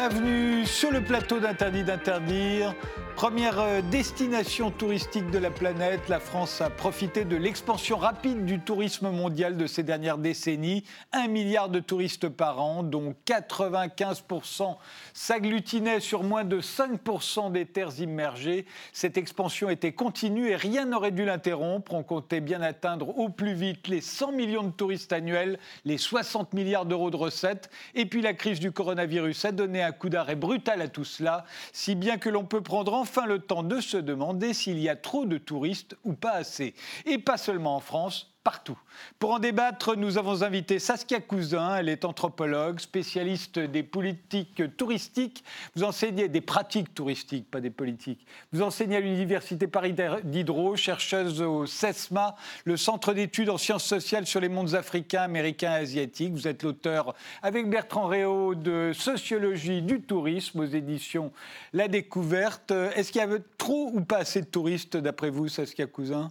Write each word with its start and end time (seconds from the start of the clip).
Bienvenue 0.00 0.64
sur 0.64 0.90
le 0.90 1.02
plateau 1.02 1.40
d'Interdit 1.40 1.84
d'interdire. 1.84 2.74
Première 3.20 3.60
euh, 3.60 3.82
destination 3.82 4.70
touristique 4.70 5.30
de 5.30 5.36
la 5.36 5.50
planète, 5.50 6.08
la 6.08 6.20
France 6.20 6.62
a 6.62 6.70
profité 6.70 7.26
de 7.26 7.36
l'expansion 7.36 7.98
rapide 7.98 8.46
du 8.46 8.60
tourisme 8.60 9.10
mondial 9.10 9.58
de 9.58 9.66
ces 9.66 9.82
dernières 9.82 10.16
décennies. 10.16 10.84
Un 11.12 11.28
milliard 11.28 11.68
de 11.68 11.80
touristes 11.80 12.30
par 12.30 12.62
an, 12.62 12.82
dont 12.82 13.14
95% 13.26 14.74
s'agglutinaient 15.12 16.00
sur 16.00 16.22
moins 16.22 16.44
de 16.44 16.62
5% 16.62 17.52
des 17.52 17.66
terres 17.66 18.00
immergées. 18.00 18.64
Cette 18.94 19.18
expansion 19.18 19.68
était 19.68 19.92
continue 19.92 20.48
et 20.48 20.56
rien 20.56 20.86
n'aurait 20.86 21.10
dû 21.10 21.26
l'interrompre. 21.26 21.92
On 21.92 22.02
comptait 22.02 22.40
bien 22.40 22.62
atteindre 22.62 23.18
au 23.18 23.28
plus 23.28 23.52
vite 23.52 23.86
les 23.88 24.00
100 24.00 24.32
millions 24.32 24.62
de 24.62 24.70
touristes 24.70 25.12
annuels, 25.12 25.58
les 25.84 25.98
60 25.98 26.54
milliards 26.54 26.86
d'euros 26.86 27.10
de 27.10 27.16
recettes. 27.16 27.68
Et 27.94 28.06
puis 28.06 28.22
la 28.22 28.32
crise 28.32 28.60
du 28.60 28.72
coronavirus 28.72 29.44
a 29.44 29.52
donné 29.52 29.82
un 29.82 29.92
coup 29.92 30.08
d'arrêt 30.08 30.36
brutal 30.36 30.80
à 30.80 30.88
tout 30.88 31.04
cela, 31.04 31.44
si 31.74 31.94
bien 31.94 32.16
que 32.16 32.30
l'on 32.30 32.44
peut 32.44 32.62
prendre 32.62 32.94
en 32.94 33.04
enfin 33.10 33.26
le 33.26 33.40
temps 33.40 33.64
de 33.64 33.80
se 33.80 33.96
demander 33.96 34.54
s'il 34.54 34.78
y 34.78 34.88
a 34.88 34.94
trop 34.94 35.26
de 35.26 35.36
touristes 35.36 35.96
ou 36.04 36.12
pas 36.12 36.34
assez. 36.34 36.74
Et 37.06 37.18
pas 37.18 37.38
seulement 37.38 37.74
en 37.74 37.80
France, 37.80 38.29
partout. 38.42 38.78
Pour 39.18 39.32
en 39.32 39.38
débattre, 39.38 39.96
nous 39.96 40.16
avons 40.16 40.42
invité 40.42 40.78
Saskia 40.78 41.20
Cousin, 41.20 41.76
elle 41.76 41.88
est 41.88 42.04
anthropologue, 42.04 42.80
spécialiste 42.80 43.58
des 43.58 43.82
politiques 43.82 44.62
touristiques. 44.76 45.44
Vous 45.76 45.84
enseignez 45.84 46.28
des 46.28 46.40
pratiques 46.40 46.94
touristiques, 46.94 47.50
pas 47.50 47.60
des 47.60 47.70
politiques. 47.70 48.26
Vous 48.52 48.62
enseignez 48.62 48.96
à 48.96 49.00
l'Université 49.00 49.66
Paris 49.66 49.94
Diderot, 50.24 50.76
chercheuse 50.76 51.42
au 51.42 51.66
CESMA, 51.66 52.34
le 52.64 52.76
Centre 52.76 53.12
d'études 53.12 53.50
en 53.50 53.58
sciences 53.58 53.84
sociales 53.84 54.26
sur 54.26 54.40
les 54.40 54.48
mondes 54.48 54.74
africains, 54.74 55.22
américains 55.22 55.72
et 55.72 55.82
asiatiques. 55.82 56.32
Vous 56.32 56.48
êtes 56.48 56.62
l'auteur, 56.62 57.14
avec 57.42 57.68
Bertrand 57.68 58.06
Réau, 58.06 58.54
de 58.54 58.92
Sociologie 58.94 59.82
du 59.82 60.00
tourisme 60.00 60.60
aux 60.60 60.66
éditions 60.66 61.32
La 61.72 61.88
Découverte. 61.88 62.70
Est-ce 62.70 63.12
qu'il 63.12 63.20
y 63.20 63.24
avait 63.24 63.42
trop 63.58 63.90
ou 63.92 64.00
pas 64.00 64.18
assez 64.18 64.40
de 64.40 64.46
touristes, 64.46 64.96
d'après 64.96 65.30
vous, 65.30 65.48
Saskia 65.48 65.86
Cousin? 65.86 66.30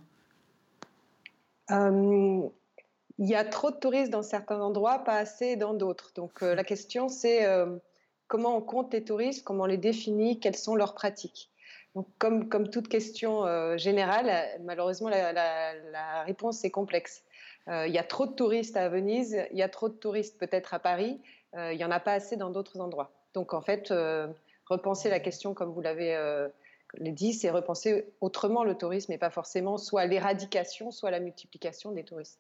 Il 1.70 3.28
y 3.28 3.36
a 3.36 3.44
trop 3.44 3.72
de 3.72 3.76
touristes 3.76 4.12
dans 4.12 4.24
certains 4.24 4.62
endroits, 4.62 5.00
pas 5.00 5.18
assez 5.18 5.56
dans 5.56 5.74
d'autres. 5.74 6.12
Donc 6.16 6.42
euh, 6.42 6.56
la 6.56 6.64
question, 6.64 7.10
c'est 7.10 7.46
euh, 7.46 7.78
comment 8.28 8.56
on 8.56 8.62
compte 8.62 8.94
les 8.94 9.04
touristes, 9.04 9.44
comment 9.44 9.64
on 9.64 9.68
les 9.68 9.78
définit, 9.78 10.40
quelles 10.40 10.56
sont 10.56 10.76
leurs 10.76 10.94
pratiques. 10.94 11.52
Donc, 11.96 12.08
comme, 12.18 12.50
comme 12.50 12.70
toute 12.70 12.88
question 12.88 13.46
générale, 13.76 14.32
malheureusement, 14.62 15.10
la, 15.10 16.24
réponse 16.24 16.64
est 16.64 16.70
complexe. 16.70 17.24
il 17.68 17.92
y 17.92 17.98
a 17.98 18.04
trop 18.04 18.28
de 18.28 18.34
touristes 18.34 18.78
à 18.78 18.90
Venise, 18.90 19.44
il 19.52 19.58
y 19.58 19.64
a 19.64 19.70
trop 19.70 19.90
de 19.90 19.96
touristes 19.96 20.38
peut-être 20.38 20.76
à 20.76 20.80
Paris, 20.80 21.20
il 21.58 21.78
n'y 21.78 21.84
en 21.84 21.90
a 21.90 22.00
pas 22.00 22.14
assez 22.14 22.38
dans 22.38 22.52
d'autres 22.52 22.80
endroits. 22.80 23.12
Donc 23.34 23.56
en 23.56 23.62
fait, 23.62 23.92
repenser 24.68 25.10
la 25.10 25.20
question 25.20 25.56
comme 25.56 25.72
vous 25.72 25.82
l'avez 25.82 26.16
le 26.96 27.12
dit, 27.12 27.34
c'est 27.34 27.50
repenser 27.50 28.14
autrement 28.22 28.64
le 28.64 28.76
tourisme 28.76 29.12
et 29.12 29.18
pas 29.18 29.30
forcément 29.30 29.78
soit 29.78 30.06
l'éradication, 30.06 30.92
soit 30.92 31.12
la 31.12 31.20
multiplication 31.20 31.92
des 31.92 32.04
touristes. 32.04 32.40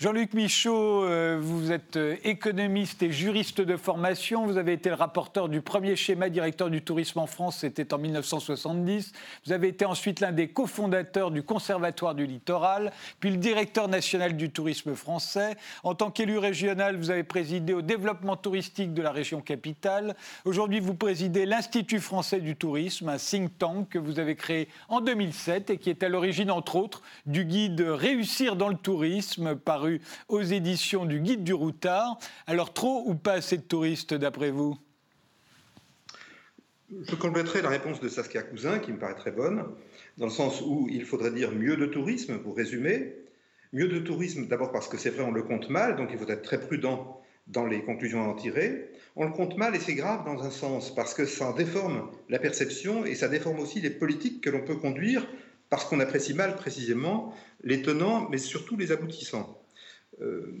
Jean-Luc 0.00 0.32
Michaud, 0.32 1.04
euh, 1.04 1.38
vous 1.38 1.72
êtes 1.72 1.98
euh, 1.98 2.16
économiste 2.24 3.02
et 3.02 3.12
juriste 3.12 3.60
de 3.60 3.76
formation. 3.76 4.46
Vous 4.46 4.56
avez 4.56 4.72
été 4.72 4.88
le 4.88 4.94
rapporteur 4.94 5.50
du 5.50 5.60
premier 5.60 5.94
schéma 5.94 6.30
directeur 6.30 6.70
du 6.70 6.80
tourisme 6.80 7.18
en 7.18 7.26
France, 7.26 7.58
c'était 7.58 7.92
en 7.92 7.98
1970. 7.98 9.12
Vous 9.44 9.52
avez 9.52 9.68
été 9.68 9.84
ensuite 9.84 10.20
l'un 10.20 10.32
des 10.32 10.48
cofondateurs 10.48 11.30
du 11.30 11.42
Conservatoire 11.42 12.14
du 12.14 12.24
littoral, 12.24 12.92
puis 13.20 13.28
le 13.28 13.36
directeur 13.36 13.88
national 13.88 14.38
du 14.38 14.48
tourisme 14.48 14.94
français. 14.94 15.54
En 15.84 15.94
tant 15.94 16.10
qu'élu 16.10 16.38
régional, 16.38 16.96
vous 16.96 17.10
avez 17.10 17.22
présidé 17.22 17.74
au 17.74 17.82
développement 17.82 18.36
touristique 18.36 18.94
de 18.94 19.02
la 19.02 19.12
région 19.12 19.42
capitale. 19.42 20.16
Aujourd'hui, 20.46 20.80
vous 20.80 20.94
présidez 20.94 21.44
l'Institut 21.44 22.00
français 22.00 22.40
du 22.40 22.56
tourisme, 22.56 23.10
un 23.10 23.18
think 23.18 23.58
tank 23.58 23.90
que 23.90 23.98
vous 23.98 24.18
avez 24.18 24.34
créé 24.34 24.68
en 24.88 25.02
2007 25.02 25.68
et 25.68 25.76
qui 25.76 25.90
est 25.90 26.02
à 26.02 26.08
l'origine, 26.08 26.50
entre 26.50 26.76
autres, 26.76 27.02
du 27.26 27.44
guide 27.44 27.82
Réussir 27.82 28.56
dans 28.56 28.68
le 28.68 28.76
tourisme 28.76 29.56
paru 29.56 29.89
aux 30.28 30.42
éditions 30.42 31.06
du 31.06 31.20
Guide 31.20 31.44
du 31.44 31.52
Routard. 31.52 32.18
Alors 32.46 32.72
trop 32.72 33.02
ou 33.06 33.14
pas 33.14 33.34
assez 33.34 33.56
de 33.56 33.62
touristes 33.62 34.14
d'après 34.14 34.50
vous? 34.50 34.76
Je 37.08 37.14
compléterai 37.14 37.62
la 37.62 37.68
réponse 37.68 38.00
de 38.00 38.08
Saskia 38.08 38.42
Cousin 38.42 38.80
qui 38.80 38.90
me 38.92 38.98
paraît 38.98 39.14
très 39.14 39.30
bonne, 39.30 39.64
dans 40.18 40.26
le 40.26 40.32
sens 40.32 40.60
où 40.60 40.88
il 40.90 41.04
faudrait 41.04 41.30
dire 41.30 41.52
mieux 41.52 41.76
de 41.76 41.86
tourisme, 41.86 42.38
pour 42.38 42.56
résumer. 42.56 43.14
Mieux 43.72 43.86
de 43.86 44.00
tourisme 44.00 44.48
d'abord 44.48 44.72
parce 44.72 44.88
que 44.88 44.98
c'est 44.98 45.10
vrai, 45.10 45.22
on 45.22 45.30
le 45.30 45.44
compte 45.44 45.70
mal, 45.70 45.94
donc 45.94 46.08
il 46.12 46.18
faut 46.18 46.28
être 46.28 46.42
très 46.42 46.58
prudent 46.58 47.20
dans 47.46 47.64
les 47.64 47.84
conclusions 47.84 48.24
à 48.24 48.26
en 48.26 48.34
tirer. 48.34 48.90
On 49.14 49.24
le 49.24 49.30
compte 49.30 49.56
mal 49.56 49.76
et 49.76 49.78
c'est 49.78 49.94
grave 49.94 50.24
dans 50.24 50.42
un 50.42 50.50
sens, 50.50 50.92
parce 50.92 51.14
que 51.14 51.26
ça 51.26 51.52
déforme 51.52 52.10
la 52.28 52.40
perception 52.40 53.04
et 53.04 53.14
ça 53.14 53.28
déforme 53.28 53.60
aussi 53.60 53.80
les 53.80 53.90
politiques 53.90 54.40
que 54.40 54.50
l'on 54.50 54.64
peut 54.64 54.74
conduire, 54.74 55.24
parce 55.68 55.84
qu'on 55.84 56.00
apprécie 56.00 56.34
mal 56.34 56.56
précisément 56.56 57.32
les 57.62 57.82
tenants, 57.82 58.28
mais 58.30 58.38
surtout 58.38 58.76
les 58.76 58.90
aboutissants. 58.90 59.59
Euh, 60.20 60.52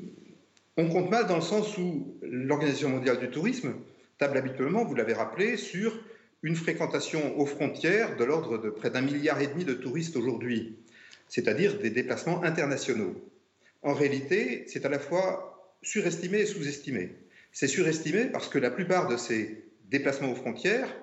on 0.76 0.88
compte 0.88 1.10
mal 1.10 1.26
dans 1.26 1.36
le 1.36 1.42
sens 1.42 1.76
où 1.78 2.16
l'Organisation 2.22 2.88
mondiale 2.88 3.18
du 3.18 3.30
tourisme 3.30 3.74
table 4.18 4.36
habituellement, 4.36 4.84
vous 4.84 4.94
l'avez 4.94 5.14
rappelé, 5.14 5.56
sur 5.56 5.98
une 6.42 6.56
fréquentation 6.56 7.38
aux 7.38 7.46
frontières 7.46 8.16
de 8.16 8.24
l'ordre 8.24 8.58
de 8.58 8.70
près 8.70 8.90
d'un 8.90 9.00
milliard 9.00 9.40
et 9.40 9.46
demi 9.46 9.64
de 9.64 9.74
touristes 9.74 10.16
aujourd'hui, 10.16 10.78
c'est-à-dire 11.28 11.78
des 11.78 11.90
déplacements 11.90 12.42
internationaux. 12.42 13.14
En 13.82 13.94
réalité, 13.94 14.64
c'est 14.68 14.84
à 14.84 14.88
la 14.88 14.98
fois 14.98 15.74
surestimé 15.82 16.40
et 16.40 16.46
sous-estimé. 16.46 17.16
C'est 17.52 17.66
surestimé 17.66 18.26
parce 18.26 18.48
que 18.48 18.58
la 18.58 18.70
plupart 18.70 19.08
de 19.08 19.16
ces 19.16 19.64
déplacements 19.88 20.32
aux 20.32 20.36
frontières 20.36 20.94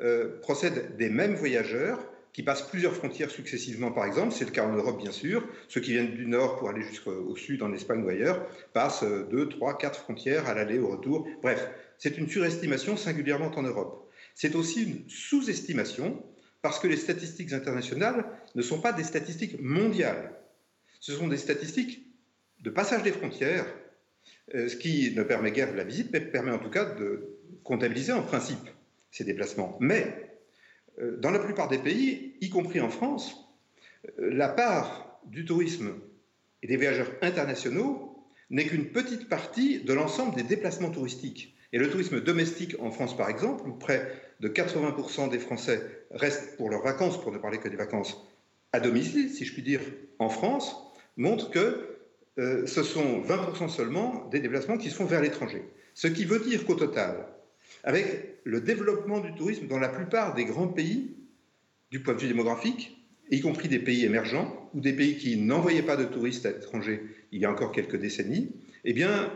euh, 0.00 0.40
procèdent 0.40 0.96
des 0.96 1.08
mêmes 1.08 1.34
voyageurs 1.34 2.04
qui 2.34 2.42
passent 2.42 2.68
plusieurs 2.68 2.94
frontières 2.94 3.30
successivement, 3.30 3.92
par 3.92 4.04
exemple. 4.04 4.34
C'est 4.34 4.44
le 4.44 4.50
cas 4.50 4.66
en 4.66 4.74
Europe, 4.74 5.00
bien 5.00 5.12
sûr. 5.12 5.48
Ceux 5.68 5.80
qui 5.80 5.92
viennent 5.92 6.14
du 6.14 6.26
nord 6.26 6.56
pour 6.58 6.68
aller 6.68 6.82
jusqu'au 6.82 7.34
sud, 7.36 7.62
en 7.62 7.72
Espagne 7.72 8.02
ou 8.02 8.08
ailleurs, 8.08 8.46
passent 8.72 9.04
deux, 9.30 9.48
trois, 9.48 9.78
quatre 9.78 10.00
frontières 10.00 10.48
à 10.48 10.54
l'aller, 10.54 10.78
au 10.78 10.88
retour. 10.88 11.26
Bref, 11.42 11.70
c'est 11.96 12.18
une 12.18 12.28
surestimation, 12.28 12.96
singulièrement 12.96 13.52
en 13.56 13.62
Europe. 13.62 14.10
C'est 14.34 14.56
aussi 14.56 14.82
une 14.82 15.08
sous-estimation, 15.08 16.22
parce 16.60 16.80
que 16.80 16.88
les 16.88 16.96
statistiques 16.96 17.52
internationales 17.52 18.26
ne 18.56 18.62
sont 18.62 18.80
pas 18.80 18.92
des 18.92 19.04
statistiques 19.04 19.60
mondiales. 19.60 20.34
Ce 20.98 21.12
sont 21.12 21.28
des 21.28 21.36
statistiques 21.36 22.04
de 22.60 22.70
passage 22.70 23.04
des 23.04 23.12
frontières, 23.12 23.66
euh, 24.54 24.68
ce 24.68 24.76
qui 24.76 25.14
ne 25.14 25.22
permet 25.22 25.52
guère 25.52 25.72
la 25.74 25.84
visite, 25.84 26.08
mais 26.12 26.20
permet 26.20 26.50
en 26.50 26.58
tout 26.58 26.70
cas 26.70 26.84
de 26.84 27.38
comptabiliser 27.62 28.12
en 28.12 28.22
principe 28.22 28.68
ces 29.10 29.22
déplacements. 29.22 29.76
Mais 29.80 30.02
euh, 30.02 30.33
dans 30.98 31.30
la 31.30 31.38
plupart 31.38 31.68
des 31.68 31.78
pays, 31.78 32.34
y 32.40 32.50
compris 32.50 32.80
en 32.80 32.88
France, 32.88 33.44
euh, 34.18 34.30
la 34.32 34.48
part 34.48 35.20
du 35.26 35.44
tourisme 35.44 35.94
et 36.62 36.66
des 36.66 36.76
voyageurs 36.76 37.10
internationaux 37.22 38.26
n'est 38.50 38.66
qu'une 38.66 38.90
petite 38.90 39.28
partie 39.28 39.80
de 39.80 39.92
l'ensemble 39.92 40.36
des 40.36 40.42
déplacements 40.42 40.90
touristiques. 40.90 41.56
Et 41.72 41.78
le 41.78 41.90
tourisme 41.90 42.20
domestique 42.20 42.76
en 42.78 42.90
France, 42.90 43.16
par 43.16 43.28
exemple, 43.28 43.68
où 43.68 43.72
près 43.72 44.06
de 44.40 44.48
80% 44.48 45.30
des 45.30 45.38
Français 45.38 45.80
restent 46.10 46.56
pour 46.56 46.70
leurs 46.70 46.82
vacances, 46.82 47.20
pour 47.20 47.32
ne 47.32 47.38
parler 47.38 47.58
que 47.58 47.68
des 47.68 47.76
vacances 47.76 48.24
à 48.72 48.80
domicile, 48.80 49.30
si 49.30 49.44
je 49.44 49.52
puis 49.52 49.62
dire, 49.62 49.80
en 50.18 50.28
France, 50.28 50.76
montre 51.16 51.50
que 51.50 51.98
euh, 52.38 52.66
ce 52.66 52.82
sont 52.82 53.22
20% 53.22 53.68
seulement 53.68 54.28
des 54.30 54.40
déplacements 54.40 54.76
qui 54.76 54.90
se 54.90 54.96
font 54.96 55.04
vers 55.04 55.20
l'étranger. 55.20 55.62
Ce 55.94 56.08
qui 56.08 56.24
veut 56.24 56.40
dire 56.40 56.64
qu'au 56.66 56.74
total, 56.74 57.26
avec 57.82 58.33
le 58.44 58.60
développement 58.60 59.20
du 59.20 59.34
tourisme 59.34 59.66
dans 59.66 59.78
la 59.78 59.88
plupart 59.88 60.34
des 60.34 60.44
grands 60.44 60.68
pays, 60.68 61.16
du 61.90 62.00
point 62.00 62.14
de 62.14 62.20
vue 62.20 62.28
démographique, 62.28 62.96
y 63.30 63.40
compris 63.40 63.68
des 63.68 63.78
pays 63.78 64.04
émergents 64.04 64.70
ou 64.74 64.80
des 64.80 64.92
pays 64.92 65.16
qui 65.16 65.36
n'envoyaient 65.38 65.82
pas 65.82 65.96
de 65.96 66.04
touristes 66.04 66.46
à 66.46 66.52
l'étranger 66.52 67.02
il 67.32 67.40
y 67.40 67.44
a 67.46 67.50
encore 67.50 67.72
quelques 67.72 67.96
décennies, 67.96 68.52
eh 68.84 68.92
bien, 68.92 69.32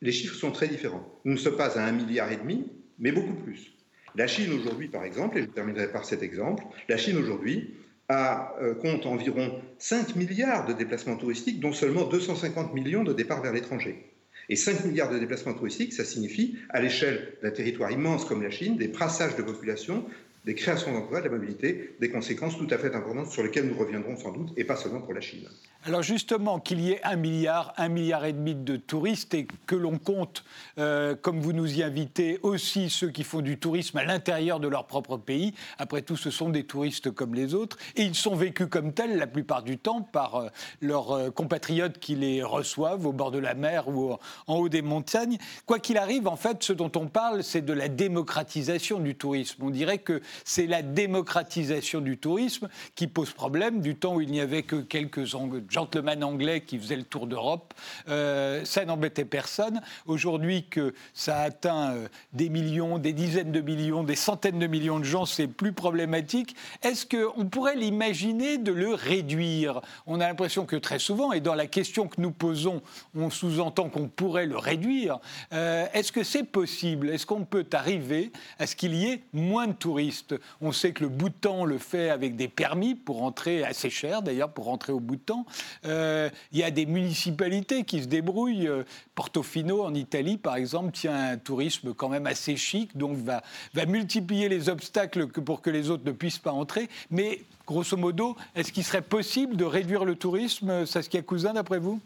les 0.00 0.12
chiffres 0.12 0.36
sont 0.36 0.52
très 0.52 0.68
différents. 0.68 1.06
Nous 1.24 1.32
ne 1.32 1.38
sommes 1.38 1.56
pas 1.56 1.78
à 1.78 1.84
un 1.84 1.92
milliard 1.92 2.30
et 2.32 2.36
demi, 2.36 2.66
mais 2.98 3.12
beaucoup 3.12 3.34
plus. 3.34 3.72
La 4.14 4.26
Chine 4.26 4.52
aujourd'hui, 4.52 4.88
par 4.88 5.04
exemple, 5.04 5.38
et 5.38 5.42
je 5.42 5.46
terminerai 5.46 5.90
par 5.90 6.04
cet 6.04 6.22
exemple, 6.22 6.64
la 6.88 6.96
Chine 6.96 7.16
aujourd'hui 7.16 7.74
euh, 8.10 8.74
compte 8.74 9.06
environ 9.06 9.60
5 9.78 10.16
milliards 10.16 10.66
de 10.66 10.74
déplacements 10.74 11.16
touristiques, 11.16 11.60
dont 11.60 11.72
seulement 11.72 12.04
250 12.04 12.74
millions 12.74 13.04
de 13.04 13.12
départs 13.12 13.42
vers 13.42 13.52
l'étranger. 13.52 14.11
Et 14.52 14.56
5 14.56 14.84
milliards 14.84 15.08
de 15.08 15.18
déplacements 15.18 15.54
touristiques, 15.54 15.94
ça 15.94 16.04
signifie, 16.04 16.58
à 16.68 16.82
l'échelle 16.82 17.32
d'un 17.42 17.50
territoire 17.50 17.90
immense 17.90 18.26
comme 18.26 18.42
la 18.42 18.50
Chine, 18.50 18.76
des 18.76 18.88
brassages 18.88 19.34
de 19.34 19.40
population 19.40 20.04
des 20.44 20.54
créations 20.54 20.92
d'emplois, 20.92 21.20
de 21.20 21.26
la 21.26 21.30
mobilité, 21.30 21.96
des 22.00 22.10
conséquences 22.10 22.58
tout 22.58 22.66
à 22.70 22.78
fait 22.78 22.94
importantes 22.94 23.30
sur 23.30 23.42
lesquelles 23.42 23.66
nous 23.66 23.78
reviendrons 23.78 24.16
sans 24.16 24.32
doute, 24.32 24.52
et 24.56 24.64
pas 24.64 24.76
seulement 24.76 25.00
pour 25.00 25.14
la 25.14 25.20
Chine. 25.20 25.48
Alors 25.84 26.04
justement, 26.04 26.60
qu'il 26.60 26.80
y 26.80 26.92
ait 26.92 27.00
un 27.02 27.16
milliard, 27.16 27.74
un 27.76 27.88
milliard 27.88 28.24
et 28.24 28.32
demi 28.32 28.54
de 28.54 28.76
touristes 28.76 29.34
et 29.34 29.48
que 29.66 29.74
l'on 29.74 29.98
compte, 29.98 30.44
euh, 30.78 31.16
comme 31.16 31.40
vous 31.40 31.52
nous 31.52 31.76
y 31.76 31.82
invitez, 31.82 32.38
aussi 32.42 32.88
ceux 32.88 33.10
qui 33.10 33.24
font 33.24 33.40
du 33.40 33.58
tourisme 33.58 33.98
à 33.98 34.04
l'intérieur 34.04 34.60
de 34.60 34.68
leur 34.68 34.86
propre 34.86 35.16
pays. 35.16 35.54
Après 35.78 36.02
tout, 36.02 36.16
ce 36.16 36.30
sont 36.30 36.50
des 36.50 36.62
touristes 36.62 37.10
comme 37.10 37.34
les 37.34 37.54
autres 37.54 37.78
et 37.96 38.02
ils 38.02 38.14
sont 38.14 38.36
vécus 38.36 38.68
comme 38.70 38.92
tels 38.92 39.16
la 39.16 39.26
plupart 39.26 39.64
du 39.64 39.76
temps 39.76 40.02
par 40.02 40.36
euh, 40.36 40.48
leurs 40.80 41.10
euh, 41.10 41.30
compatriotes 41.30 41.98
qui 41.98 42.14
les 42.14 42.44
reçoivent 42.44 43.04
au 43.04 43.12
bord 43.12 43.32
de 43.32 43.40
la 43.40 43.54
mer 43.54 43.88
ou 43.88 44.12
en 44.46 44.56
haut 44.56 44.68
des 44.68 44.82
montagnes. 44.82 45.38
Quoi 45.66 45.80
qu'il 45.80 45.98
arrive, 45.98 46.28
en 46.28 46.36
fait, 46.36 46.62
ce 46.62 46.72
dont 46.72 46.92
on 46.94 47.08
parle, 47.08 47.42
c'est 47.42 47.64
de 47.64 47.72
la 47.72 47.88
démocratisation 47.88 49.00
du 49.00 49.16
tourisme. 49.16 49.64
On 49.64 49.70
dirait 49.70 49.98
que 49.98 50.22
c'est 50.44 50.66
la 50.66 50.82
démocratisation 50.82 52.00
du 52.00 52.18
tourisme 52.18 52.68
qui 52.94 53.06
pose 53.06 53.32
problème 53.32 53.80
du 53.80 53.96
temps 53.96 54.16
où 54.16 54.20
il 54.20 54.30
n'y 54.30 54.40
avait 54.40 54.62
que 54.62 54.76
quelques 54.76 55.24
gentleman 55.24 56.24
anglais 56.24 56.62
qui 56.62 56.78
faisait 56.78 56.96
le 56.96 57.04
tour 57.04 57.26
d'Europe. 57.26 57.74
Euh, 58.08 58.64
ça 58.64 58.84
n'embêtait 58.84 59.24
personne. 59.24 59.80
Aujourd'hui 60.06 60.64
que 60.68 60.94
ça 61.14 61.40
atteint 61.40 61.92
euh, 61.92 62.08
des 62.32 62.48
millions, 62.48 62.98
des 62.98 63.12
dizaines 63.12 63.52
de 63.52 63.60
millions, 63.60 64.02
des 64.02 64.16
centaines 64.16 64.58
de 64.58 64.66
millions 64.66 64.98
de 64.98 65.04
gens, 65.04 65.26
c'est 65.26 65.48
plus 65.48 65.72
problématique. 65.72 66.54
Est-ce 66.82 67.06
qu'on 67.06 67.46
pourrait 67.46 67.76
l'imaginer 67.76 68.58
de 68.58 68.72
le 68.72 68.94
réduire? 68.94 69.80
On 70.06 70.20
a 70.20 70.28
l'impression 70.28 70.66
que 70.66 70.76
très 70.76 70.98
souvent, 70.98 71.32
et 71.32 71.40
dans 71.40 71.54
la 71.54 71.66
question 71.66 72.08
que 72.08 72.20
nous 72.20 72.30
posons, 72.30 72.82
on 73.14 73.30
sous-entend 73.30 73.88
qu'on 73.88 74.08
pourrait 74.08 74.46
le 74.46 74.56
réduire. 74.56 75.18
Euh, 75.52 75.86
est-ce 75.92 76.12
que 76.12 76.22
c'est 76.22 76.44
possible? 76.44 77.10
Est-ce 77.10 77.26
qu'on 77.26 77.44
peut 77.44 77.66
arriver 77.72 78.32
à 78.58 78.66
ce 78.66 78.76
qu'il 78.76 78.94
y 78.94 79.06
ait 79.06 79.22
moins 79.32 79.66
de 79.66 79.72
touristes? 79.72 80.21
On 80.60 80.72
sait 80.72 80.92
que 80.92 81.02
le 81.02 81.08
Bhoutan 81.08 81.64
le 81.64 81.78
fait 81.78 82.10
avec 82.10 82.36
des 82.36 82.48
permis 82.48 82.94
pour 82.94 83.22
entrer, 83.22 83.64
assez 83.64 83.90
cher 83.90 84.22
d'ailleurs, 84.22 84.50
pour 84.50 84.66
rentrer 84.66 84.92
au 84.92 85.00
Bhoutan. 85.00 85.46
Euh, 85.84 86.30
il 86.52 86.58
y 86.58 86.62
a 86.62 86.70
des 86.70 86.86
municipalités 86.86 87.84
qui 87.84 88.02
se 88.02 88.08
débrouillent. 88.08 88.68
Euh, 88.68 88.84
Portofino, 89.14 89.84
en 89.84 89.94
Italie, 89.94 90.38
par 90.38 90.56
exemple, 90.56 90.92
tient 90.92 91.14
un 91.14 91.36
tourisme 91.36 91.94
quand 91.94 92.08
même 92.08 92.26
assez 92.26 92.56
chic, 92.56 92.96
donc 92.96 93.16
va, 93.18 93.42
va 93.74 93.86
multiplier 93.86 94.48
les 94.48 94.68
obstacles 94.68 95.26
pour 95.26 95.60
que 95.60 95.70
les 95.70 95.90
autres 95.90 96.04
ne 96.04 96.12
puissent 96.12 96.38
pas 96.38 96.52
entrer. 96.52 96.88
Mais 97.10 97.42
grosso 97.66 97.96
modo, 97.96 98.36
est-ce 98.54 98.72
qu'il 98.72 98.84
serait 98.84 99.02
possible 99.02 99.56
de 99.56 99.64
réduire 99.64 100.04
le 100.04 100.16
tourisme, 100.16 100.86
Saskia 100.86 101.22
Cousin, 101.22 101.52
d'après 101.52 101.78
vous? 101.78 102.00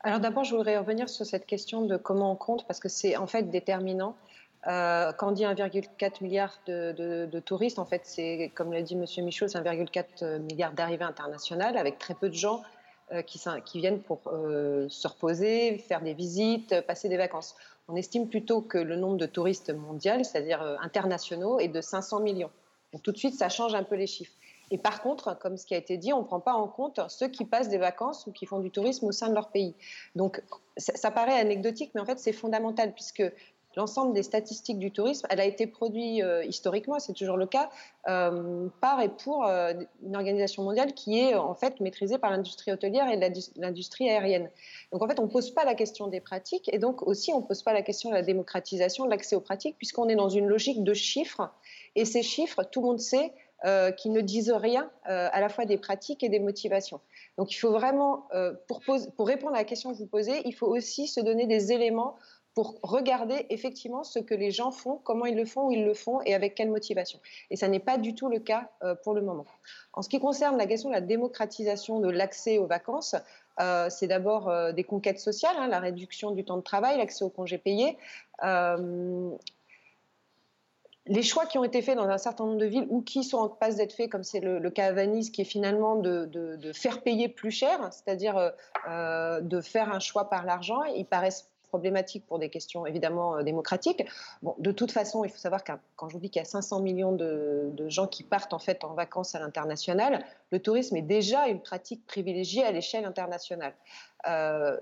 Alors 0.00 0.20
d'abord, 0.20 0.44
je 0.44 0.54
voudrais 0.54 0.76
revenir 0.76 1.08
sur 1.08 1.24
cette 1.24 1.46
question 1.46 1.86
de 1.86 1.96
comment 1.96 2.32
on 2.32 2.36
compte, 2.36 2.66
parce 2.66 2.78
que 2.78 2.90
c'est 2.90 3.16
en 3.16 3.26
fait 3.26 3.50
déterminant. 3.50 4.14
Euh, 4.66 5.12
quand 5.12 5.28
on 5.28 5.32
dit 5.32 5.44
1,4 5.44 6.22
milliard 6.22 6.58
de, 6.66 7.40
touristes, 7.40 7.78
en 7.78 7.84
fait, 7.84 8.02
c'est, 8.04 8.50
comme 8.54 8.72
l'a 8.72 8.82
dit 8.82 8.94
M. 8.94 9.04
Michaud, 9.24 9.48
c'est 9.48 9.58
1,4 9.58 10.38
milliard 10.38 10.72
d'arrivées 10.72 11.04
internationales 11.04 11.76
avec 11.76 11.98
très 11.98 12.14
peu 12.14 12.28
de 12.28 12.34
gens 12.34 12.62
euh, 13.12 13.22
qui, 13.22 13.78
viennent 13.78 14.00
pour 14.00 14.20
euh, 14.26 14.86
se 14.88 15.06
reposer, 15.06 15.78
faire 15.78 16.00
des 16.00 16.14
visites, 16.14 16.80
passer 16.86 17.08
des 17.08 17.18
vacances. 17.18 17.56
On 17.88 17.96
estime 17.96 18.28
plutôt 18.28 18.62
que 18.62 18.78
le 18.78 18.96
nombre 18.96 19.18
de 19.18 19.26
touristes 19.26 19.72
mondiaux, 19.74 20.24
c'est-à-dire 20.24 20.62
internationaux, 20.80 21.58
est 21.58 21.68
de 21.68 21.80
500 21.82 22.20
millions. 22.20 22.50
Donc 22.92 23.02
tout 23.02 23.12
de 23.12 23.18
suite, 23.18 23.34
ça 23.34 23.50
change 23.50 23.74
un 23.74 23.82
peu 23.82 23.96
les 23.96 24.06
chiffres. 24.06 24.32
Et 24.70 24.78
par 24.78 25.02
contre, 25.02 25.38
comme 25.38 25.58
ce 25.58 25.66
qui 25.66 25.74
a 25.74 25.76
été 25.76 25.98
dit, 25.98 26.14
on 26.14 26.20
ne 26.20 26.24
prend 26.24 26.40
pas 26.40 26.54
en 26.54 26.66
compte 26.66 26.98
ceux 27.08 27.28
qui 27.28 27.44
passent 27.44 27.68
des 27.68 27.78
vacances 27.78 28.26
ou 28.26 28.32
qui 28.32 28.46
font 28.46 28.60
du 28.60 28.70
tourisme 28.70 29.04
au 29.06 29.12
sein 29.12 29.28
de 29.28 29.34
leur 29.34 29.48
pays. 29.48 29.74
Donc 30.16 30.42
ça, 30.78 30.96
ça 30.96 31.10
paraît 31.10 31.38
anecdotique, 31.38 31.90
mais 31.94 32.00
en 32.00 32.06
fait 32.06 32.18
c'est 32.18 32.32
fondamental 32.32 32.94
puisque 32.94 33.22
l'ensemble 33.76 34.12
des 34.12 34.22
statistiques 34.22 34.78
du 34.78 34.90
tourisme, 34.90 35.26
elle 35.30 35.40
a 35.40 35.44
été 35.44 35.66
produite 35.66 36.22
euh, 36.22 36.44
historiquement, 36.44 36.98
c'est 36.98 37.12
toujours 37.12 37.36
le 37.36 37.46
cas, 37.46 37.70
euh, 38.08 38.68
par 38.80 39.00
et 39.00 39.08
pour 39.08 39.44
euh, 39.44 39.72
une 40.02 40.16
organisation 40.16 40.62
mondiale 40.62 40.92
qui 40.94 41.18
est 41.18 41.34
en 41.34 41.54
fait 41.54 41.80
maîtrisée 41.80 42.18
par 42.18 42.30
l'industrie 42.30 42.72
hôtelière 42.72 43.08
et 43.08 43.16
l'industrie 43.56 44.08
aérienne. 44.08 44.50
Donc 44.92 45.02
en 45.02 45.08
fait, 45.08 45.18
on 45.18 45.24
ne 45.24 45.28
pose 45.28 45.50
pas 45.50 45.64
la 45.64 45.74
question 45.74 46.08
des 46.08 46.20
pratiques 46.20 46.72
et 46.72 46.78
donc 46.78 47.06
aussi 47.06 47.32
on 47.32 47.40
ne 47.40 47.46
pose 47.46 47.62
pas 47.62 47.72
la 47.72 47.82
question 47.82 48.10
de 48.10 48.14
la 48.14 48.22
démocratisation 48.22 49.04
de 49.04 49.10
l'accès 49.10 49.36
aux 49.36 49.40
pratiques 49.40 49.76
puisqu'on 49.76 50.08
est 50.08 50.16
dans 50.16 50.28
une 50.28 50.46
logique 50.46 50.82
de 50.84 50.94
chiffres 50.94 51.50
et 51.96 52.04
ces 52.04 52.22
chiffres, 52.22 52.64
tout 52.64 52.80
le 52.80 52.86
monde 52.88 53.00
sait, 53.00 53.32
qui 53.96 54.10
ne 54.10 54.20
disent 54.20 54.52
rien 54.52 54.90
à 55.04 55.40
la 55.40 55.48
fois 55.48 55.64
des 55.64 55.78
pratiques 55.78 56.22
et 56.22 56.28
des 56.28 56.38
motivations. 56.38 57.00
Donc 57.38 57.50
il 57.50 57.54
faut 57.54 57.70
vraiment, 57.70 58.28
pour, 58.68 58.82
pour, 59.16 59.26
répondre 59.26 59.54
à 59.54 59.58
la 59.58 59.64
question 59.64 59.90
que 59.90 59.96
vous 59.96 60.06
posez, 60.06 60.42
il 60.44 60.52
faut 60.52 60.66
aussi 60.66 61.06
se 61.06 61.20
donner 61.20 61.46
des 61.46 61.72
éléments 61.72 62.16
pour 62.54 62.78
regarder 62.82 63.46
effectivement 63.50 64.04
ce 64.04 64.20
que 64.20 64.34
les 64.34 64.52
gens 64.52 64.70
font, 64.70 65.00
comment 65.02 65.26
ils 65.26 65.36
le 65.36 65.44
font, 65.44 65.66
où 65.66 65.72
ils 65.72 65.84
le 65.84 65.92
font 65.92 66.20
et 66.22 66.34
avec 66.34 66.54
quelle 66.54 66.70
motivation. 66.70 67.18
Et 67.50 67.56
ça 67.56 67.66
n'est 67.66 67.80
pas 67.80 67.98
du 67.98 68.14
tout 68.14 68.28
le 68.28 68.38
cas 68.38 68.70
euh, 68.84 68.94
pour 68.94 69.12
le 69.12 69.22
moment. 69.22 69.44
En 69.92 70.02
ce 70.02 70.08
qui 70.08 70.20
concerne 70.20 70.56
la 70.56 70.66
question 70.66 70.88
de 70.88 70.94
la 70.94 71.00
démocratisation 71.00 71.98
de 71.98 72.08
l'accès 72.08 72.58
aux 72.58 72.66
vacances, 72.66 73.16
euh, 73.60 73.90
c'est 73.90 74.06
d'abord 74.06 74.48
euh, 74.48 74.72
des 74.72 74.84
conquêtes 74.84 75.18
sociales, 75.18 75.56
hein, 75.58 75.66
la 75.66 75.80
réduction 75.80 76.30
du 76.30 76.44
temps 76.44 76.56
de 76.56 76.62
travail, 76.62 76.96
l'accès 76.96 77.24
aux 77.24 77.30
congés 77.30 77.58
payés. 77.58 77.98
les 81.06 81.22
choix 81.22 81.44
qui 81.44 81.58
ont 81.58 81.64
été 81.64 81.82
faits 81.82 81.96
dans 81.96 82.08
un 82.08 82.18
certain 82.18 82.46
nombre 82.46 82.58
de 82.58 82.64
villes 82.66 82.86
ou 82.88 83.02
qui 83.02 83.24
sont 83.24 83.38
en 83.38 83.48
passe 83.48 83.76
d'être 83.76 83.92
faits, 83.92 84.10
comme 84.10 84.24
c'est 84.24 84.40
le, 84.40 84.70
cas 84.70 84.86
à 84.86 84.92
Venise, 84.92 85.30
qui 85.30 85.42
est 85.42 85.44
finalement 85.44 85.96
de, 85.96 86.24
de 86.24 86.72
faire 86.72 87.02
payer 87.02 87.28
plus 87.28 87.50
cher, 87.50 87.92
c'est-à-dire 87.92 88.52
de 88.86 89.60
faire 89.60 89.92
un 89.92 89.98
choix 89.98 90.30
par 90.30 90.46
l'argent, 90.46 90.82
ils 90.84 91.04
paraissent 91.04 91.50
problématique 91.74 92.24
pour 92.26 92.38
des 92.38 92.50
questions 92.50 92.86
évidemment 92.86 93.36
euh, 93.36 93.42
démocratiques. 93.42 94.04
Bon, 94.42 94.54
de 94.58 94.70
toute 94.70 94.92
façon, 94.92 95.24
il 95.24 95.30
faut 95.30 95.38
savoir 95.38 95.64
que 95.64 95.72
quand 95.96 96.08
je 96.08 96.14
vous 96.14 96.20
dis 96.20 96.30
qu'il 96.30 96.38
y 96.38 96.42
a 96.42 96.48
500 96.48 96.80
millions 96.80 97.10
de, 97.10 97.88
gens 97.88 98.06
qui 98.06 98.22
partent 98.22 98.54
en 98.54 98.60
fait 98.60 98.84
en 98.84 98.94
vacances 98.94 99.34
à 99.34 99.40
l'international, 99.40 100.24
le 100.52 100.60
tourisme 100.60 100.96
est 100.96 101.02
déjà 101.02 101.48
une 101.48 101.60
pratique 101.60 102.06
privilégiée 102.06 102.64
à 102.64 102.70
l'échelle 102.70 103.04
internationale. 103.04 103.74
Euh, 104.28 104.78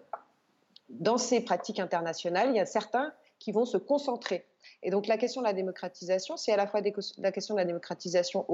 dans 0.91 1.17
ces 1.17 1.41
pratiques 1.41 1.81
internationales, 1.81 2.51
il 2.51 2.57
y 2.57 2.61
a 2.61 2.67
certains 2.67 3.15
qui 3.39 3.53
vont 3.53 3.65
se 3.65 3.79
concentrer. 3.79 4.45
Et 4.83 4.91
donc 4.91 5.07
la 5.07 5.17
question 5.17 5.41
de 5.41 5.47
la 5.47 5.55
démocratisation, 5.55 6.37
c'est 6.37 6.53
à 6.53 6.57
la 6.59 6.67
fois 6.67 6.83
la 7.19 7.33
question 7.33 7.55
de 7.55 7.61
la 7.61 7.65
démocratisation 7.65 8.45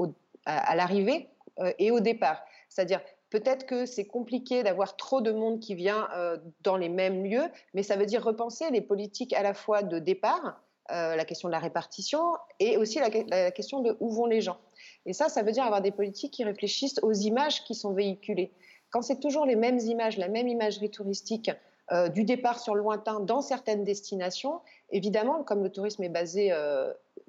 à, 0.45 0.75
l'arrivée 0.77 1.29
euh, 1.59 1.73
et 1.77 1.91
au 1.91 1.99
départ. 1.99 2.41
C'est-à-dire 2.69 3.01
Peut-être 3.29 3.65
que 3.65 3.85
c'est 3.85 4.05
compliqué 4.05 4.63
d'avoir 4.63 4.97
trop 4.97 5.21
de 5.21 5.31
monde 5.31 5.59
qui 5.59 5.75
vient 5.75 6.07
euh, 6.15 6.37
dans 6.61 6.77
les 6.77 6.89
mêmes 6.89 7.23
lieux, 7.23 7.47
mais 7.73 7.83
ça 7.83 7.95
veut 7.95 8.05
dire 8.05 8.23
repenser 8.23 8.69
les 8.71 8.81
politiques 8.81 9.33
à 9.33 9.43
la 9.43 9.53
fois 9.53 9.83
de 9.83 9.99
départ, 9.99 10.61
euh, 10.91 11.15
la 11.15 11.25
question 11.25 11.47
de 11.47 11.51
la 11.51 11.59
répartition, 11.59 12.23
et 12.59 12.77
aussi 12.77 12.99
la, 12.99 13.51
question 13.51 13.81
de 13.81 13.95
où 13.99 14.09
vont 14.09 14.25
les 14.25 14.41
gens. 14.41 14.57
Et 15.05 15.13
ça, 15.13 15.29
ça 15.29 15.43
veut 15.43 15.51
dire 15.51 15.63
avoir 15.63 15.81
des 15.81 15.91
politiques 15.91 16.33
qui 16.33 16.43
réfléchissent 16.43 16.99
aux 17.03 17.13
images 17.13 17.63
qui 17.63 17.75
sont 17.75 17.93
véhiculées. 17.93 18.51
Quand 18.89 19.03
c'est 19.03 19.19
toujours 19.19 19.45
les 19.45 19.55
mêmes 19.55 19.77
images, 19.77 20.17
la 20.17 20.27
même 20.27 20.47
imagerie 20.47 20.89
touristique, 20.89 21.51
euh, 21.91 22.09
du 22.09 22.23
départ 22.23 22.59
sur 22.59 22.73
le 22.73 22.81
lointain 22.81 23.19
dans 23.19 23.41
certaines 23.41 23.83
destinations, 23.83 24.61
évidemment, 24.89 25.43
comme 25.43 25.63
le 25.63 25.71
tourisme 25.71 26.01
est 26.03 26.09
basé 26.09 26.51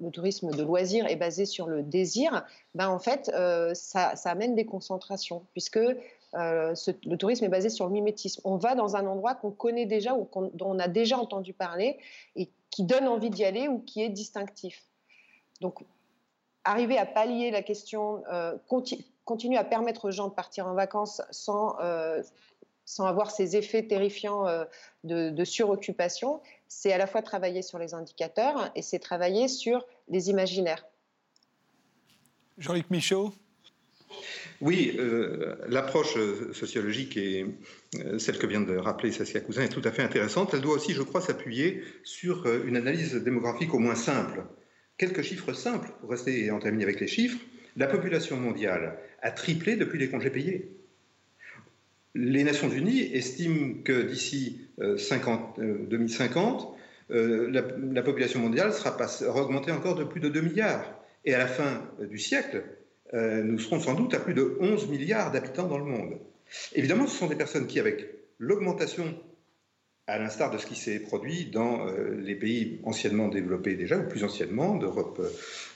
le 0.01 0.11
tourisme 0.11 0.51
de 0.51 0.63
loisirs 0.63 1.05
est 1.07 1.15
basé 1.15 1.45
sur 1.45 1.67
le 1.67 1.83
désir, 1.83 2.45
ben 2.75 2.89
en 2.89 2.99
fait, 2.99 3.31
euh, 3.33 3.73
ça, 3.73 4.13
amène 4.25 4.55
des 4.55 4.65
concentrations, 4.65 5.45
puisque 5.53 5.77
euh, 5.77 5.95
le 6.33 7.15
tourisme 7.15 7.45
est 7.45 7.49
basé 7.49 7.69
sur 7.69 7.85
le 7.85 7.91
mimétisme. 7.91 8.41
On 8.43 8.57
va 8.57 8.75
dans 8.75 8.95
un 8.95 9.05
endroit 9.05 9.35
qu'on 9.35 9.51
connaît 9.51 9.85
déjà 9.85 10.15
ou 10.15 10.27
dont 10.53 10.71
on 10.71 10.79
a 10.79 10.87
déjà 10.87 11.17
entendu 11.17 11.53
parler 11.53 11.99
et 12.35 12.49
qui 12.69 12.83
donne 12.83 13.07
envie 13.07 13.29
d'y 13.29 13.45
aller 13.45 13.67
ou 13.67 13.79
qui 13.79 14.01
est 14.01 14.09
distinctif. 14.09 14.83
Donc, 15.59 15.83
arriver 16.63 16.97
à 16.97 17.05
pallier 17.05 17.51
la 17.51 17.61
question, 17.61 18.23
euh, 18.31 18.55
continuer 19.25 19.57
à 19.57 19.63
permettre 19.63 20.05
aux 20.05 20.11
gens 20.11 20.29
de 20.29 20.33
partir 20.33 20.67
en 20.67 20.73
vacances 20.73 21.21
sans 21.31 21.75
sans 22.83 23.05
avoir 23.05 23.31
ces 23.31 23.55
effets 23.55 23.87
terrifiants 23.87 24.47
de, 25.05 25.43
suroccupation, 25.45 26.41
c'est 26.73 26.93
à 26.93 26.97
la 26.97 27.05
fois 27.05 27.21
travailler 27.21 27.61
sur 27.61 27.79
les 27.79 27.93
indicateurs 27.93 28.71
et 28.75 28.81
c'est 28.81 28.99
travailler 28.99 29.49
sur 29.49 29.85
les 30.07 30.29
imaginaires. 30.29 30.85
Jean-Luc 32.57 32.89
Michaud? 32.89 33.33
Oui, 34.61 34.95
euh, 34.97 35.55
l'approche 35.67 36.15
euh, 36.15 36.53
sociologique 36.53 37.17
et 37.17 37.45
euh, 37.95 38.17
celle 38.19 38.37
que 38.37 38.47
vient 38.47 38.61
de 38.61 38.77
rappeler 38.77 39.11
Saskia 39.11 39.41
Cousin 39.41 39.63
est 39.63 39.69
tout 39.69 39.81
à 39.83 39.91
fait 39.91 40.01
intéressante. 40.01 40.53
Elle 40.53 40.61
doit 40.61 40.75
aussi, 40.75 40.93
je 40.93 41.01
crois, 41.01 41.19
s'appuyer 41.19 41.83
sur 42.03 42.47
une 42.63 42.77
analyse 42.77 43.15
démographique 43.15 43.73
au 43.73 43.79
moins 43.79 43.95
simple. 43.95 44.45
Quelques 44.97 45.23
chiffres 45.23 45.51
simples, 45.51 45.91
pour 45.99 46.09
rester 46.09 46.45
et 46.45 46.51
en 46.51 46.59
terminer 46.59 46.85
avec 46.85 47.01
les 47.01 47.07
chiffres. 47.07 47.39
La 47.75 47.87
population 47.87 48.37
mondiale 48.37 48.97
a 49.21 49.31
triplé 49.31 49.75
depuis 49.75 49.99
les 49.99 50.09
congés 50.09 50.29
payés. 50.29 50.80
Les 52.13 52.43
Nations 52.43 52.69
Unies 52.69 53.01
estiment 53.13 53.81
que 53.83 54.01
d'ici 54.01 54.67
2050, 54.79 55.59
euh, 55.59 57.13
euh, 57.13 57.47
euh, 57.53 57.91
la, 57.93 58.01
population 58.03 58.39
mondiale 58.39 58.73
sera, 58.73 58.95
augmentée 59.41 59.71
encore 59.71 59.95
de 59.95 60.03
plus 60.03 60.19
de 60.19 60.29
2 60.29 60.41
milliards. 60.41 60.99
Et 61.23 61.33
à 61.33 61.37
la 61.37 61.47
fin 61.47 61.83
du 61.99 62.17
siècle, 62.17 62.63
nous 63.13 63.59
serons 63.59 63.79
sans 63.79 63.93
doute 63.93 64.13
à 64.13 64.19
plus 64.19 64.33
de 64.33 64.57
11 64.59 64.87
milliards 64.87 65.31
d'habitants 65.31 65.67
dans 65.67 65.77
le 65.77 65.85
monde. 65.85 66.17
Évidemment, 66.73 67.07
ce 67.07 67.17
sont 67.17 67.27
des 67.27 67.35
personnes 67.35 67.67
qui, 67.67 67.79
avec 67.79 68.07
l'augmentation 68.39 69.13
à 70.07 70.17
l'instar 70.17 70.51
de 70.51 70.57
ce 70.57 70.65
qui 70.65 70.75
s'est 70.75 70.99
produit 70.99 71.45
dans 71.45 71.87
euh, 71.87 72.15
les 72.21 72.35
pays 72.35 72.79
anciennement 72.83 73.27
développés 73.27 73.75
déjà, 73.75 73.97
ou 73.97 74.07
plus 74.07 74.23
anciennement, 74.23 74.75
d'Europe 74.75 75.19
euh, 75.21 75.29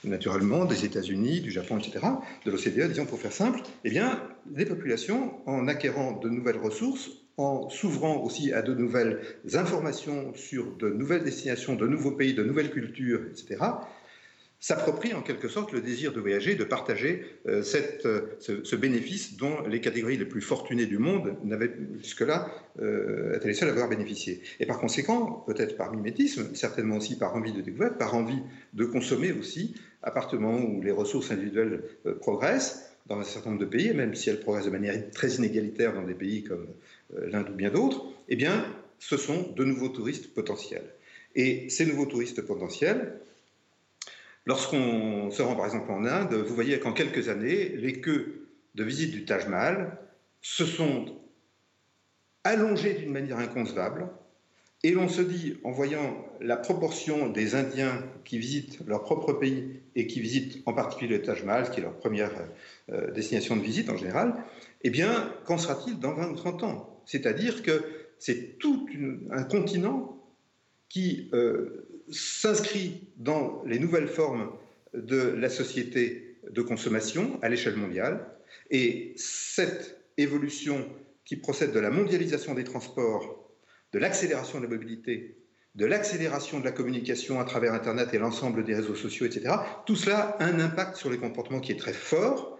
naturellement, 0.03 0.65
des 0.65 0.83
États-Unis, 0.83 1.41
du 1.41 1.51
Japon, 1.51 1.77
etc., 1.77 2.05
de 2.45 2.51
l'OCDE, 2.51 2.89
disons 2.89 3.05
pour 3.05 3.19
faire 3.19 3.31
simple, 3.31 3.61
eh 3.83 3.89
bien, 3.89 4.21
les 4.53 4.65
populations, 4.65 5.33
en 5.45 5.67
acquérant 5.67 6.13
de 6.13 6.29
nouvelles 6.29 6.57
ressources, 6.57 7.11
en 7.37 7.69
s'ouvrant 7.69 8.17
aussi 8.23 8.53
à 8.53 8.61
de 8.61 8.73
nouvelles 8.73 9.19
informations 9.53 10.33
sur 10.35 10.75
de 10.77 10.89
nouvelles 10.89 11.23
destinations, 11.23 11.75
de 11.75 11.87
nouveaux 11.87 12.11
pays, 12.11 12.33
de 12.33 12.43
nouvelles 12.43 12.71
cultures, 12.71 13.21
etc., 13.29 13.57
s'approprie 14.65 15.13
en 15.13 15.21
quelque 15.21 15.47
sorte 15.47 15.73
le 15.73 15.81
désir 15.81 16.11
de 16.11 16.19
voyager, 16.19 16.55
de 16.55 16.63
partager 16.63 17.23
euh, 17.45 17.61
cette, 17.61 18.07
euh, 18.07 18.35
ce, 18.39 18.75
bénéfice 18.75 19.37
dont 19.37 19.61
les 19.67 19.79
catégories 19.79 20.17
les 20.17 20.25
plus 20.25 20.41
fortunées 20.41 20.87
du 20.87 20.97
monde 20.97 21.35
n'avaient 21.43 21.71
jusque-là 21.99 22.49
euh, 22.81 23.35
été 23.35 23.47
les 23.47 23.53
seules 23.53 23.69
à 23.69 23.73
avoir 23.73 23.89
bénéficié. 23.89 24.41
Et 24.59 24.65
par 24.65 24.79
conséquent, 24.79 25.43
peut-être 25.45 25.77
par 25.77 25.91
mimétisme, 25.91 26.55
certainement 26.55 26.97
aussi 26.97 27.15
par 27.15 27.35
envie 27.35 27.53
de 27.53 27.61
découverte, 27.61 27.99
par 27.99 28.15
envie 28.15 28.39
de 28.73 28.85
consommer 28.85 29.31
aussi, 29.33 29.75
à 30.01 30.11
où 30.35 30.81
les 30.81 30.91
ressources 30.91 31.29
individuelles 31.29 31.83
progressent, 32.21 32.89
dans 33.05 33.19
un 33.19 33.23
certain 33.23 33.51
nombre 33.51 33.61
de 33.61 33.69
pays, 33.69 33.93
même 33.93 34.15
si 34.15 34.31
elles 34.31 34.39
progressent 34.39 34.65
de 34.65 34.71
manière 34.71 34.95
très 35.11 35.35
inégalitaire 35.35 35.93
dans 35.93 36.01
des 36.01 36.15
pays 36.15 36.43
comme 36.43 36.65
l'Inde 37.15 37.49
ou 37.51 37.55
bien 37.55 37.69
d'autres, 37.69 38.03
eh 38.29 38.35
bien, 38.35 38.65
ce 38.97 39.15
sont 39.15 39.53
de 39.55 39.63
nouveaux 39.63 39.89
touristes 39.89 40.33
potentiels. 40.33 40.89
Et 41.35 41.69
ces 41.69 41.85
nouveaux 41.85 42.07
touristes 42.07 42.41
potentiels, 42.41 43.19
Lorsqu'on 44.45 45.31
se 45.31 45.41
rend 45.41 45.55
par 45.55 45.65
exemple 45.65 45.91
en 45.91 46.05
Inde, 46.05 46.33
vous 46.33 46.53
voyez 46.53 46.79
qu'en 46.79 46.93
quelques 46.93 47.29
années, 47.29 47.69
les 47.69 47.99
queues 48.01 48.47
de 48.75 48.83
visite 48.83 49.11
du 49.11 49.25
Taj 49.25 49.47
Mahal 49.47 49.97
se 50.41 50.65
sont 50.65 51.05
allongées 52.43 52.93
d'une 52.93 53.11
manière 53.11 53.39
inconcevable. 53.39 54.07
Et 54.83 54.91
l'on 54.91 55.09
se 55.09 55.21
dit, 55.21 55.57
en 55.63 55.71
voyant 55.71 56.23
la 56.41 56.57
proportion 56.57 57.27
des 57.29 57.55
Indiens 57.55 58.03
qui 58.23 58.37
visitent 58.37 58.79
leur 58.85 59.03
propre 59.03 59.33
pays 59.33 59.79
et 59.95 60.05
qui 60.05 60.19
visitent 60.19 60.61
en 60.67 60.73
particulier 60.73 61.17
le 61.17 61.23
Taj 61.23 61.43
Mahal, 61.43 61.71
qui 61.71 61.79
est 61.79 61.83
leur 61.83 61.97
première 61.97 62.31
euh, 62.91 63.09
destination 63.11 63.55
de 63.55 63.61
visite 63.61 63.89
en 63.89 63.97
général, 63.97 64.35
eh 64.83 64.91
bien, 64.91 65.33
qu'en 65.45 65.57
sera-t-il 65.57 65.97
dans 65.97 66.13
20 66.13 66.29
ou 66.29 66.35
30 66.35 66.63
ans? 66.63 67.01
C'est-à-dire 67.07 67.63
que 67.63 67.83
c'est 68.19 68.59
tout 68.59 68.87
un 69.31 69.43
continent 69.43 70.23
qui 70.87 71.29
euh, 71.33 71.87
s'inscrit 72.09 73.07
dans 73.17 73.63
les 73.65 73.79
nouvelles 73.79 74.07
formes 74.07 74.51
de 74.93 75.17
la 75.17 75.49
société 75.49 76.37
de 76.49 76.61
consommation 76.61 77.39
à 77.41 77.49
l'échelle 77.49 77.75
mondiale. 77.75 78.25
Et 78.71 79.13
cette 79.17 79.99
évolution 80.17 80.87
qui 81.25 81.35
procède 81.35 81.71
de 81.71 81.79
la 81.79 81.89
mondialisation 81.89 82.53
des 82.53 82.63
transports, 82.63 83.51
de 83.93 83.99
l'accélération 83.99 84.59
de 84.59 84.65
la 84.65 84.69
mobilité, 84.69 85.37
de 85.75 85.85
l'accélération 85.85 86.59
de 86.59 86.65
la 86.65 86.71
communication 86.71 87.39
à 87.39 87.45
travers 87.45 87.73
Internet 87.73 88.13
et 88.13 88.17
l'ensemble 88.17 88.63
des 88.63 88.75
réseaux 88.75 88.95
sociaux, 88.95 89.25
etc., 89.25 89.55
tout 89.85 89.95
cela 89.95 90.37
a 90.39 90.45
un 90.45 90.59
impact 90.59 90.95
sur 90.95 91.09
les 91.09 91.17
comportements 91.17 91.59
qui 91.59 91.73
est 91.73 91.79
très 91.79 91.93
fort. 91.93 92.57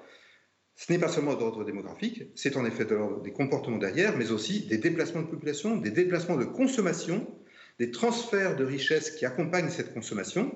Ce 0.75 0.92
n'est 0.92 1.00
pas 1.00 1.08
seulement 1.08 1.36
d'ordre 1.36 1.64
démographique, 1.64 2.24
c'est 2.36 2.58
en 2.58 2.66
effet 2.66 2.84
de 2.84 2.96
l'ordre 2.96 3.22
des 3.22 3.32
comportements 3.32 3.78
derrière, 3.78 4.18
mais 4.18 4.32
aussi 4.32 4.66
des 4.66 4.78
déplacements 4.78 5.22
de 5.22 5.28
population, 5.28 5.78
des 5.78 5.92
déplacements 5.92 6.36
de 6.36 6.44
consommation 6.44 7.25
des 7.79 7.91
transferts 7.91 8.55
de 8.55 8.63
richesses 8.63 9.12
qui 9.12 9.25
accompagnent 9.25 9.70
cette 9.70 9.94
consommation, 9.94 10.53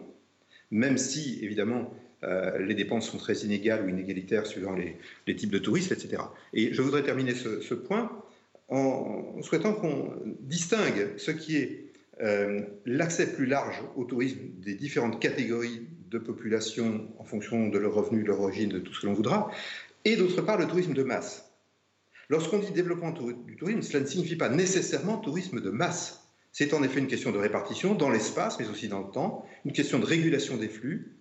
même 0.71 0.97
si, 0.97 1.39
évidemment, 1.43 1.93
euh, 2.23 2.59
les 2.59 2.75
dépenses 2.75 3.09
sont 3.09 3.17
très 3.17 3.37
inégales 3.39 3.85
ou 3.85 3.89
inégalitaires 3.89 4.45
suivant 4.45 4.75
les, 4.75 4.97
types 5.35 5.51
de 5.51 5.59
touristes, 5.59 5.91
etc. 5.91 6.21
Et 6.53 6.73
je 6.73 6.81
voudrais 6.81 7.03
terminer 7.03 7.33
ce, 7.33 7.73
point 7.73 8.11
en 8.67 9.41
souhaitant 9.41 9.73
qu'on 9.73 10.13
distingue 10.41 11.17
ce 11.17 11.31
qui 11.31 11.57
est 11.57 11.85
euh, 12.21 12.61
l'accès 12.85 13.33
plus 13.33 13.45
large 13.45 13.81
au 13.95 14.03
tourisme 14.03 14.39
des 14.57 14.75
différentes 14.75 15.21
catégories 15.21 15.87
de 16.09 16.17
population 16.17 17.07
en 17.17 17.23
fonction 17.23 17.69
de 17.69 17.77
leur 17.77 17.93
revenu, 17.93 18.23
de 18.23 18.27
leur 18.27 18.41
origine, 18.41 18.69
de 18.69 18.79
tout 18.79 18.93
ce 18.93 19.01
que 19.01 19.05
l'on 19.07 19.13
voudra, 19.13 19.51
et 20.05 20.15
d'autre 20.15 20.41
part 20.41 20.57
le 20.57 20.67
tourisme 20.67 20.93
de 20.93 21.03
masse. 21.03 21.51
Lorsqu'on 22.29 22.59
dit 22.59 22.71
développement 22.71 23.11
du 23.11 23.55
tourisme, 23.55 23.81
cela 23.81 24.01
ne 24.01 24.05
signifie 24.05 24.35
pas 24.35 24.49
nécessairement 24.49 25.17
tourisme 25.17 25.61
de 25.61 25.69
masse. 25.69 26.18
C'est 26.51 26.73
en 26.73 26.83
effet 26.83 26.99
une 26.99 27.07
question 27.07 27.31
de 27.31 27.37
répartition 27.37 27.93
dans 27.93 28.09
l'espace, 28.09 28.59
mais 28.59 28.67
aussi 28.67 28.87
dans 28.87 29.01
le 29.01 29.11
temps, 29.11 29.45
une 29.65 29.71
question 29.71 29.99
de 29.99 30.05
régulation 30.05 30.57
des 30.57 30.67
flux, 30.67 31.15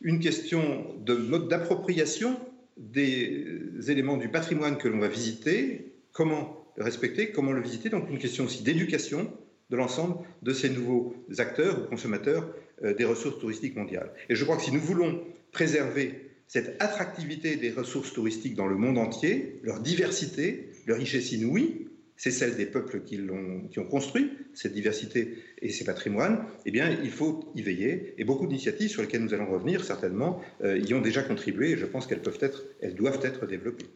une 0.00 0.18
question 0.18 0.94
de 1.00 1.14
mode 1.14 1.48
d'appropriation 1.48 2.38
des 2.76 3.46
éléments 3.88 4.16
du 4.16 4.28
patrimoine 4.28 4.78
que 4.78 4.88
l'on 4.88 4.98
va 4.98 5.08
visiter, 5.08 5.92
comment 6.12 6.64
le 6.76 6.84
respecter, 6.84 7.30
comment 7.30 7.52
le 7.52 7.62
visiter, 7.62 7.90
donc 7.90 8.08
une 8.10 8.18
question 8.18 8.44
aussi 8.44 8.62
d'éducation 8.62 9.30
de 9.70 9.76
l'ensemble 9.76 10.16
de 10.42 10.52
ces 10.52 10.70
nouveaux 10.70 11.14
acteurs 11.38 11.78
ou 11.78 11.88
consommateurs 11.88 12.48
euh, 12.82 12.94
des 12.94 13.04
ressources 13.04 13.38
touristiques 13.38 13.76
mondiales. 13.76 14.12
Et 14.28 14.34
je 14.34 14.44
crois 14.44 14.56
que 14.56 14.62
si 14.62 14.72
nous 14.72 14.80
voulons 14.80 15.22
préserver 15.50 16.30
cette 16.46 16.82
attractivité 16.82 17.56
des 17.56 17.70
ressources 17.70 18.12
touristiques 18.12 18.54
dans 18.54 18.66
le 18.66 18.76
monde 18.76 18.98
entier, 18.98 19.60
leur 19.62 19.80
diversité, 19.80 20.70
leur 20.86 20.98
richesse 20.98 21.32
inouïe, 21.32 21.88
c'est 22.22 22.30
celle 22.30 22.54
des 22.54 22.66
peuples 22.66 23.00
qui, 23.00 23.20
ont, 23.28 23.66
qui 23.66 23.80
ont 23.80 23.84
construit 23.84 24.30
cette 24.54 24.72
diversité 24.74 25.38
et 25.60 25.70
ces 25.70 25.84
patrimoines, 25.84 26.44
eh 26.64 26.70
bien, 26.70 26.88
il 27.02 27.10
faut 27.10 27.50
y 27.56 27.62
veiller. 27.62 28.14
Et 28.16 28.22
beaucoup 28.22 28.46
d'initiatives 28.46 28.90
sur 28.90 29.02
lesquelles 29.02 29.24
nous 29.24 29.34
allons 29.34 29.50
revenir, 29.50 29.82
certainement, 29.84 30.40
euh, 30.62 30.78
y 30.78 30.94
ont 30.94 31.00
déjà 31.00 31.24
contribué 31.24 31.70
et 31.70 31.76
je 31.76 31.84
pense 31.84 32.06
qu'elles 32.06 32.22
peuvent 32.22 32.38
être, 32.40 32.62
elles 32.80 32.94
doivent 32.94 33.18
être 33.24 33.44
développées. 33.46 33.86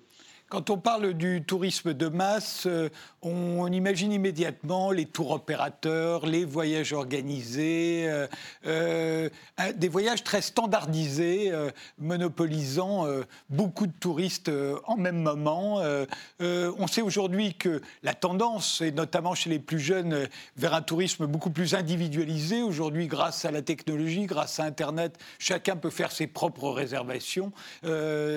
Quand 0.49 0.71
on 0.71 0.79
parle 0.79 1.15
du 1.15 1.43
tourisme 1.43 1.93
de 1.93 2.07
masse, 2.07 2.67
euh, 2.67 2.89
on 3.21 3.67
imagine 3.73 4.13
immédiatement 4.13 4.93
les 4.93 5.05
tours 5.05 5.33
opérateurs, 5.33 6.25
les 6.25 6.45
voyages 6.45 6.93
organisés, 6.93 8.05
euh, 8.09 8.29
euh, 8.65 9.29
des 9.75 9.89
voyages 9.89 10.23
très 10.23 10.43
standardisés, 10.43 11.53
monopolisant 11.99 13.07
beaucoup 13.51 13.89
de 13.89 13.93
touristes 13.99 14.51
en 14.85 14.97
même 14.97 15.21
moment. 15.21 15.83
on 16.39 16.87
sait 16.87 17.03
aujourd'hui 17.03 17.55
que 17.55 17.83
la 18.05 18.15
tendance, 18.15 18.81
et 18.81 18.93
notamment 18.93 19.35
chez 19.35 19.51
les 19.51 19.59
plus 19.59 19.81
jeunes, 19.81 20.29
vers 20.57 20.75
un 20.75 20.83
tourisme 20.83 21.27
beaucoup 21.27 21.51
plus 21.51 21.75
individualisé. 21.75 22.63
Aujourd'hui, 22.63 23.09
grâce 23.09 23.45
à 23.45 23.51
la 23.51 23.63
technologie, 23.63 24.27
grâce 24.27 24.61
à 24.61 24.65
Internet, 24.65 25.19
chacun 25.41 25.75
peut 25.75 25.91
faire 25.91 26.13
ses 26.13 26.29
propres 26.29 26.71
réservations 26.71 27.51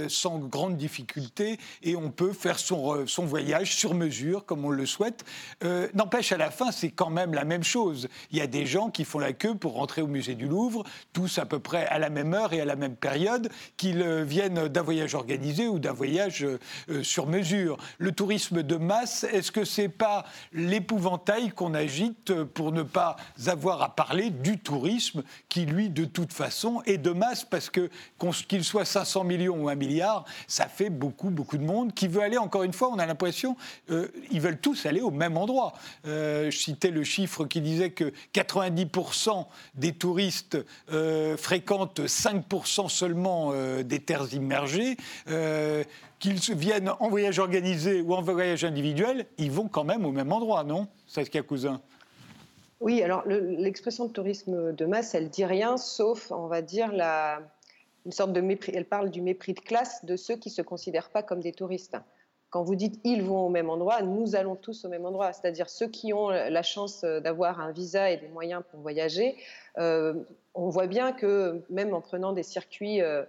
sans 0.07 0.39
grande 0.39 0.77
difficulté. 0.77 1.59
On 1.99 2.09
peut 2.11 2.33
faire 2.33 2.59
son, 2.59 2.95
euh, 2.95 3.07
son 3.07 3.25
voyage 3.25 3.75
sur 3.75 3.93
mesure, 3.93 4.45
comme 4.45 4.65
on 4.65 4.69
le 4.69 4.85
souhaite. 4.85 5.25
Euh, 5.63 5.87
n'empêche, 5.93 6.31
à 6.31 6.37
la 6.37 6.51
fin, 6.51 6.71
c'est 6.71 6.91
quand 6.91 7.09
même 7.09 7.33
la 7.33 7.45
même 7.45 7.63
chose. 7.63 8.07
Il 8.31 8.37
y 8.37 8.41
a 8.41 8.47
des 8.47 8.65
gens 8.65 8.89
qui 8.89 9.05
font 9.05 9.19
la 9.19 9.33
queue 9.33 9.55
pour 9.55 9.73
rentrer 9.73 10.01
au 10.01 10.07
musée 10.07 10.35
du 10.35 10.47
Louvre, 10.47 10.83
tous 11.13 11.37
à 11.37 11.45
peu 11.45 11.59
près 11.59 11.85
à 11.87 11.99
la 11.99 12.09
même 12.09 12.33
heure 12.33 12.53
et 12.53 12.61
à 12.61 12.65
la 12.65 12.75
même 12.75 12.95
période, 12.95 13.49
qu'ils 13.77 14.01
euh, 14.01 14.23
viennent 14.23 14.67
d'un 14.67 14.81
voyage 14.81 15.15
organisé 15.15 15.67
ou 15.67 15.79
d'un 15.79 15.93
voyage 15.93 16.45
sur 17.03 17.27
mesure. 17.27 17.77
Le 17.97 18.11
tourisme 18.11 18.63
de 18.63 18.75
masse, 18.75 19.25
est-ce 19.25 19.51
que 19.51 19.65
c'est 19.65 19.89
pas 19.89 20.25
l'épouvantail 20.53 21.49
qu'on 21.49 21.73
agite 21.73 22.33
pour 22.43 22.71
ne 22.71 22.83
pas 22.83 23.15
avoir 23.47 23.81
à 23.81 23.95
parler 23.95 24.29
du 24.29 24.59
tourisme 24.59 25.23
qui, 25.49 25.65
lui, 25.65 25.89
de 25.89 26.05
toute 26.05 26.33
façon, 26.33 26.81
est 26.85 26.97
de 26.97 27.11
masse? 27.11 27.43
Parce 27.43 27.69
que 27.69 27.89
qu'il 28.47 28.63
soit 28.63 28.85
500 28.85 29.23
millions 29.23 29.63
ou 29.63 29.69
un 29.69 29.75
milliard, 29.75 30.25
ça 30.47 30.67
fait 30.67 30.89
beaucoup, 30.89 31.29
beaucoup 31.29 31.57
de 31.57 31.63
monde 31.63 31.88
qui 31.93 32.07
veut 32.07 32.21
aller, 32.21 32.37
encore 32.37 32.63
une 32.63 32.73
fois, 32.73 32.89
on 32.91 32.99
a 32.99 33.05
l'impression, 33.05 33.55
euh, 33.89 34.07
ils 34.31 34.41
veulent 34.41 34.59
tous 34.59 34.85
aller 34.85 35.01
au 35.01 35.11
même 35.11 35.37
endroit. 35.37 35.73
Euh, 36.05 36.51
je 36.51 36.57
citais 36.57 36.91
le 36.91 37.03
chiffre 37.03 37.45
qui 37.45 37.61
disait 37.61 37.91
que 37.91 38.11
90% 38.33 39.45
des 39.75 39.93
touristes 39.93 40.57
euh, 40.91 41.37
fréquentent 41.37 42.01
5% 42.01 42.89
seulement 42.89 43.53
des 43.83 43.99
terres 43.99 44.33
immergées. 44.33 44.97
Qu'ils 46.19 46.55
viennent 46.55 46.91
en 46.99 47.07
voyage 47.07 47.39
organisé 47.39 48.01
ou 48.01 48.13
en 48.13 48.21
voyage 48.21 48.65
individuel, 48.65 49.25
ils 49.37 49.51
vont 49.51 49.69
quand 49.69 49.85
même 49.85 50.05
au 50.05 50.11
même 50.11 50.31
endroit, 50.33 50.65
non? 50.65 50.87
Saskia 51.07 51.43
Cousin. 51.43 51.79
Oui, 52.81 53.01
alors 53.01 53.23
l'expression 53.25 54.05
de 54.05 54.11
tourisme 54.11 54.73
de 54.73 54.85
masse, 54.85 55.13
elle 55.13 55.29
dit 55.29 55.45
rien, 55.45 55.77
sauf, 55.77 56.31
on 56.31 56.47
va 56.47 56.61
dire, 56.61 56.91
la, 56.93 57.41
une 58.05 58.11
sorte 58.11 58.33
de 58.33 58.41
mépris. 58.41 58.71
Elle 58.75 58.85
parle 58.85 59.09
du 59.09 59.21
mépris 59.21 59.53
de 59.53 59.59
classe 59.59 60.03
de 60.05 60.15
ceux 60.15 60.35
qui 60.35 60.49
ne 60.49 60.53
se 60.53 60.61
considèrent 60.61 61.09
pas 61.09 61.23
comme 61.23 61.41
des 61.41 61.53
touristes. 61.53 61.97
Quand 62.49 62.63
vous 62.63 62.75
dites 62.75 62.99
ils 63.03 63.21
vont 63.21 63.45
au 63.45 63.49
même 63.49 63.69
endroit, 63.69 64.01
nous 64.01 64.35
allons 64.35 64.55
tous 64.55 64.83
au 64.85 64.89
même 64.89 65.05
endroit. 65.05 65.33
C'est-à-dire 65.33 65.69
ceux 65.69 65.87
qui 65.87 66.13
ont 66.13 66.29
la 66.29 66.63
chance 66.63 67.03
d'avoir 67.03 67.59
un 67.59 67.71
visa 67.71 68.09
et 68.09 68.17
des 68.17 68.27
moyens 68.27 68.63
pour 68.71 68.79
voyager, 68.79 69.35
euh, 69.77 70.15
on 70.55 70.69
voit 70.69 70.87
bien 70.87 71.11
que 71.11 71.61
même 71.69 71.93
en 71.93 72.01
prenant 72.01 72.33
des 72.33 72.41
circuits 72.41 73.01
euh, 73.01 73.23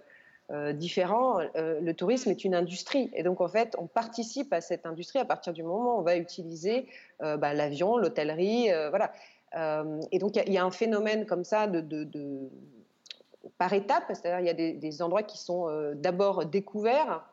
euh, 0.49 0.73
différents, 0.73 1.39
le 1.55 1.91
tourisme 1.91 2.31
est 2.31 2.43
une 2.43 2.55
industrie. 2.55 3.11
Et 3.13 3.21
donc 3.21 3.41
en 3.41 3.47
fait, 3.47 3.75
on 3.77 3.85
participe 3.85 4.51
à 4.53 4.59
cette 4.59 4.87
industrie 4.87 5.19
à 5.19 5.25
partir 5.25 5.53
du 5.53 5.61
moment 5.61 5.97
où 5.97 5.99
on 5.99 6.03
va 6.03 6.17
utiliser 6.17 6.87
bah, 7.19 7.53
l'avion, 7.53 7.97
l'hôtellerie, 7.97 8.69
voilà. 8.89 9.13
et 10.11 10.17
donc 10.17 10.35
il 10.35 10.51
y, 10.51 10.57
a 10.57 10.65
un 10.65 10.71
phénomène 10.71 11.27
comme 11.27 11.43
ça 11.43 11.67
de 11.67 12.49
par 13.61 13.73
étapes, 13.73 14.05
c'est-à-dire 14.07 14.39
il 14.39 14.47
y 14.47 14.49
a 14.49 14.73
des, 14.73 15.01
endroits 15.03 15.21
qui 15.21 15.37
sont 15.37 15.69
euh, 15.69 15.93
d'abord 15.93 16.47
découverts, 16.47 17.23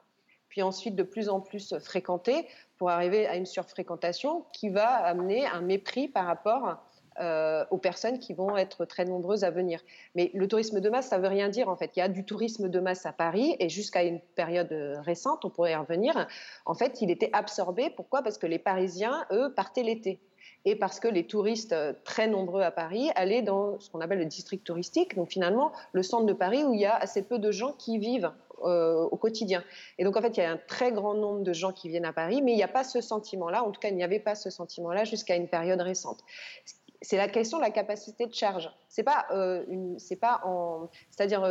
puis 0.51 0.61
ensuite 0.61 0.95
de 0.95 1.03
plus 1.03 1.31
en 1.31 1.41
plus 1.41 1.75
fréquenté, 1.79 2.47
pour 2.77 2.91
arriver 2.91 3.27
à 3.27 3.37
une 3.37 3.47
surfréquentation 3.47 4.45
qui 4.53 4.69
va 4.69 4.89
amener 4.89 5.47
un 5.47 5.63
mépris 5.63 6.07
par 6.07 6.27
rapport 6.27 6.77
euh, 7.19 7.65
aux 7.71 7.79
personnes 7.79 8.19
qui 8.19 8.35
vont 8.35 8.59
être 8.59 8.85
très 8.85 9.07
nombreuses 9.07 9.43
à 9.43 9.51
venir. 9.51 9.81
Mais 10.15 10.31
le 10.35 10.47
tourisme 10.47 10.81
de 10.81 10.91
masse, 10.91 11.09
ça 11.09 11.17
veut 11.17 11.29
rien 11.29 11.49
dire 11.49 11.71
en 11.71 11.77
fait. 11.77 11.97
Il 11.97 12.01
y 12.01 12.03
a 12.03 12.09
du 12.09 12.27
tourisme 12.27 12.69
de 12.69 12.79
masse 12.79 13.07
à 13.07 13.13
Paris 13.15 13.57
et 13.59 13.71
jusqu'à 13.71 14.03
une 14.03 14.21
période 14.21 15.01
récente, 15.03 15.47
on 15.47 15.51
pourrait 15.51 15.73
y 15.73 15.77
revenir. 15.77 16.29
En 16.67 16.75
fait, 16.75 17.01
il 17.01 17.11
était 17.11 17.31
absorbé. 17.33 17.89
Pourquoi? 17.89 18.21
Parce 18.21 18.37
que 18.37 18.47
les 18.47 18.59
Parisiens, 18.59 19.25
eux, 19.33 19.55
partaient 19.55 19.83
l'été 19.83 20.21
et 20.69 20.77
parce 20.77 21.01
que 21.01 21.09
les 21.09 21.27
touristes 21.27 21.73
euh, 21.73 21.93
très 22.05 22.29
nombreux 22.29 22.63
à 22.63 22.71
Paris 22.71 23.11
allaient 23.15 23.43
dans 23.43 23.79
ce 23.81 23.91
qu'on 23.91 24.01
appelle 24.01 24.19
le 24.19 24.27
district 24.27 24.65
touristique, 24.65 25.17
donc 25.17 25.31
finalement 25.31 25.73
le 25.93 26.03
centre 26.03 26.27
de 26.27 26.33
Paris 26.33 26.65
où 26.65 26.75
il 26.75 26.81
y 26.81 26.87
a 26.87 26.95
assez 26.95 27.23
peu 27.23 27.39
de 27.39 27.51
gens 27.51 27.73
qui 27.73 27.99
vivent 27.99 28.31
euh, 28.65 29.03
au 29.05 29.17
quotidien. 29.17 29.63
Et 29.99 30.05
donc 30.05 30.17
en 30.17 30.21
fait, 30.21 30.37
il 30.37 30.41
y 30.41 30.43
a 30.43 30.51
un 30.51 30.59
très 30.67 30.93
grand 30.93 31.15
nombre 31.15 31.43
de 31.43 31.53
gens 31.53 31.73
qui 31.73 31.89
viennent 31.89 32.05
à 32.05 32.13
Paris, 32.13 32.43
mais 32.43 32.53
il 32.53 32.57
n'y 32.57 32.63
a 32.63 32.69
pas 32.69 32.85
ce 32.85 33.01
sentiment-là, 33.01 33.65
en 33.65 33.71
tout 33.71 33.81
cas 33.81 33.89
il 33.89 33.97
n'y 33.97 34.03
avait 34.03 34.21
pas 34.21 34.35
ce 34.35 34.51
sentiment-là 34.51 35.05
jusqu'à 35.05 35.37
une 35.37 35.49
période 35.49 35.81
récente 35.81 36.19
c'est 37.01 37.17
la 37.17 37.29
question 37.29 37.59
de 37.59 37.63
la 37.63 37.71
capacité 37.71 38.27
de 38.27 38.35
charge. 38.35 38.71
C'est 38.89 39.03
pas 39.03 39.27
euh, 39.31 39.65
c'est 39.99 40.17
pas 40.17 40.41
en, 40.45 40.89
c'est-à-dire 41.11 41.47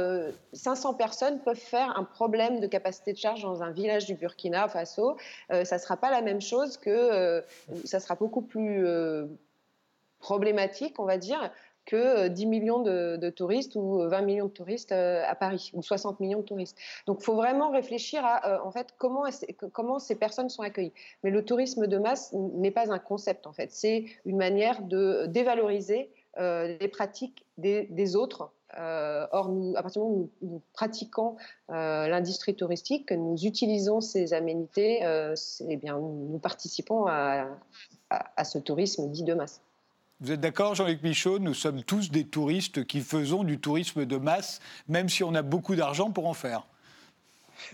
500 0.54 0.90
euh, 0.94 0.98
personnes 0.98 1.40
peuvent 1.40 1.56
faire 1.56 1.98
un 1.98 2.04
problème 2.04 2.60
de 2.60 2.68
capacité 2.68 3.14
de 3.14 3.18
charge 3.18 3.44
dans 3.44 3.64
un 3.64 3.72
village 3.72 4.06
du 4.06 4.16
Burkina 4.16 4.68
Faso. 4.68 5.18
Euh, 5.52 5.64
ça 5.64 5.80
sera 5.80 5.96
pas 5.96 6.12
la 6.12 6.22
même 6.22 6.42
chose 6.42 6.78
que, 6.78 7.44
ça 7.86 8.00
sera 8.00 8.16
beaucoup 8.16 8.42
plus 8.42 8.86
problématique, 10.20 11.00
on 11.00 11.06
va 11.06 11.18
dire, 11.18 11.52
que 11.88 12.28
10 12.28 12.46
euh, 12.46 12.50
millions 12.50 12.80
de, 12.84 13.30
touristes 13.32 13.76
ou 13.76 14.00
20 14.00 14.22
euh, 14.22 14.26
millions 14.26 14.46
de 14.46 14.52
touristes 14.52 14.92
euh, 14.92 15.24
à 15.26 15.34
Paris 15.34 15.72
ou 15.74 15.82
60 15.82 16.20
millions 16.20 16.40
de 16.40 16.44
touristes. 16.44 16.78
Donc, 17.08 17.20
il 17.22 17.24
faut 17.24 17.36
vraiment 17.36 17.72
réfléchir 17.72 18.24
à 18.24 18.64
en 18.64 18.72
fait 18.72 18.94
comment, 18.98 20.00
ces 20.00 20.16
personnes 20.16 20.50
sont 20.50 20.62
accueillies. 20.62 20.94
Mais 21.24 21.32
le 21.32 21.44
tourisme 21.44 21.88
de 21.88 21.98
masse 21.98 22.34
n'est 22.34 22.72
pas 22.72 22.92
un 22.92 23.00
concept 23.00 23.48
en 23.48 23.54
fait, 23.54 23.72
c'est 23.72 24.06
une 24.26 24.38
manière 24.38 24.84
de 24.84 25.26
dévaloriser 25.28 26.12
les 26.38 26.88
pratiques 26.92 27.46
des, 27.58 28.16
autres. 28.16 28.52
or, 28.78 29.52
à 29.76 29.82
partir 29.82 30.02
du 30.02 30.08
moment 30.08 30.22
où 30.22 30.30
nous, 30.42 30.62
pratiquons 30.74 31.38
l'industrie 31.70 32.56
touristique, 32.56 33.08
que 33.08 33.16
nous 33.16 33.46
utilisons 33.46 34.02
ces 34.02 34.34
aménités, 34.34 35.00
eh 35.68 35.78
bien, 35.78 35.98
nous 35.98 36.40
participons 36.40 37.08
à 37.08 38.44
ce 38.44 38.58
tourisme 38.60 39.10
dit 39.10 39.24
de 39.24 39.34
masse. 39.34 39.62
Vous 40.20 40.32
êtes 40.32 40.40
d'accord, 40.40 40.74
Jean-Luc 40.74 41.04
Michaud? 41.04 41.38
Nous 41.38 41.54
sommes 41.54 41.84
tous 41.84 42.10
des 42.10 42.24
touristes 42.24 42.86
qui 42.86 43.02
faisons 43.02 43.44
du 43.44 43.60
tourisme 43.60 44.04
de 44.04 44.18
masse, 44.18 44.62
même 44.88 45.10
si 45.10 45.24
on 45.24 45.36
a 45.36 45.44
beaucoup 45.44 45.76
d'argent 45.76 46.10
pour 46.10 46.26
en 46.26 46.34
faire. 46.34 46.66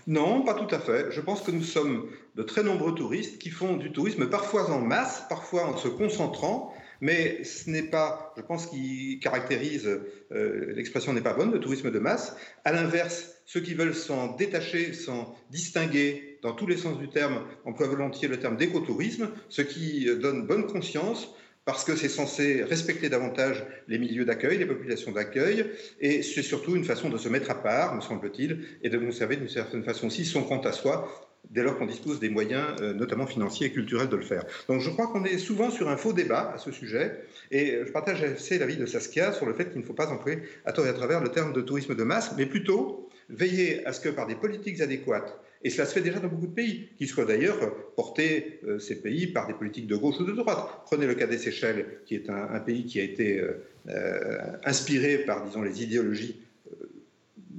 Non, 0.06 0.42
pas 0.42 0.52
tout 0.52 0.72
à 0.74 0.78
fait. 0.78 1.10
Je 1.10 1.22
pense 1.22 1.40
que 1.40 1.50
nous 1.50 1.62
sommes 1.62 2.06
de 2.34 2.42
très 2.42 2.62
nombreux 2.62 2.94
touristes 2.94 3.38
qui 3.38 3.48
font 3.48 3.78
du 3.78 3.92
tourisme 3.92 4.28
parfois 4.28 4.70
en 4.70 4.82
masse, 4.82 5.24
parfois 5.30 5.64
en 5.68 5.78
se 5.78 5.88
concentrant, 5.88 6.74
mais 7.00 7.42
ce 7.44 7.70
n'est 7.70 7.84
pas, 7.84 8.34
je 8.36 8.42
pense, 8.42 8.66
qui 8.66 9.20
caractérise, 9.22 9.86
euh, 10.30 10.74
l'expression 10.74 11.14
n'est 11.14 11.22
pas 11.22 11.32
bonne, 11.32 11.50
le 11.50 11.60
tourisme 11.60 11.90
de 11.90 11.98
masse. 11.98 12.36
À 12.66 12.72
l'inverse, 12.72 13.36
ceux 13.46 13.60
qui 13.60 13.72
veulent 13.72 13.94
s'en 13.94 14.36
détacher, 14.36 14.92
s'en 14.92 15.34
distinguer, 15.48 16.38
dans 16.42 16.52
tous 16.52 16.66
les 16.66 16.76
sens 16.76 16.98
du 16.98 17.08
terme, 17.08 17.40
emploient 17.64 17.88
volontiers 17.88 18.28
le 18.28 18.38
terme 18.38 18.58
d'écotourisme, 18.58 19.30
ce 19.48 19.62
qui 19.62 20.04
donne 20.20 20.46
bonne 20.46 20.66
conscience 20.66 21.34
parce 21.64 21.84
que 21.84 21.96
c'est 21.96 22.08
censé 22.08 22.62
respecter 22.62 23.08
davantage 23.08 23.64
les 23.88 23.98
milieux 23.98 24.24
d'accueil, 24.24 24.58
les 24.58 24.66
populations 24.66 25.12
d'accueil, 25.12 25.66
et 26.00 26.22
c'est 26.22 26.42
surtout 26.42 26.76
une 26.76 26.84
façon 26.84 27.08
de 27.08 27.16
se 27.16 27.28
mettre 27.28 27.50
à 27.50 27.62
part, 27.62 27.94
me 27.94 28.00
semble-t-il, 28.00 28.64
et 28.82 28.90
de 28.90 28.98
conserver 28.98 29.36
d'une 29.36 29.48
certaine 29.48 29.82
façon 29.82 30.08
aussi 30.08 30.24
son 30.24 30.42
compte 30.42 30.66
à 30.66 30.72
soi, 30.72 31.30
dès 31.50 31.62
lors 31.62 31.78
qu'on 31.78 31.86
dispose 31.86 32.20
des 32.20 32.28
moyens, 32.28 32.76
euh, 32.80 32.92
notamment 32.92 33.26
financiers 33.26 33.68
et 33.68 33.70
culturels, 33.70 34.08
de 34.08 34.16
le 34.16 34.22
faire. 34.22 34.44
Donc 34.68 34.80
je 34.80 34.90
crois 34.90 35.06
qu'on 35.06 35.24
est 35.24 35.38
souvent 35.38 35.70
sur 35.70 35.88
un 35.88 35.96
faux 35.96 36.12
débat 36.12 36.52
à 36.54 36.58
ce 36.58 36.70
sujet, 36.70 37.24
et 37.50 37.78
je 37.86 37.92
partage 37.92 38.22
assez 38.22 38.58
l'avis 38.58 38.76
de 38.76 38.86
Saskia 38.86 39.32
sur 39.32 39.46
le 39.46 39.54
fait 39.54 39.70
qu'il 39.70 39.80
ne 39.80 39.86
faut 39.86 39.94
pas 39.94 40.08
employer 40.08 40.40
à 40.64 40.72
tort 40.72 40.86
et 40.86 40.90
à 40.90 40.94
travers 40.94 41.20
le 41.20 41.28
terme 41.28 41.52
de 41.52 41.60
tourisme 41.62 41.94
de 41.94 42.04
masse, 42.04 42.34
mais 42.36 42.46
plutôt 42.46 43.08
veiller 43.30 43.86
à 43.86 43.92
ce 43.92 44.00
que 44.00 44.10
par 44.10 44.26
des 44.26 44.34
politiques 44.34 44.80
adéquates, 44.82 45.38
et 45.64 45.70
cela 45.70 45.86
se 45.86 45.94
fait 45.94 46.02
déjà 46.02 46.20
dans 46.20 46.28
beaucoup 46.28 46.46
de 46.46 46.54
pays, 46.54 46.90
qui 46.98 47.06
soient 47.06 47.24
d'ailleurs 47.24 47.58
portés, 47.96 48.60
euh, 48.68 48.78
ces 48.78 49.00
pays, 49.00 49.26
par 49.26 49.46
des 49.46 49.54
politiques 49.54 49.86
de 49.86 49.96
gauche 49.96 50.20
ou 50.20 50.24
de 50.24 50.32
droite. 50.32 50.82
Prenez 50.84 51.06
le 51.06 51.14
cas 51.14 51.26
des 51.26 51.38
Seychelles, 51.38 51.86
qui 52.04 52.14
est 52.14 52.28
un, 52.28 52.60
pays 52.60 52.84
qui 52.84 53.00
a 53.00 53.02
été 53.02 53.40
euh, 53.40 53.64
euh, 53.88 54.38
inspiré 54.64 55.18
par, 55.18 55.44
disons, 55.44 55.62
les 55.62 55.82
idéologies, 55.82 56.36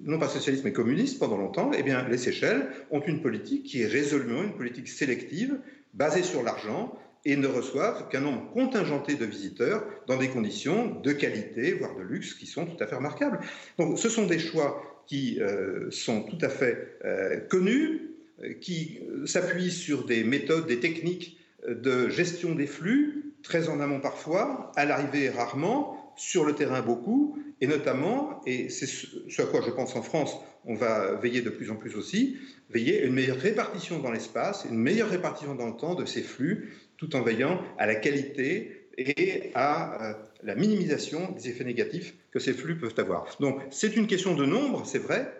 non 0.03 0.19
pas 0.19 0.27
socialistes, 0.27 0.63
mais 0.63 0.71
communistes 0.71 1.17
pendant 1.17 1.37
longtemps. 1.37 1.71
Eh 1.75 1.81
bien, 1.81 2.07
les 2.07 2.19
Seychelles 2.19 2.67
ont 2.91 3.01
une 3.01 3.23
politique 3.23 3.63
qui 3.63 3.81
est 3.81 3.87
résolument 3.87 4.43
une 4.43 4.53
politique 4.53 4.87
sélective, 4.87 5.57
basée 5.95 6.21
sur 6.21 6.43
l'argent, 6.43 6.95
et 7.27 7.35
ne 7.35 7.47
reçoivent 7.47 8.07
qu'un 8.09 8.21
nombre 8.21 8.51
contingenté 8.51 9.15
de 9.15 9.25
visiteurs 9.25 9.83
dans 10.05 10.17
des 10.17 10.29
conditions 10.29 10.99
de 11.01 11.11
qualité, 11.11 11.73
voire 11.73 11.95
de 11.95 12.03
luxe, 12.03 12.35
qui 12.35 12.45
sont 12.45 12.67
tout 12.67 12.81
à 12.83 12.85
fait 12.85 12.95
remarquables. 12.95 13.39
Donc 13.79 13.97
ce 13.97 14.09
sont 14.09 14.27
des 14.27 14.37
choix 14.37 14.94
qui 15.07 15.39
euh, 15.41 15.89
sont 15.91 16.23
tout 16.23 16.37
à 16.41 16.49
fait 16.49 16.97
euh, 17.05 17.37
connus, 17.37 18.11
euh, 18.43 18.53
qui 18.53 18.99
s'appuient 19.25 19.71
sur 19.71 20.05
des 20.05 20.23
méthodes, 20.23 20.67
des 20.67 20.79
techniques 20.79 21.37
de 21.67 22.09
gestion 22.09 22.53
des 22.53 22.67
flux, 22.67 23.33
très 23.41 23.69
en 23.69 23.79
amont 23.79 23.99
parfois, 23.99 24.71
à 24.75 24.85
l'arrivée 24.85 25.29
rarement, 25.29 26.13
sur 26.17 26.45
le 26.45 26.53
terrain 26.53 26.81
beaucoup, 26.81 27.37
et 27.61 27.67
notamment, 27.67 28.41
et 28.45 28.69
c'est 28.69 28.85
ce 28.85 29.41
à 29.41 29.45
quoi 29.45 29.61
je 29.61 29.71
pense 29.71 29.95
en 29.95 30.01
France, 30.01 30.37
on 30.65 30.75
va 30.75 31.15
veiller 31.15 31.41
de 31.41 31.49
plus 31.49 31.71
en 31.71 31.75
plus 31.75 31.95
aussi, 31.95 32.37
veiller 32.69 33.01
à 33.01 33.05
une 33.05 33.13
meilleure 33.13 33.37
répartition 33.37 33.99
dans 33.99 34.11
l'espace, 34.11 34.65
une 34.69 34.77
meilleure 34.77 35.09
répartition 35.09 35.55
dans 35.55 35.67
le 35.67 35.75
temps 35.75 35.95
de 35.95 36.05
ces 36.05 36.21
flux, 36.21 36.73
tout 36.97 37.15
en 37.15 37.21
veillant 37.21 37.61
à 37.77 37.85
la 37.85 37.95
qualité 37.95 38.74
et 38.97 39.51
à 39.55 40.17
la 40.43 40.55
minimisation 40.55 41.31
des 41.31 41.49
effets 41.49 41.63
négatifs 41.63 42.13
que 42.31 42.39
ces 42.39 42.53
flux 42.53 42.77
peuvent 42.77 42.95
avoir. 42.97 43.27
Donc 43.39 43.61
c'est 43.71 43.95
une 43.95 44.07
question 44.07 44.35
de 44.35 44.45
nombre, 44.45 44.85
c'est 44.85 44.99
vrai, 44.99 45.31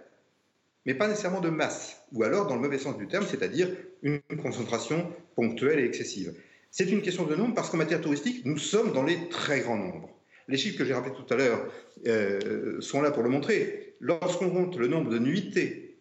mais 0.85 0.93
pas 0.93 1.07
nécessairement 1.07 1.41
de 1.41 1.49
masse, 1.49 2.01
ou 2.11 2.23
alors 2.23 2.47
dans 2.47 2.55
le 2.55 2.61
mauvais 2.61 2.77
sens 2.77 2.97
du 2.97 3.07
terme, 3.07 3.25
c'est-à-dire 3.25 3.69
une 4.03 4.21
concentration 4.41 5.11
ponctuelle 5.35 5.79
et 5.79 5.85
excessive. 5.85 6.33
C'est 6.71 6.91
une 6.91 7.01
question 7.01 7.25
de 7.25 7.35
nombre 7.35 7.55
parce 7.55 7.69
qu'en 7.69 7.77
matière 7.77 8.01
touristique, 8.01 8.45
nous 8.45 8.57
sommes 8.57 8.93
dans 8.93 9.03
les 9.03 9.29
très 9.29 9.61
grands 9.61 9.77
nombres. 9.77 10.09
Les 10.47 10.57
chiffres 10.57 10.77
que 10.77 10.85
j'ai 10.85 10.93
rappelés 10.93 11.15
tout 11.15 11.33
à 11.33 11.37
l'heure 11.37 11.65
euh, 12.05 12.79
sont 12.81 13.01
là 13.01 13.11
pour 13.11 13.23
le 13.23 13.29
montrer. 13.29 13.95
Lorsqu'on 13.99 14.49
compte 14.49 14.77
le 14.77 14.87
nombre 14.87 15.09
de 15.09 15.17
nuitées 15.17 15.97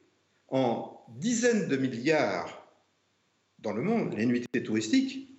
en 0.49 1.01
dizaines 1.17 1.69
de 1.69 1.77
milliards 1.77 2.67
dans 3.61 3.73
le 3.73 3.83
monde, 3.83 4.15
les 4.17 4.27
nuitées 4.27 4.63
touristiques, 4.63 5.34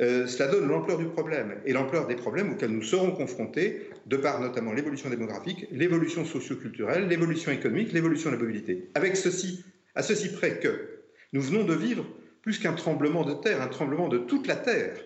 euh, 0.00 0.26
cela 0.26 0.48
donne 0.48 0.68
l'ampleur 0.68 0.98
du 0.98 1.06
problème 1.06 1.60
et 1.64 1.72
l'ampleur 1.72 2.06
des 2.06 2.16
problèmes 2.16 2.52
auxquels 2.52 2.70
nous 2.70 2.82
serons 2.82 3.12
confrontés, 3.12 3.88
de 4.06 4.16
par 4.16 4.40
notamment 4.40 4.72
l'évolution 4.72 5.10
démographique, 5.10 5.66
l'évolution 5.70 6.24
socioculturelle, 6.24 7.08
l'évolution 7.08 7.52
économique, 7.52 7.92
l'évolution 7.92 8.30
de 8.30 8.36
la 8.36 8.42
mobilité. 8.42 8.90
Avec 8.94 9.16
ceci, 9.16 9.64
à 9.94 10.02
ceci 10.02 10.32
près 10.32 10.58
que 10.58 11.00
nous 11.32 11.42
venons 11.42 11.64
de 11.64 11.74
vivre 11.74 12.04
plus 12.42 12.58
qu'un 12.58 12.72
tremblement 12.72 13.24
de 13.24 13.34
terre, 13.34 13.62
un 13.62 13.68
tremblement 13.68 14.08
de 14.08 14.18
toute 14.18 14.46
la 14.46 14.56
terre 14.56 14.96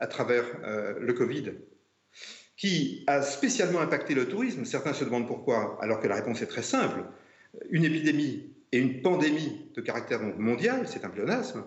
à 0.00 0.06
travers 0.06 0.44
euh, 0.64 0.94
le 1.00 1.12
Covid, 1.12 1.52
qui 2.56 3.04
a 3.06 3.22
spécialement 3.22 3.80
impacté 3.80 4.14
le 4.14 4.26
tourisme. 4.26 4.64
Certains 4.64 4.92
se 4.94 5.04
demandent 5.04 5.26
pourquoi, 5.26 5.78
alors 5.82 6.00
que 6.00 6.08
la 6.08 6.14
réponse 6.14 6.40
est 6.40 6.46
très 6.46 6.62
simple. 6.62 7.04
Une 7.70 7.84
épidémie 7.84 8.50
et 8.72 8.78
une 8.78 9.02
pandémie 9.02 9.70
de 9.74 9.80
caractère 9.80 10.22
mondial, 10.22 10.86
c'est 10.88 11.04
un 11.04 11.10
pléonasme, 11.10 11.64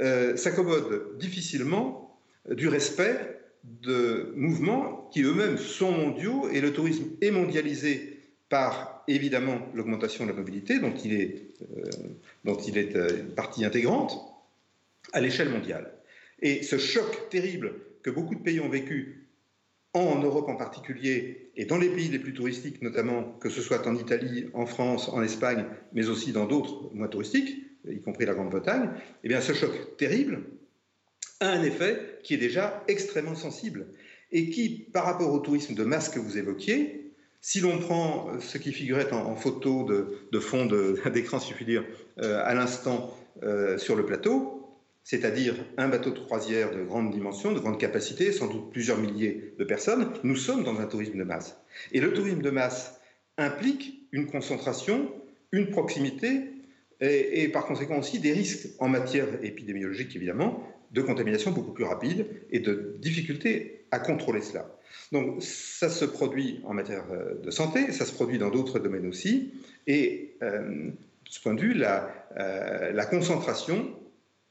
euh, 0.00 0.36
s'accommodent 0.36 1.18
difficilement 1.18 2.18
du 2.50 2.68
respect 2.68 3.40
de 3.64 4.32
mouvements 4.36 5.08
qui 5.12 5.22
eux-mêmes 5.22 5.58
sont 5.58 5.92
mondiaux 5.92 6.48
et 6.50 6.60
le 6.60 6.72
tourisme 6.72 7.04
est 7.20 7.30
mondialisé 7.30 8.20
par 8.48 9.04
évidemment 9.08 9.58
l'augmentation 9.74 10.24
de 10.24 10.30
la 10.30 10.36
mobilité 10.36 10.78
dont 10.78 10.94
il 11.04 11.12
est, 11.12 11.42
euh, 11.76 11.90
dont 12.44 12.56
il 12.56 12.78
est 12.78 12.96
euh, 12.96 13.24
partie 13.36 13.64
intégrante 13.64 14.18
à 15.12 15.20
l'échelle 15.20 15.50
mondiale. 15.50 15.92
Et 16.40 16.62
ce 16.62 16.78
choc 16.78 17.28
terrible 17.28 17.74
que 18.02 18.10
beaucoup 18.10 18.34
de 18.34 18.40
pays 18.40 18.60
ont 18.60 18.68
vécu, 18.68 19.28
en 19.92 20.20
Europe 20.22 20.48
en 20.48 20.56
particulier, 20.56 21.50
et 21.56 21.64
dans 21.64 21.76
les 21.76 21.88
pays 21.90 22.08
les 22.08 22.18
plus 22.18 22.32
touristiques 22.32 22.80
notamment, 22.80 23.24
que 23.40 23.50
ce 23.50 23.60
soit 23.60 23.86
en 23.86 23.96
Italie, 23.96 24.46
en 24.54 24.64
France, 24.64 25.08
en 25.08 25.22
Espagne, 25.22 25.64
mais 25.92 26.08
aussi 26.08 26.32
dans 26.32 26.46
d'autres 26.46 26.90
moins 26.94 27.08
touristiques, 27.08 27.69
y 27.88 28.00
compris 28.00 28.26
la 28.26 28.34
Grande-Bretagne, 28.34 28.90
eh 29.24 29.28
bien, 29.28 29.40
ce 29.40 29.52
choc 29.52 29.96
terrible 29.96 30.42
a 31.40 31.48
un 31.48 31.62
effet 31.62 32.18
qui 32.22 32.34
est 32.34 32.38
déjà 32.38 32.84
extrêmement 32.88 33.34
sensible 33.34 33.86
et 34.32 34.50
qui, 34.50 34.86
par 34.92 35.04
rapport 35.04 35.32
au 35.32 35.38
tourisme 35.38 35.74
de 35.74 35.84
masse 35.84 36.08
que 36.08 36.18
vous 36.18 36.38
évoquiez, 36.38 37.12
si 37.40 37.60
l'on 37.60 37.78
prend 37.78 38.38
ce 38.38 38.58
qui 38.58 38.72
figurait 38.72 39.10
en, 39.12 39.34
photo 39.34 39.84
de, 39.84 40.38
fond 40.40 40.66
d'écran, 41.12 41.38
si 41.40 41.50
je 41.50 41.54
puis 41.54 41.64
dire, 41.64 41.84
à 42.18 42.54
l'instant 42.54 43.16
euh, 43.42 43.78
sur 43.78 43.96
le 43.96 44.04
plateau, 44.04 44.60
c'est-à-dire 45.02 45.54
un 45.78 45.88
bateau 45.88 46.10
de 46.10 46.18
croisière 46.18 46.70
de 46.70 46.82
grande 46.82 47.10
dimension, 47.10 47.52
de 47.52 47.58
grande 47.58 47.78
capacité, 47.78 48.32
sans 48.32 48.48
doute 48.48 48.70
plusieurs 48.70 48.98
milliers 48.98 49.54
de 49.58 49.64
personnes, 49.64 50.12
nous 50.24 50.36
sommes 50.36 50.62
dans 50.62 50.78
un 50.78 50.84
tourisme 50.84 51.16
de 51.16 51.24
masse. 51.24 51.56
Et 51.92 52.00
le 52.00 52.12
tourisme 52.12 52.42
de 52.42 52.50
masse 52.50 53.00
implique 53.38 54.06
une 54.12 54.26
concentration, 54.26 55.10
une 55.52 55.70
proximité 55.70 56.52
et, 57.00 57.48
par 57.48 57.66
conséquent 57.66 57.98
aussi 57.98 58.18
des 58.18 58.32
risques 58.32 58.68
en 58.78 58.88
matière 58.88 59.26
épidémiologique, 59.42 60.14
évidemment, 60.16 60.62
de 60.92 61.02
contamination 61.02 61.50
beaucoup 61.52 61.72
plus 61.72 61.84
rapide 61.84 62.26
et 62.50 62.60
de 62.60 62.96
difficulté 62.98 63.86
à 63.90 63.98
contrôler 63.98 64.40
cela. 64.40 64.76
Donc 65.12 65.42
ça 65.42 65.88
se 65.88 66.04
produit 66.04 66.60
en 66.64 66.74
matière 66.74 67.04
euh, 67.12 67.34
de 67.40 67.50
santé, 67.50 67.92
ça 67.92 68.04
se 68.04 68.12
produit 68.12 68.38
dans 68.38 68.50
d'autres 68.50 68.78
domaines 68.78 69.06
aussi, 69.06 69.52
et 69.86 70.36
euh, 70.42 70.88
de 70.88 71.30
ce 71.30 71.40
point 71.40 71.54
de 71.54 71.60
vue, 71.60 71.80
euh, 71.84 72.92
la 72.92 73.06
concentration, 73.06 73.88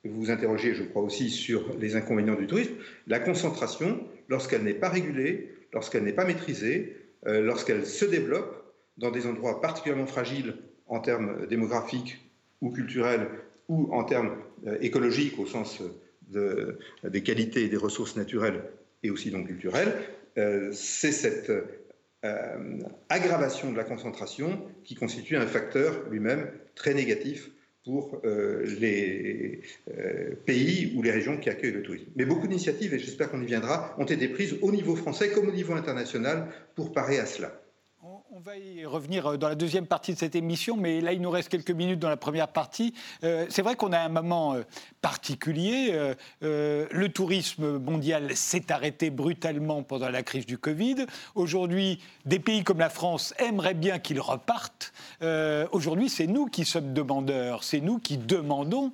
vous 0.05 0.21
vous 0.21 0.31
interrogez, 0.31 0.73
je 0.73 0.83
crois 0.83 1.01
aussi, 1.01 1.29
sur 1.29 1.77
les 1.77 1.95
inconvénients 1.95 2.35
du 2.35 2.47
tourisme, 2.47 2.73
la 3.07 3.19
concentration, 3.19 3.99
lorsqu'elle 4.29 4.63
n'est 4.63 4.73
pas 4.73 4.89
régulée, 4.89 5.53
lorsqu'elle 5.73 6.03
n'est 6.03 6.13
pas 6.13 6.25
maîtrisée, 6.25 6.95
lorsqu'elle 7.25 7.85
se 7.85 8.05
développe 8.05 8.73
dans 8.97 9.11
des 9.11 9.27
endroits 9.27 9.59
particulièrement 9.59 10.05
fragiles 10.05 10.55
en 10.87 11.01
termes 11.01 11.45
démographiques 11.47 12.28
ou 12.61 12.71
culturels 12.71 13.27
ou 13.67 13.93
en 13.93 14.03
termes 14.03 14.35
écologiques 14.81 15.39
au 15.39 15.45
sens 15.45 15.81
de, 16.29 16.79
des 17.03 17.23
qualités 17.23 17.63
et 17.63 17.69
des 17.69 17.77
ressources 17.77 18.15
naturelles 18.15 18.63
et 19.03 19.09
aussi 19.09 19.31
donc 19.31 19.47
culturelles, 19.47 19.93
euh, 20.37 20.71
c'est 20.73 21.11
cette 21.11 21.51
euh, 22.25 22.83
aggravation 23.09 23.71
de 23.71 23.77
la 23.77 23.83
concentration 23.83 24.61
qui 24.83 24.95
constitue 24.95 25.37
un 25.37 25.47
facteur 25.47 26.09
lui-même 26.09 26.49
très 26.75 26.93
négatif 26.93 27.49
pour 27.85 28.21
euh, 28.25 28.65
les 28.79 29.61
pays 30.45 30.93
ou 30.95 31.01
les 31.01 31.11
régions 31.11 31.37
qui 31.37 31.49
accueillent 31.49 31.71
le 31.71 31.81
tourisme. 31.81 32.05
Mais 32.15 32.25
beaucoup 32.25 32.47
d'initiatives, 32.47 32.93
et 32.93 32.99
j'espère 32.99 33.31
qu'on 33.31 33.41
y 33.41 33.45
viendra, 33.45 33.95
ont 33.97 34.05
été 34.05 34.27
prises 34.27 34.57
au 34.61 34.71
niveau 34.71 34.95
français 34.95 35.31
comme 35.31 35.47
au 35.47 35.51
niveau 35.51 35.73
international 35.73 36.47
pour 36.75 36.91
parer 36.91 37.19
à 37.19 37.25
cela. 37.25 37.61
On 38.39 38.41
va 38.41 38.57
y 38.57 38.85
revenir 38.85 39.25
euh, 39.25 39.37
dans 39.37 39.49
la 39.49 39.55
deuxième 39.55 39.85
partie 39.85 40.13
de 40.13 40.17
cette 40.17 40.33
émission, 40.33 40.77
mais 40.77 41.01
là, 41.01 41.11
il 41.11 41.19
nous 41.19 41.29
reste 41.29 41.49
quelques 41.49 41.71
minutes 41.71 41.99
dans 41.99 42.07
la 42.07 42.15
première 42.15 42.47
partie. 42.47 42.93
Euh, 43.25 43.45
c'est 43.49 43.61
vrai 43.61 43.75
qu'on 43.75 43.91
a 43.91 43.99
un 43.99 44.07
moment 44.07 44.53
euh, 44.53 44.61
particulier. 45.01 45.93
le 46.41 47.07
tourisme 47.07 47.79
mondial 47.79 48.33
s'est 48.37 48.71
arrêté 48.71 49.09
brutalement 49.09 49.83
pendant 49.83 50.07
la 50.07 50.23
crise 50.23 50.45
du 50.45 50.57
Covid. 50.57 51.05
Aujourd'hui, 51.35 51.99
des 52.25 52.39
pays 52.39 52.63
comme 52.63 52.79
la 52.79 52.89
France 52.89 53.33
aimeraient 53.39 53.73
bien 53.73 53.99
qu'il 53.99 54.21
reparte. 54.21 54.93
Aujourd'hui, 55.71 56.09
c'est 56.09 56.27
nous 56.27 56.45
qui 56.45 56.65
sommes 56.65 56.93
demandeurs, 56.93 57.63
c'est 57.63 57.79
nous 57.79 57.99
qui 57.99 58.17
demandons, 58.17 58.91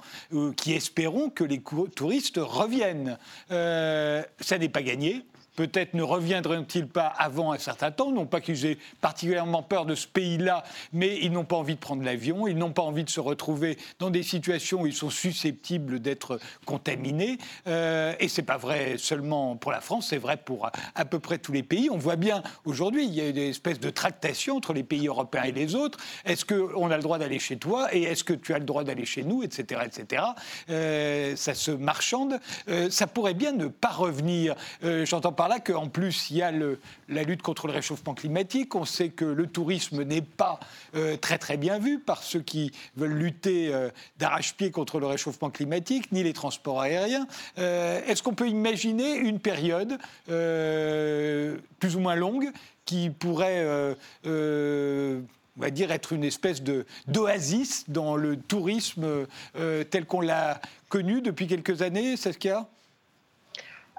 qui 0.57 0.73
espérons 0.73 1.29
que 1.29 1.43
les 1.43 1.61
touristes 1.95 2.39
reviennent. 2.39 3.17
ça 3.49 4.57
n'est 4.57 4.69
pas 4.69 4.83
gagné. 4.83 5.23
Peut-être 5.55 5.93
ne 5.93 6.03
reviendront-ils 6.03 6.87
pas 6.87 7.07
avant 7.07 7.51
un 7.51 7.57
certain 7.57 7.91
temps, 7.91 8.11
non 8.11 8.25
pas 8.25 8.41
qu'ils 8.41 8.65
aient 8.65 8.77
particulièrement 9.01 9.63
peur 9.63 9.85
de 9.85 9.95
ce 9.95 10.07
pays-là, 10.07 10.63
mais 10.93 11.19
ils 11.21 11.31
n'ont 11.31 11.45
pas 11.45 11.55
envie 11.55 11.75
de 11.75 11.79
prendre 11.79 12.03
l'avion, 12.03 12.47
ils 12.47 12.57
n'ont 12.57 12.71
pas 12.71 12.81
envie 12.81 13.03
de 13.03 13.09
se 13.09 13.19
retrouver 13.19 13.77
dans 13.99 14.09
des 14.09 14.23
situations 14.23 14.81
où 14.81 14.87
ils 14.87 14.93
sont 14.93 15.09
susceptibles 15.09 15.99
d'être 15.99 16.39
contaminés. 16.65 17.37
Euh, 17.67 18.13
et 18.19 18.27
c'est 18.27 18.43
pas 18.43 18.57
vrai 18.57 18.95
seulement 18.97 19.55
pour 19.55 19.71
la 19.71 19.81
France, 19.81 20.07
c'est 20.09 20.17
vrai 20.17 20.37
pour 20.37 20.69
à, 20.95 21.05
peu 21.05 21.19
près 21.19 21.37
tous 21.37 21.51
les 21.51 21.63
pays. 21.63 21.89
On 21.91 21.97
voit 21.97 22.15
bien 22.15 22.43
aujourd'hui, 22.65 23.05
il 23.05 23.13
y 23.13 23.21
a 23.21 23.29
une 23.29 23.37
espèce 23.37 23.79
de 23.79 23.89
tractation 23.89 24.57
entre 24.57 24.73
les 24.73 24.83
pays 24.83 25.07
européens 25.07 25.43
et 25.43 25.51
les 25.51 25.75
autres. 25.75 25.99
Est-ce 26.25 26.45
qu'on 26.45 26.91
a 26.91 26.97
le 26.97 27.03
droit 27.03 27.17
d'aller 27.17 27.39
chez 27.39 27.57
toi 27.57 27.93
et 27.93 28.03
est-ce 28.03 28.23
que 28.23 28.33
tu 28.33 28.53
as 28.53 28.59
le 28.59 28.65
droit 28.65 28.83
d'aller 28.83 29.05
chez 29.05 29.23
nous, 29.23 29.43
etc., 29.43 29.81
etc. 29.85 30.23
Euh, 30.69 31.35
ça 31.35 31.53
se 31.53 31.71
marchande. 31.71 32.39
Euh, 32.67 32.89
ça 32.89 33.07
pourrait 33.07 33.33
bien 33.33 33.51
ne 33.51 33.67
pas 33.67 33.89
revenir. 33.89 34.55
Euh, 34.83 35.05
j'entends 35.05 35.31
pas 35.31 35.44
là 35.47 35.59
qu'en 35.59 35.87
plus, 35.87 36.29
il 36.31 36.37
y 36.37 36.41
a 36.41 36.51
la 36.51 37.23
lutte 37.23 37.41
contre 37.41 37.67
le 37.67 37.73
réchauffement 37.73 38.13
climatique. 38.13 38.75
On 38.75 38.85
sait 38.85 39.09
que 39.09 39.25
le 39.25 39.47
tourisme 39.47 40.03
n'est 40.03 40.21
pas 40.21 40.59
euh, 40.95 41.17
très 41.17 41.37
très 41.37 41.57
bien 41.57 41.79
vu 41.79 41.99
par 41.99 42.23
ceux 42.23 42.41
qui 42.41 42.71
veulent 42.95 43.13
lutter 43.13 43.73
euh, 43.73 43.89
d'arrache-pied 44.17 44.71
contre 44.71 44.99
le 44.99 45.07
réchauffement 45.07 45.49
climatique, 45.49 46.11
ni 46.11 46.23
les 46.23 46.33
transports 46.33 46.81
aériens. 46.81 47.27
Euh, 47.57 48.01
est-ce 48.07 48.23
qu'on 48.23 48.33
peut 48.33 48.47
imaginer 48.47 49.15
une 49.15 49.39
période 49.39 49.97
plus 50.25 51.95
ou 51.95 51.99
moins 51.99 52.15
longue 52.15 52.51
qui 52.85 53.09
pourrait 53.09 53.95
dire, 54.35 55.91
être 55.91 56.13
une 56.13 56.23
espèce 56.23 56.61
d'oasis 57.07 57.85
dans 57.87 58.15
le 58.15 58.37
tourisme 58.37 59.25
tel 59.53 60.05
qu'on 60.05 60.21
l'a 60.21 60.61
connu 60.89 61.21
depuis 61.21 61.47
quelques 61.47 61.81
années, 61.81 62.17
c'est 62.17 62.33
ce 62.33 62.37
qu'il 62.37 62.49
y 62.49 62.53
a 62.53 62.67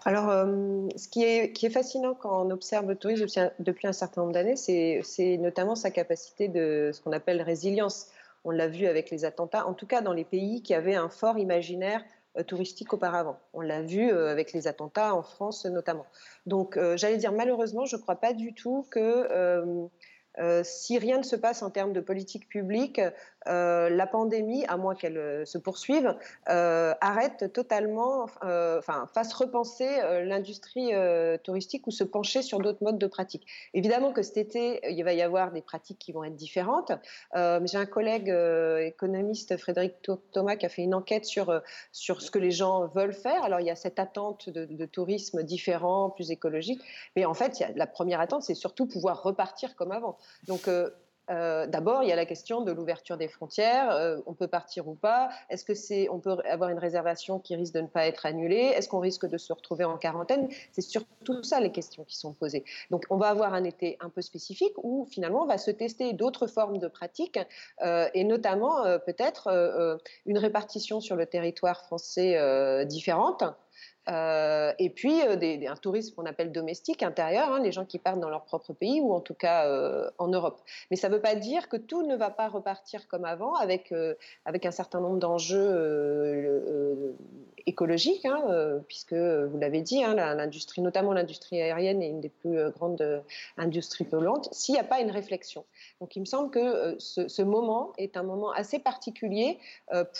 alors, 0.06 0.30
euh, 0.30 0.86
ce 0.94 1.08
qui 1.08 1.24
est, 1.24 1.68
fascinant 1.68 2.14
quand 2.14 2.46
on 2.46 2.50
observe 2.50 2.86
le 2.86 2.94
tourisme 2.94 3.26
depuis 3.58 3.88
un 3.88 3.92
certain 3.92 4.20
nombre 4.20 4.34
d'années, 4.34 4.54
c'est 4.54 5.36
notamment 5.38 5.74
sa 5.74 5.90
capacité 5.90 6.46
de 6.46 6.92
ce 6.94 7.00
qu'on 7.00 7.10
appelle 7.10 7.42
résilience. 7.42 8.06
On 8.44 8.52
l'a 8.52 8.68
vu 8.68 8.86
avec 8.86 9.10
les 9.10 9.24
attentats, 9.24 9.66
en 9.66 9.74
tout 9.74 9.88
cas 9.88 10.02
dans 10.02 10.12
les 10.12 10.22
pays 10.22 10.62
qui 10.62 10.74
avaient 10.74 10.94
un 10.94 11.08
fort 11.08 11.38
imaginaire 11.38 12.04
euh, 12.38 12.44
touristique 12.44 12.92
auparavant. 12.92 13.36
On 13.52 13.60
l'a 13.60 13.82
vu 13.82 14.12
euh, 14.12 14.30
avec 14.30 14.52
les 14.52 14.68
attentats 14.68 15.12
en 15.12 15.24
France 15.24 15.66
notamment. 15.66 16.06
Donc, 16.46 16.78
j'allais 16.94 17.16
dire, 17.16 17.32
malheureusement, 17.32 17.84
je 17.84 17.96
ne 17.96 18.00
crois 18.00 18.14
pas 18.14 18.32
du 18.32 18.54
tout 18.54 18.86
que 18.88 19.88
si 20.62 20.98
rien 20.98 21.18
ne 21.18 21.22
se 21.22 21.36
passe 21.36 21.62
en 21.62 21.70
termes 21.70 21.92
de 21.92 22.00
politique 22.00 22.48
publique, 22.48 23.00
euh, 23.48 23.88
la 23.90 24.06
pandémie, 24.06 24.64
à 24.66 24.76
moins 24.76 24.94
qu'elle 24.94 25.18
euh, 25.18 25.44
se 25.44 25.58
poursuive, 25.58 26.14
euh, 26.48 26.94
arrête 27.00 27.52
totalement, 27.52 28.26
enfin, 28.42 29.08
fasse 29.14 29.32
repenser 29.34 29.88
l'industrie 30.24 30.92
touristique 31.44 31.86
ou 31.86 31.90
se 31.90 32.04
pencher 32.04 32.42
sur 32.42 32.58
d'autres 32.58 32.82
modes 32.82 32.98
de 32.98 33.06
pratique. 33.06 33.46
Évidemment 33.74 34.12
que 34.12 34.22
cet 34.22 34.36
été, 34.36 34.80
il 34.90 35.02
va 35.04 35.12
y 35.12 35.22
avoir 35.22 35.52
des 35.52 35.62
pratiques 35.62 35.98
qui 35.98 36.12
vont 36.12 36.24
être 36.24 36.36
différentes. 36.36 36.92
J'ai 37.34 37.78
un 37.78 37.86
collègue 37.86 38.34
économiste, 38.80 39.56
Frédéric 39.56 39.94
Thomas, 40.32 40.56
qui 40.56 40.66
a 40.66 40.68
fait 40.68 40.82
une 40.82 40.94
enquête 40.94 41.24
sur, 41.24 41.60
sur 41.92 42.22
ce 42.22 42.30
que 42.30 42.38
les 42.38 42.50
gens 42.50 42.86
veulent 42.86 43.14
faire. 43.14 43.42
Alors, 43.44 43.60
il 43.60 43.66
y 43.66 43.70
a 43.70 43.76
cette 43.76 43.98
attente 43.98 44.48
de, 44.48 44.86
tourisme 44.86 45.42
différent, 45.42 46.10
plus 46.10 46.30
écologique. 46.30 46.80
Mais 47.16 47.24
en 47.24 47.34
fait, 47.34 47.64
la 47.74 47.86
première 47.86 48.20
attente, 48.20 48.42
c'est 48.42 48.54
surtout 48.54 48.86
pouvoir 48.86 49.22
repartir 49.22 49.76
comme 49.76 49.92
avant. 49.92 50.16
Donc, 50.48 50.68
euh, 51.30 51.66
d'abord, 51.66 52.02
il 52.02 52.08
y 52.08 52.12
a 52.12 52.16
la 52.16 52.26
question 52.26 52.60
de 52.60 52.72
l'ouverture 52.72 53.16
des 53.16 53.28
frontières. 53.28 53.90
Euh, 53.90 54.18
on 54.26 54.34
peut 54.34 54.46
partir 54.46 54.86
ou 54.86 54.94
pas 54.94 55.28
Est-ce 55.50 55.64
que 55.64 55.74
c'est, 55.74 56.08
on 56.08 56.20
peut 56.20 56.36
avoir 56.48 56.70
une 56.70 56.78
réservation 56.78 57.40
qui 57.40 57.56
risque 57.56 57.74
de 57.74 57.80
ne 57.80 57.88
pas 57.88 58.06
être 58.06 58.26
annulée? 58.26 58.72
Est-ce 58.76 58.88
qu'on 58.88 59.00
risque 59.00 59.26
de 59.26 59.36
se 59.36 59.52
retrouver 59.52 59.84
en 59.84 59.96
quarantaine? 59.98 60.48
C'est 60.72 60.82
surtout 60.82 61.42
ça 61.42 61.60
les 61.60 61.72
questions 61.72 62.04
qui 62.04 62.16
sont 62.16 62.32
posées. 62.32 62.64
Donc, 62.90 63.04
on 63.10 63.16
va 63.16 63.28
avoir 63.28 63.54
un 63.54 63.64
été 63.64 63.96
un 64.00 64.08
peu 64.08 64.22
spécifique 64.22 64.74
où 64.82 65.06
finalement 65.10 65.42
on 65.42 65.46
va 65.46 65.58
se 65.58 65.70
tester 65.70 66.12
d'autres 66.12 66.46
formes 66.46 66.78
de 66.78 66.88
pratiques 66.88 67.40
euh, 67.82 68.08
et 68.14 68.24
notamment 68.24 68.84
peut-être 69.04 69.98
une 70.26 70.38
répartition 70.38 71.00
sur 71.00 71.16
le 71.16 71.26
territoire 71.26 71.82
français 71.82 72.84
différente. 72.86 73.42
Euh, 74.08 74.72
et 74.78 74.90
puis 74.90 75.20
euh, 75.22 75.36
un 75.68 75.76
tourisme 75.76 76.14
qu'on 76.14 76.26
appelle 76.26 76.52
domestique, 76.52 77.02
intérieur, 77.02 77.52
hein, 77.52 77.60
les 77.60 77.72
gens 77.72 77.84
qui 77.84 77.98
partent 77.98 78.20
dans 78.20 78.28
leur 78.28 78.44
propre 78.44 78.72
pays 78.72 79.00
ou 79.00 79.12
en 79.12 79.20
tout 79.20 79.34
cas 79.34 79.66
euh, 79.66 80.08
en 80.18 80.28
Europe. 80.28 80.60
Mais 80.90 80.96
ça 80.96 81.08
ne 81.08 81.14
veut 81.14 81.20
pas 81.20 81.34
dire 81.34 81.68
que 81.68 81.76
tout 81.76 82.02
ne 82.06 82.14
va 82.16 82.30
pas 82.30 82.48
repartir 82.48 83.08
comme 83.08 83.24
avant 83.24 83.54
avec, 83.54 83.92
avec 84.44 84.66
un 84.66 84.70
certain 84.70 85.00
nombre 85.00 85.18
d'enjeux 85.18 87.14
écologiques, 87.66 88.24
hein, 88.24 88.80
puisque 88.86 89.14
vous 89.14 89.58
l'avez 89.58 89.80
dit, 89.80 90.02
hein, 90.04 90.14
notamment 90.78 91.12
l'industrie 91.12 91.60
aérienne, 91.60 92.02
est 92.02 92.08
une 92.08 92.20
des 92.20 92.28
plus 92.28 92.70
grandes 92.70 93.22
industries 93.56 94.04
polluantes, 94.04 94.48
s'il 94.52 94.74
n'y 94.74 94.80
a 94.80 94.84
pas 94.84 95.00
une 95.00 95.10
réflexion. 95.10 95.64
Donc 96.00 96.14
il 96.16 96.20
me 96.20 96.26
semble 96.26 96.50
que 96.50 96.96
ce, 96.98 97.42
moment 97.42 97.92
est 97.98 98.16
un 98.16 98.22
moment 98.22 98.50
assez 98.52 98.78
particulier 98.78 99.58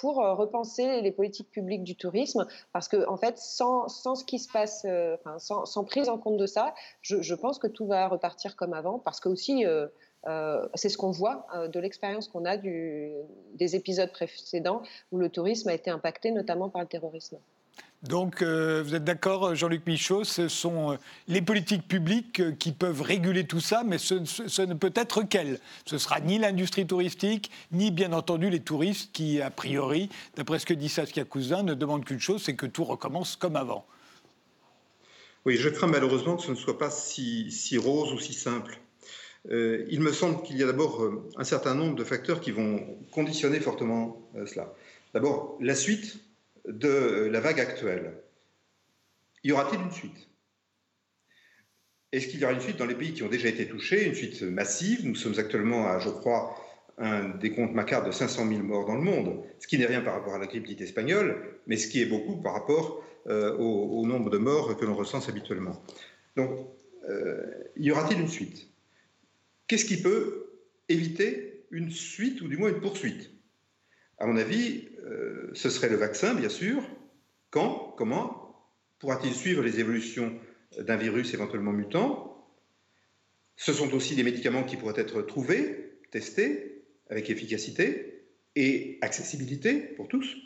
pour 0.01 0.17
repenser 0.17 1.03
les 1.03 1.13
politiques 1.13 1.51
publiques 1.51 1.85
du 1.85 1.97
tourisme, 1.97 2.47
parce 2.73 2.89
que 2.89 3.05
fait, 3.17 3.39
sans 3.39 3.76
sans, 3.89 4.15
ce 4.15 4.25
qui 4.25 4.39
se 4.39 4.51
passe, 4.51 4.85
euh, 4.89 5.17
sans, 5.39 5.85
prise 5.85 6.09
en 6.09 6.19
compte 6.19 6.37
de 6.37 6.47
ça, 6.47 6.75
je, 7.03 7.35
pense 7.35 7.59
que 7.59 7.67
tout 7.67 7.87
va 7.87 8.09
repartir 8.09 8.57
comme 8.57 8.73
avant, 8.73 8.99
parce 8.99 9.21
que 9.21 9.29
aussi, 9.29 9.65
euh, 9.67 9.87
euh, 10.27 10.67
c'est 10.75 10.89
ce 10.89 10.99
qu'on 10.99 11.11
voit 11.11 11.47
de 11.73 11.79
l'expérience 11.79 12.29
qu'on 12.29 12.45
a 12.45 12.57
des 12.57 13.77
épisodes 13.77 14.11
précédents 14.11 14.83
où 15.13 15.19
le 15.19 15.29
tourisme 15.29 15.69
a 15.69 15.75
été 15.75 15.91
impacté 15.91 16.33
notamment 16.33 16.69
par 16.69 16.83
le 16.83 16.89
terrorisme. 16.89 17.39
Donc, 18.03 18.43
vous 18.43 18.95
êtes 18.95 19.05
d'accord, 19.05 19.55
Jean-Luc 19.55 19.85
Michaud, 19.87 20.23
ce 20.23 20.49
sont 20.49 20.97
les 21.29 21.43
politiques 21.43 21.89
publiques 21.89 22.57
qui 22.59 22.73
peuvent 22.73 23.03
réguler 23.03 23.45
tout 23.45 23.59
ça, 23.61 23.83
mais 23.85 23.99
ce, 23.99 24.63
ne 24.63 24.75
peut 24.75 24.93
être 24.95 25.23
qu'elles. 25.23 25.59
Ce 25.87 25.99
sera 25.99 26.21
ni 26.21 26.39
l'industrie 26.39 26.87
touristique, 26.87 27.51
ni 27.73 27.91
bien 27.91 28.13
entendu 28.13 28.49
les 28.49 28.61
touristes 28.61 29.11
qui, 29.13 29.41
a 29.41 29.51
priori, 29.51 30.09
d'après 30.37 30.59
ce 30.59 30.67
que 30.67 30.75
dit 30.75 30.89
Saskia 30.89 31.25
Cousin, 31.25 31.63
ne 31.63 31.75
demandent 31.75 32.05
qu'une 32.05 32.21
chose, 32.21 32.43
c'est 32.45 32.55
que 32.55 32.67
tout 32.67 32.85
recommence 32.85 33.35
comme 33.35 33.57
avant. 33.57 33.85
Oui, 35.45 35.57
je 35.57 35.69
crains 35.69 35.87
malheureusement 35.87 36.37
que 36.37 36.43
ce 36.43 36.51
ne 36.51 36.57
soit 36.57 36.79
pas 36.79 36.91
si 36.91 37.79
rose 37.79 38.13
ou 38.13 38.21
si 38.21 38.35
simple. 38.35 38.79
il 39.51 40.01
me 40.01 40.13
semble 40.13 40.43
qu'il 40.43 40.59
y 40.59 40.63
a 40.63 40.67
d'abord 40.67 41.03
un 41.37 41.45
certain 41.45 41.75
nombre 41.75 41.97
de 41.97 42.05
facteurs 42.05 42.41
qui 42.41 42.53
vont 42.53 42.87
conditionner 43.11 43.59
fortement 43.59 44.21
cela. 44.45 44.73
D'abord, 45.15 45.57
la 45.61 45.75
suite 45.75 46.21
de 46.69 47.29
la 47.31 47.41
vague 47.41 47.61
actuelle. 47.61 48.23
Y 49.45 49.53
aura-t-il 49.53 49.81
une 49.81 49.93
suite? 49.93 50.29
Est-ce 52.13 52.29
qu'il 52.29 52.41
y 52.41 52.45
aura 52.45 52.55
une 52.55 52.61
suite 52.61 52.79
dans 52.79 52.87
les 52.87 52.95
pays 52.95 53.13
qui 53.13 53.23
ont 53.23 53.29
déjà 53.29 53.49
été 53.49 53.67
touchés, 53.67 54.07
une 54.07 54.15
suite 54.15 54.43
massive? 54.43 55.07
Nous 55.07 55.15
sommes 55.15 55.39
actuellement 55.39 55.87
à, 55.87 55.99
je 55.99 56.09
crois, 56.09 56.57
un 56.99 57.29
décompte 57.29 57.75
macabre 57.75 58.07
de 58.07 58.13
500 58.13 58.49
000 58.49 58.63
morts 58.63 58.87
dans 58.87 58.95
le 58.95 59.03
monde, 59.03 59.45
ce 59.59 59.67
qui 59.67 59.79
n'est 59.79 59.87
rien 59.87 60.01
par 60.01 60.15
rapport 60.15 60.35
à 60.35 60.39
la 60.39 60.47
grippe 60.47 60.67
dite 60.67 60.81
espagnole, 60.81 61.59
mais 61.67 61.77
ce 61.77 61.89
qui 61.89 62.01
est 62.01 62.07
beaucoup 62.07 62.41
par 62.41 62.55
rapport 62.55 63.05
euh, 63.27 63.57
au, 63.57 64.07
nombre 64.07 64.31
de 64.31 64.39
morts 64.39 64.77
que 64.77 64.85
l'on 64.85 64.95
recense 64.95 65.29
habituellement. 65.29 65.83
Donc, 66.37 66.59
euh, 67.09 67.45
y 67.77 67.91
aura-t-il 67.91 68.21
une 68.21 68.29
suite? 68.29 68.69
Qu'est-ce 69.67 69.85
qui 69.85 70.01
peut 70.01 70.61
éviter 70.89 71.67
une 71.71 71.91
suite 71.91 72.41
ou 72.41 72.49
du 72.49 72.57
moins 72.57 72.71
une 72.71 72.81
poursuite? 72.81 73.31
À 74.19 74.27
mon 74.27 74.37
avis, 74.37 74.89
euh, 75.07 75.51
ce 75.55 75.71
serait 75.71 75.89
le 75.89 75.97
vaccin, 75.97 76.35
bien 76.35 76.49
sûr. 76.49 76.83
Quand 77.51 77.95
Comment 77.97 78.43
Pourra-t-il 78.99 79.35
suivre 79.35 79.63
les 79.63 79.79
évolutions 79.79 80.39
d'un 80.79 80.97
virus 80.97 81.35
éventuellement 81.35 81.73
mutant? 81.73 82.49
Ce 83.57 83.73
sont 83.73 83.93
aussi 83.95 84.17
des 84.17 84.23
médicaments 84.23 84.65
qui 84.65 84.77
pourraient 84.77 85.01
être 85.01 85.23
trouvés, 85.23 85.99
testés, 86.11 86.85
avec 87.09 87.31
efficacité 87.31 88.25
et 88.55 88.99
accessibilité 89.01 89.75
pour 89.75 90.09
tous. 90.09 90.37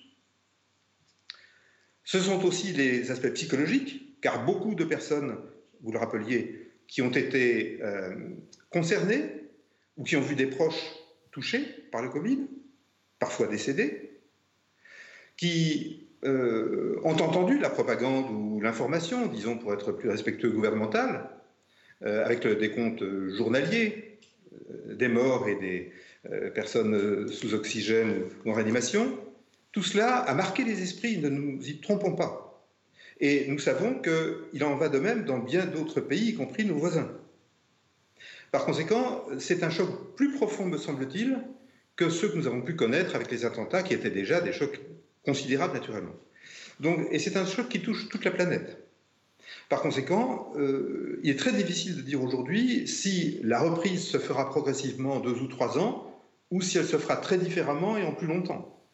Ce 2.04 2.18
sont 2.18 2.44
aussi 2.44 2.72
les 2.72 3.10
aspects 3.10 3.32
psychologiques, 3.34 4.20
car 4.20 4.44
beaucoup 4.44 4.74
de 4.74 4.84
personnes, 4.84 5.38
vous 5.80 5.92
le 5.92 5.98
rappeliez, 5.98 6.72
qui 6.88 7.02
ont 7.02 7.10
été 7.10 7.80
euh, 7.82 8.14
concernés 8.70 9.48
ou 9.96 10.02
qui 10.02 10.16
ont 10.16 10.20
vu 10.20 10.34
des 10.34 10.46
proches 10.46 10.84
touchés 11.30 11.64
par 11.92 12.02
le 12.02 12.08
Covid, 12.08 12.48
parfois 13.20 13.46
décédés, 13.46 14.09
qui 15.40 16.06
euh, 16.26 17.00
ont 17.02 17.14
entendu 17.14 17.58
la 17.58 17.70
propagande 17.70 18.30
ou 18.30 18.60
l'information, 18.60 19.26
disons 19.26 19.56
pour 19.56 19.72
être 19.72 19.90
plus 19.90 20.10
respectueux 20.10 20.50
gouvernemental, 20.50 21.30
euh, 22.04 22.26
avec 22.26 22.44
le 22.44 22.56
décompte 22.56 23.02
journalier 23.30 24.18
des 24.90 25.08
morts 25.08 25.48
et 25.48 25.56
des 25.56 25.92
personnes 26.54 27.26
sous 27.28 27.54
oxygène 27.54 28.24
ou 28.44 28.50
en 28.50 28.52
réanimation, 28.52 29.18
tout 29.72 29.82
cela 29.82 30.16
a 30.16 30.34
marqué 30.34 30.62
les 30.62 30.82
esprits, 30.82 31.16
ne 31.16 31.30
nous 31.30 31.66
y 31.66 31.80
trompons 31.80 32.14
pas. 32.14 32.68
Et 33.20 33.46
nous 33.48 33.58
savons 33.58 34.02
qu'il 34.02 34.62
en 34.64 34.76
va 34.76 34.90
de 34.90 34.98
même 34.98 35.24
dans 35.24 35.38
bien 35.38 35.64
d'autres 35.64 36.02
pays, 36.02 36.30
y 36.30 36.34
compris 36.34 36.66
nos 36.66 36.74
voisins. 36.74 37.10
Par 38.52 38.66
conséquent, 38.66 39.24
c'est 39.38 39.62
un 39.62 39.70
choc 39.70 39.88
plus 40.16 40.32
profond, 40.32 40.66
me 40.66 40.76
semble-t-il, 40.76 41.38
que 41.96 42.10
ceux 42.10 42.28
que 42.28 42.36
nous 42.36 42.46
avons 42.46 42.60
pu 42.60 42.76
connaître 42.76 43.14
avec 43.16 43.30
les 43.30 43.46
attentats, 43.46 43.82
qui 43.82 43.94
étaient 43.94 44.10
déjà 44.10 44.42
des 44.42 44.52
chocs 44.52 44.80
considérables 45.24 45.74
naturellement. 45.74 46.14
Donc, 46.80 47.06
et 47.10 47.18
c'est 47.18 47.36
un 47.36 47.46
choc 47.46 47.68
qui 47.68 47.80
touche 47.80 48.08
toute 48.08 48.24
la 48.24 48.30
planète. 48.30 48.78
Par 49.68 49.82
conséquent, 49.82 50.52
euh, 50.56 51.20
il 51.22 51.30
est 51.30 51.38
très 51.38 51.52
difficile 51.52 51.96
de 51.96 52.02
dire 52.02 52.22
aujourd'hui 52.22 52.88
si 52.88 53.38
la 53.42 53.60
reprise 53.60 54.02
se 54.02 54.18
fera 54.18 54.48
progressivement 54.48 55.14
en 55.14 55.20
deux 55.20 55.40
ou 55.40 55.46
trois 55.46 55.78
ans, 55.78 56.06
ou 56.50 56.60
si 56.60 56.78
elle 56.78 56.86
se 56.86 56.96
fera 56.96 57.16
très 57.16 57.38
différemment 57.38 57.96
et 57.96 58.02
en 58.02 58.12
plus 58.12 58.26
longtemps. 58.26 58.84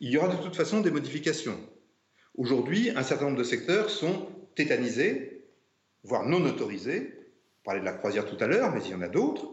Il 0.00 0.10
y 0.10 0.16
aura 0.16 0.34
de 0.34 0.42
toute 0.42 0.56
façon 0.56 0.80
des 0.80 0.90
modifications. 0.90 1.58
Aujourd'hui, 2.36 2.90
un 2.90 3.02
certain 3.02 3.26
nombre 3.26 3.38
de 3.38 3.44
secteurs 3.44 3.90
sont 3.90 4.26
tétanisés, 4.56 5.44
voire 6.02 6.26
non 6.26 6.44
autorisés. 6.44 7.14
On 7.60 7.64
parlait 7.64 7.80
de 7.80 7.84
la 7.84 7.92
croisière 7.92 8.26
tout 8.26 8.42
à 8.42 8.46
l'heure, 8.46 8.74
mais 8.74 8.80
il 8.84 8.90
y 8.90 8.94
en 8.94 9.02
a 9.02 9.08
d'autres. 9.08 9.46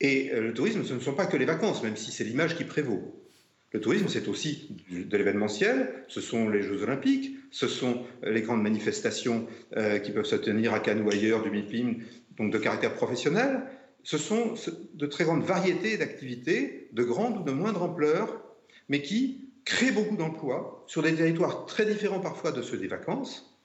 Et 0.00 0.30
euh, 0.32 0.40
le 0.40 0.54
tourisme, 0.54 0.84
ce 0.84 0.94
ne 0.94 1.00
sont 1.00 1.14
pas 1.14 1.26
que 1.26 1.36
les 1.36 1.44
vacances, 1.44 1.82
même 1.82 1.96
si 1.96 2.12
c'est 2.12 2.24
l'image 2.24 2.56
qui 2.56 2.64
prévaut. 2.64 3.25
Le 3.72 3.80
tourisme, 3.80 4.08
c'est 4.08 4.28
aussi 4.28 4.76
de 4.90 5.16
l'événementiel, 5.16 6.04
ce 6.08 6.20
sont 6.20 6.48
les 6.48 6.62
Jeux 6.62 6.82
Olympiques, 6.82 7.36
ce 7.50 7.66
sont 7.66 8.04
les 8.22 8.42
grandes 8.42 8.62
manifestations 8.62 9.46
euh, 9.76 9.98
qui 9.98 10.12
peuvent 10.12 10.24
se 10.24 10.36
tenir 10.36 10.72
à 10.72 10.80
Cannes 10.80 11.02
ou 11.02 11.10
ailleurs 11.10 11.42
du 11.42 11.50
MIPIM, 11.50 11.96
donc 12.36 12.52
de 12.52 12.58
caractère 12.58 12.94
professionnel. 12.94 13.62
Ce 14.02 14.18
sont 14.18 14.54
de 14.94 15.06
très 15.06 15.24
grandes 15.24 15.42
variétés 15.42 15.96
d'activités, 15.96 16.88
de 16.92 17.02
grande 17.02 17.38
ou 17.38 17.42
de 17.42 17.50
moindre 17.50 17.82
ampleur, 17.82 18.40
mais 18.88 19.02
qui 19.02 19.50
crée 19.64 19.90
beaucoup 19.90 20.16
d'emplois 20.16 20.84
sur 20.86 21.02
des 21.02 21.14
territoires 21.14 21.66
très 21.66 21.84
différents 21.84 22.20
parfois 22.20 22.52
de 22.52 22.62
ceux 22.62 22.78
des 22.78 22.86
vacances, 22.86 23.58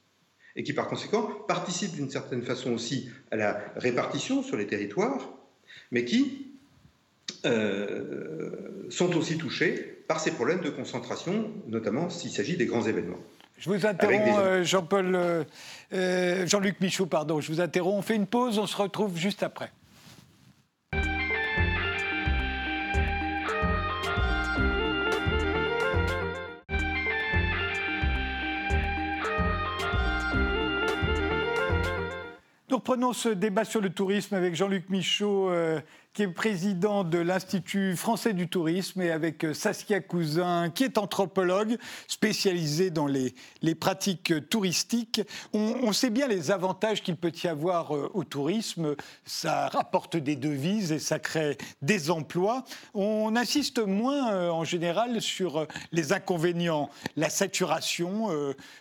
et 0.56 0.64
qui 0.64 0.74
par 0.74 0.88
conséquent 0.88 1.24
participent 1.48 1.94
d'une 1.94 2.10
certaine 2.10 2.42
façon 2.42 2.74
aussi 2.74 3.10
à 3.30 3.36
la 3.36 3.64
répartition 3.76 4.42
sur 4.42 4.58
les 4.58 4.68
territoires, 4.68 5.38
mais 5.92 6.04
qui 6.06 6.51
euh, 7.46 8.86
sont 8.90 9.16
aussi 9.18 9.38
touchés 9.38 10.04
par 10.08 10.20
ces 10.20 10.32
problèmes 10.32 10.62
de 10.62 10.70
concentration, 10.70 11.52
notamment 11.68 12.10
s'il 12.10 12.32
s'agit 12.32 12.58
des 12.58 12.66
grands 12.66 12.86
événements. 12.86 13.20
Je 13.58 13.70
vous 13.70 13.86
interromps, 13.86 14.40
euh, 14.40 14.64
Jean-Paul, 14.64 15.46
euh, 15.94 16.48
Jean-Luc 16.48 16.82
Michaud, 16.82 17.06
pardon. 17.06 17.40
Je 17.42 17.52
vous 17.52 17.62
interromps. 17.62 18.00
On 18.00 18.02
fait 18.02 18.16
une 18.16 18.26
pause. 18.26 18.58
On 18.58 18.66
se 18.66 18.76
retrouve 18.76 19.18
juste 19.18 19.44
après. 19.44 19.72
Nous 32.72 32.78
reprenons 32.78 33.12
ce 33.12 33.28
débat 33.28 33.66
sur 33.66 33.82
le 33.82 33.90
tourisme 33.90 34.34
avec 34.34 34.56
Jean-Luc 34.56 34.90
Michaud, 34.90 35.50
euh, 35.50 35.82
qui 36.14 36.24
est 36.24 36.28
président 36.28 37.06
de 37.06 37.18
l'Institut 37.18 37.96
français 37.96 38.34
du 38.34 38.50
tourisme, 38.50 39.02
et 39.02 39.12
avec 39.12 39.46
euh, 39.46 39.54
Saskia 39.54 40.02
Cousin, 40.02 40.70
qui 40.70 40.84
est 40.84 40.98
anthropologue 40.98 41.78
spécialisée 42.08 42.90
dans 42.90 43.08
les, 43.08 43.34
les 43.62 43.76
pratiques 43.76 44.34
touristiques. 44.50 45.22
On, 45.54 45.94
sait 45.94 46.10
bien 46.10 46.28
les 46.28 46.52
avantages 46.52 47.02
qu'il 47.02 47.16
peut 47.16 47.32
y 47.44 47.48
avoir 47.48 47.96
euh, 47.96 48.12
au 48.14 48.24
tourisme. 48.24 48.96
Ça 49.26 49.70
rapporte 49.70 50.18
des 50.18 50.36
devises 50.36 50.92
et 50.92 51.00
ça 51.00 51.20
crée 51.20 51.58
des 51.82 52.12
emplois. 52.12 52.66
On 52.94 53.36
insiste 53.38 53.80
moins 53.80 54.34
euh, 54.34 54.50
en 54.50 54.66
général 54.66 55.22
sur 55.22 55.66
les 55.94 56.12
inconvénients, 56.12 56.90
la 57.16 57.30
saturation, 57.30 58.30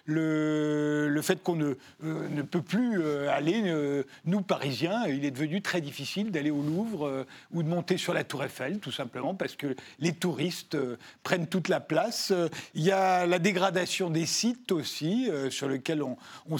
le, 0.05 1.09
le, 1.09 1.23
fait 1.23 1.43
qu'on 1.43 1.57
ne, 1.57 1.75
ne 2.03 2.43
peut 2.43 2.63
plus 2.63 3.05
aller, 3.29 4.05
nous 4.25 4.43
Parisiens, 4.43 5.07
il 5.07 5.25
est 5.25 5.31
devenu 5.31 5.63
très 5.63 5.81
difficile 5.81 6.31
d'aller 6.31 6.51
au 6.51 6.63
Louvre 6.63 7.20
ou 7.53 7.63
de 7.63 7.69
monter 7.69 7.97
sur 7.97 8.15
la 8.15 8.25
Tour 8.25 8.45
Eiffel, 8.45 8.79
tout 8.79 8.93
simplement 8.93 9.35
parce 9.35 9.57
que 9.57 9.75
les 9.99 10.13
touristes 10.13 10.75
euh, 10.75 10.97
prennent 11.23 11.47
toute 11.47 11.69
la 11.69 11.81
place. 11.81 12.31
Euh, 12.31 12.49
il 12.75 12.83
y 12.83 12.91
a 12.91 13.27
la 13.27 13.39
dégradation 13.39 14.11
des 14.11 14.27
sites 14.27 14.73
aussi, 14.73 15.31
sur 15.51 15.69
lesquels 15.69 16.03
on, 16.03 16.17
on 16.49 16.57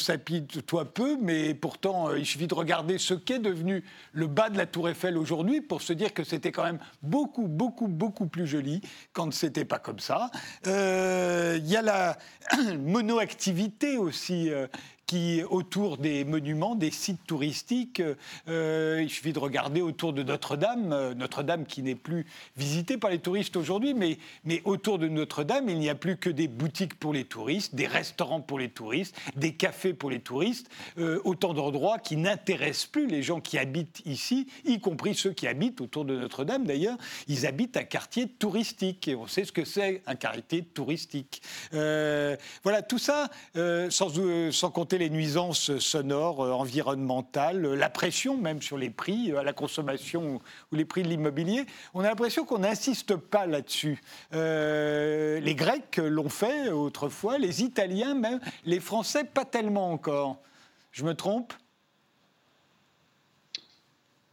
toi 0.67 0.85
peu, 0.85 1.17
mais 1.21 1.55
pourtant, 1.55 2.15
il 2.15 2.27
suffit 2.27 2.47
de 2.47 2.55
regarder 2.55 2.99
ce 2.99 3.15
qu'est 3.15 3.39
devenu 3.39 3.85
le 4.13 4.27
bas 4.27 4.51
de 4.51 4.57
la 4.57 4.67
Tour 4.67 4.89
Eiffel 4.89 5.17
aujourd'hui 5.17 5.61
pour 5.61 5.83
se 5.83 5.93
dire 5.93 6.13
que 6.13 6.25
c'était 6.25 6.53
quand 6.53 6.65
même 6.65 6.79
beaucoup, 7.03 7.47
beaucoup, 7.47 7.89
beaucoup 7.89 8.27
plus 8.27 8.47
joli 8.47 8.81
quand 9.13 9.33
c'était 9.33 9.65
pas 9.65 9.79
comme 9.79 10.01
ça. 10.01 10.31
il 10.67 11.67
y 11.67 11.77
a 11.77 11.83
la 11.83 12.19
monoactivité 12.79 13.97
aussi 13.97 14.51
qui, 15.11 15.43
autour 15.51 15.99
des 15.99 16.25
monuments, 16.25 16.77
des 16.77 16.93
sites 16.93 17.27
touristiques, 17.27 18.01
euh, 18.47 19.01
il 19.03 19.11
suffit 19.11 19.33
de 19.33 19.41
regarder 19.41 19.83
autour 19.83 20.13
de 20.13 20.23
Notre-Dame, 20.23 20.93
euh, 20.93 21.15
Notre-Dame 21.15 21.67
qui 21.67 21.83
n'est 21.83 21.97
plus 21.97 22.27
visitée 22.57 22.97
par 22.97 23.11
les 23.11 23.19
touristes 23.19 23.57
aujourd'hui, 23.57 23.93
mais, 23.93 24.19
mais 24.45 24.63
autour 24.65 25.01
de 25.01 25.09
Notre-Dame, 25.09 25.69
il 25.69 25.81
n'y 25.81 25.91
a 25.91 25.97
plus 25.97 26.17
que 26.17 26.31
des 26.31 26.47
boutiques 26.47 26.95
pour 26.95 27.13
les 27.13 27.25
touristes, 27.25 27.75
des 27.75 27.89
restaurants 27.89 28.41
pour 28.41 28.61
les 28.61 28.69
touristes, 28.69 29.17
des 29.35 29.53
cafés 29.53 29.95
pour 29.95 30.11
les 30.11 30.21
touristes, 30.21 30.71
euh, 30.97 31.21
autant 31.25 31.55
d'endroits 31.55 31.99
qui 31.99 32.17
n'intéressent 32.17 32.87
plus 32.87 33.09
les 33.09 33.25
gens 33.25 33.41
qui 33.41 33.59
habitent 33.59 34.03
ici, 34.07 34.47
y 34.65 34.79
compris 34.79 35.17
ceux 35.17 35.33
qui 35.33 35.49
habitent 35.49 35.81
autour 35.81 36.05
de 36.05 36.17
Notre-Dame 36.17 36.67
d'ailleurs, 36.67 36.99
ils 37.27 37.49
habitent 37.49 37.77
un 37.77 37.83
quartier 37.83 38.29
touristique, 38.29 39.09
et 39.09 39.17
on 39.17 39.27
sait 39.27 39.45
ce 39.45 39.51
que 39.51 39.65
c'est 39.65 40.03
un 40.07 40.15
quartier 40.15 40.63
touristique. 40.63 41.43
voilà, 41.73 42.83
tout 42.89 42.99
ça, 42.99 43.29
sans, 43.57 44.53
sans 44.53 44.71
compter 44.71 45.00
les 45.01 45.11
nuisances 45.11 45.79
sonores, 45.79 46.45
euh, 46.45 46.53
environnementales, 46.53 47.61
la 47.61 47.89
pression 47.91 48.37
même 48.37 48.63
sur 48.63 48.79
les 48.79 48.91
prix 48.91 49.33
euh, 49.33 49.41
à 49.41 49.43
la 49.43 49.53
consommation 49.53 50.41
ou 50.71 50.77
les 50.77 50.85
prix 50.85 51.03
de 51.03 51.09
l'immobilier. 51.09 51.65
On 51.95 52.01
a 52.01 52.09
l'impression 52.09 52.45
qu'on 52.45 52.59
n'insiste 52.59 53.17
pas 53.17 53.47
là-dessus. 53.47 54.01
Euh, 54.35 55.41
les 55.41 55.55
Grecs 55.55 55.97
l'ont 55.97 56.29
fait 56.29 56.71
autrefois, 56.71 57.39
les 57.39 57.63
Italiens 57.63 58.15
même, 58.15 58.41
les 58.65 58.79
Français 58.79 59.25
pas 59.25 59.45
tellement 59.45 59.91
encore. 59.91 60.39
Je 60.93 61.05
me 61.05 61.15
trompe? 61.15 61.53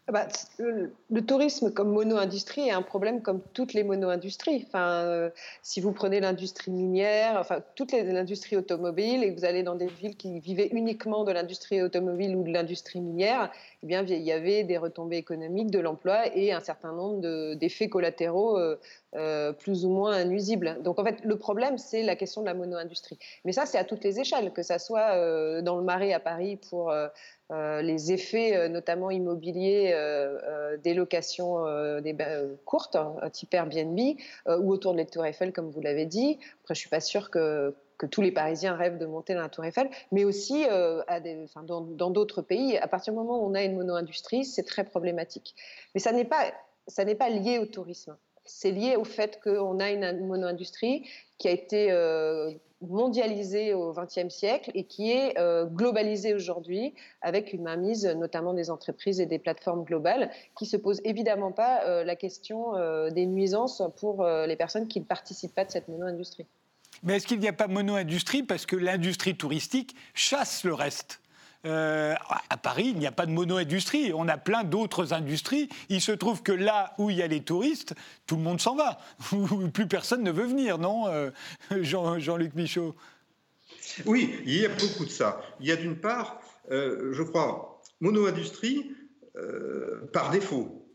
Bah, 0.10 0.26
le, 0.58 1.22
tourisme 1.26 1.70
comme 1.74 1.92
mono-industrie 1.92 2.70
est 2.70 2.72
un 2.72 2.82
problème 2.82 3.22
comme 3.22 3.42
toutes 3.54 3.74
les 3.74 3.84
mono-industries. 3.84 4.64
Enfin, 4.66 5.02
euh, 5.04 5.30
si 5.64 5.82
vous 5.82 5.92
prenez 5.92 6.22
l'industrie 6.22 6.72
minière, 6.72 7.36
enfin 7.38 7.62
toute 7.76 7.92
l'industrie 7.92 8.56
automobile, 8.56 9.22
et 9.24 9.34
que 9.34 9.38
vous 9.38 9.44
allez 9.44 9.64
dans 9.64 9.76
des 9.76 9.88
villes 9.88 10.16
qui 10.16 10.40
vivaient 10.40 10.70
uniquement 10.72 11.26
de 11.26 11.34
l'industrie 11.34 11.82
automobile 11.82 12.38
ou 12.38 12.44
de 12.44 12.52
l'industrie 12.52 13.02
minière, 13.02 13.52
eh 13.84 13.86
bien, 13.86 14.06
il 14.06 14.22
y 14.22 14.32
avait 14.32 14.64
des 14.64 14.78
retombées 14.78 15.18
économiques, 15.18 15.72
de 15.72 15.80
l'emploi 15.80 16.34
et 16.34 16.54
un 16.54 16.62
certain 16.62 16.94
nombre 16.94 17.56
d'effets 17.56 17.90
collatéraux 17.90 18.58
euh, 18.58 18.80
euh, 19.16 19.52
plus 19.52 19.84
ou 19.84 19.90
moins 19.90 20.24
nuisibles. 20.24 20.78
Donc 20.84 21.00
en 21.00 21.04
fait, 21.04 21.18
le 21.26 21.38
problème, 21.38 21.78
c'est 21.78 22.04
la 22.04 22.16
question 22.16 22.40
de 22.40 22.46
la 22.46 22.54
mono-industrie. 22.54 23.20
Mais 23.44 23.52
ça, 23.52 23.66
c'est 23.66 23.78
à 23.78 23.84
toutes 23.84 24.06
les 24.06 24.22
échelles, 24.22 24.54
que 24.54 24.64
ça 24.64 24.80
soit 24.80 25.62
dans 25.62 25.76
le 25.76 25.84
Marais 25.84 26.14
à 26.14 26.22
Paris 26.22 26.58
pour... 26.70 26.94
les 27.50 28.12
effets, 28.12 28.70
notamment 28.70 29.10
immobiliers, 29.10 29.94
des 30.84 30.94
locations 30.94 31.64
des, 32.02 32.16
courtes, 32.66 32.96
hein, 32.96 33.16
type 33.32 33.54
Airbnb, 33.54 34.00
ou 34.48 34.72
autour 34.72 34.94
de 34.94 34.98
la 34.98 35.06
Tour 35.06 35.26
Eiffel, 35.26 35.54
comme 35.54 35.70
vous 35.70 35.82
l'avez 35.82 36.06
dit. 36.06 36.40
Après, 36.62 36.76
je 36.76 36.80
suis 36.80 36.90
pas 36.90 37.00
sûre 37.00 37.30
que 37.30 37.74
que 37.98 38.06
tous 38.06 38.22
les 38.22 38.32
Parisiens 38.32 38.76
rêvent 38.76 38.98
de 38.98 39.06
monter 39.06 39.34
dans 39.34 39.42
la 39.42 39.50
Tour 39.50 39.66
Eiffel, 39.66 39.90
mais 40.12 40.24
aussi 40.24 40.66
euh, 40.70 41.02
dans 41.66 42.12
d'autres 42.12 42.42
pays. 42.42 42.78
À 42.78 42.88
partir 42.88 43.14
du 43.14 43.20
moment 43.20 43.44
où 43.44 43.50
on 43.50 43.56
a 43.56 43.64
une 43.64 43.76
mono-industrie, 43.76 44.46
c'est 44.46 44.64
très 44.64 44.84
problématique. 44.84 45.56
Mais 45.94 46.00
ça 46.00 46.12
n'est 46.12 46.26
pas, 46.26 46.52
pas 47.18 47.30
lié 47.30 47.60
au 47.60 47.66
tourisme. 47.66 48.16
C'est 48.46 48.72
lié 48.72 48.96
au 48.96 49.04
fait 49.04 49.42
qu'on 49.44 49.80
a 49.80 49.92
une 49.92 50.26
mono-industrie 50.26 51.10
qui 51.38 51.48
a 51.48 51.52
été 51.52 51.92
euh, 51.92 52.52
mondialisée 52.82 53.74
au 53.74 53.94
XXe 53.94 54.30
siècle 54.30 54.72
et 54.74 54.84
qui 54.84 55.12
est 55.12 55.38
euh, 55.40 55.66
globalisée 55.66 56.34
aujourd'hui 56.34 56.94
avec 57.22 57.54
une 57.54 57.64
mainmise 57.64 58.06
notamment 58.06 58.54
des 58.54 58.70
entreprises 58.70 59.20
et 59.20 59.26
des 59.26 59.40
plateformes 59.40 59.84
globales 59.84 60.30
qui 60.58 60.66
se 60.66 60.78
posent 60.78 61.02
évidemment 61.04 61.52
pas 61.52 62.04
la 62.04 62.16
question 62.16 62.74
des 63.10 63.26
nuisances 63.26 63.82
pour 63.98 64.26
les 64.26 64.56
personnes 64.56 64.88
qui 64.88 65.00
ne 65.00 65.06
participent 65.06 65.56
pas 65.56 65.66
de 65.66 65.72
cette 65.72 65.88
mono-industrie. 65.88 66.46
Mais 67.04 67.18
est-ce 67.18 67.28
qu'il 67.28 67.40
n'y 67.40 67.48
a 67.48 67.54
pas 67.54 67.68
mono-industrie 67.68 68.44
parce 68.44 68.66
que 68.66 68.76
l'industrie 68.76 69.36
touristique 69.36 69.96
chasse 70.14 70.64
le 70.64 70.74
reste? 70.74 71.22
Euh, 71.66 72.14
à 72.50 72.58
Paris, 72.58 72.88
il 72.94 73.00
n'y 73.00 73.08
a 73.08 73.12
pas 73.12 73.26
de 73.26 73.32
mono-industrie. 73.32 74.12
On 74.14 74.28
a 74.28 74.38
plein 74.38 74.64
d'autres 74.64 75.14
industries. 75.14 75.70
Il 75.90 76.02
se 76.02 76.12
trouve 76.12 76.44
que 76.44 76.52
là 76.52 76.94
où 76.98 77.10
il 77.10 77.18
y 77.18 77.22
a 77.22 77.28
les 77.28 77.42
touristes, 77.42 77.94
tout 78.26 78.36
le 78.36 78.42
monde 78.42 78.62
s'en 78.62 78.76
va. 78.76 79.00
Plus 79.74 79.88
personne 79.88 80.24
ne 80.24 80.32
veut 80.32 80.46
venir, 80.46 80.78
non, 80.78 81.08
euh, 81.08 81.32
Jean-Luc 81.82 82.54
Michaud? 82.56 82.96
Oui, 84.06 84.36
il 84.46 84.58
y 84.58 84.66
a 84.66 84.70
beaucoup 84.70 85.06
de 85.06 85.10
ça. 85.10 85.42
Il 85.60 85.68
y 85.68 85.72
a 85.72 85.76
d'une 85.76 85.98
part, 85.98 86.40
euh, 86.72 87.12
je 87.14 87.24
crois, 87.24 87.82
mono-industrie 88.00 88.92
par 90.14 90.32
défaut. 90.32 90.88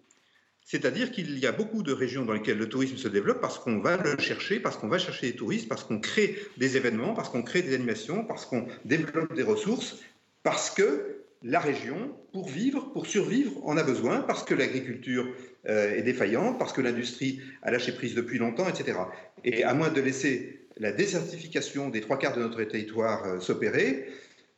C'est-à-dire 0.65 1.13
qu'il 1.13 1.39
y 1.39 1.47
a 1.47 1.53
beaucoup 1.53 1.83
de 1.83 1.93
régions 1.93 2.25
dans 2.25 2.33
lesquelles 2.33 2.59
le 2.59 2.69
tourisme 2.69 2.97
se 2.97 3.07
développe 3.07 3.41
parce 3.41 3.59
qu'on 3.59 3.79
va 3.79 3.97
le 3.97 4.19
chercher, 4.19 4.59
parce 4.59 4.77
qu'on 4.77 4.89
va 4.89 4.99
chercher 4.99 5.31
des 5.31 5.37
touristes, 5.37 5.69
parce 5.69 5.85
qu'on 5.85 6.01
crée 6.01 6.37
des 6.57 6.77
événements, 6.77 7.15
parce 7.15 7.29
qu'on 7.29 7.43
crée 7.43 7.63
des 7.63 7.75
animations, 7.75 8.25
parce 8.25 8.47
qu'on 8.47 8.67
développe 8.85 9.35
des 9.35 9.43
ressources, 9.43 9.99
parce 10.43 10.71
que 10.71 11.25
la 11.43 11.59
région, 11.59 12.15
pour 12.33 12.49
vivre, 12.49 12.93
pour 12.93 13.07
survivre, 13.07 13.53
en 13.65 13.77
a 13.77 13.83
besoin, 13.83 14.21
parce 14.21 14.45
que 14.45 14.55
l'agriculture 14.55 15.27
euh, 15.69 15.97
est 15.97 16.03
défaillante, 16.03 16.59
parce 16.59 16.73
que 16.73 16.81
l'industrie 16.81 17.41
a 17.63 17.71
lâché 17.71 17.93
prise 17.93 18.15
depuis 18.15 18.39
longtemps, 18.39 18.69
etc. 18.69 18.99
Et 19.45 19.65
à 19.65 19.75
moins 19.75 19.91
de 19.91 20.01
laisser 20.01 20.67
la 20.77 20.93
désertification 20.93 21.89
des 21.89 22.01
trois 22.01 22.19
quarts 22.19 22.37
de 22.37 22.43
notre 22.43 22.63
territoire 22.65 23.25
euh, 23.27 23.41
s'opérer, 23.41 24.07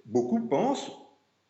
beaucoup 0.04 0.40
pensent 0.40 0.90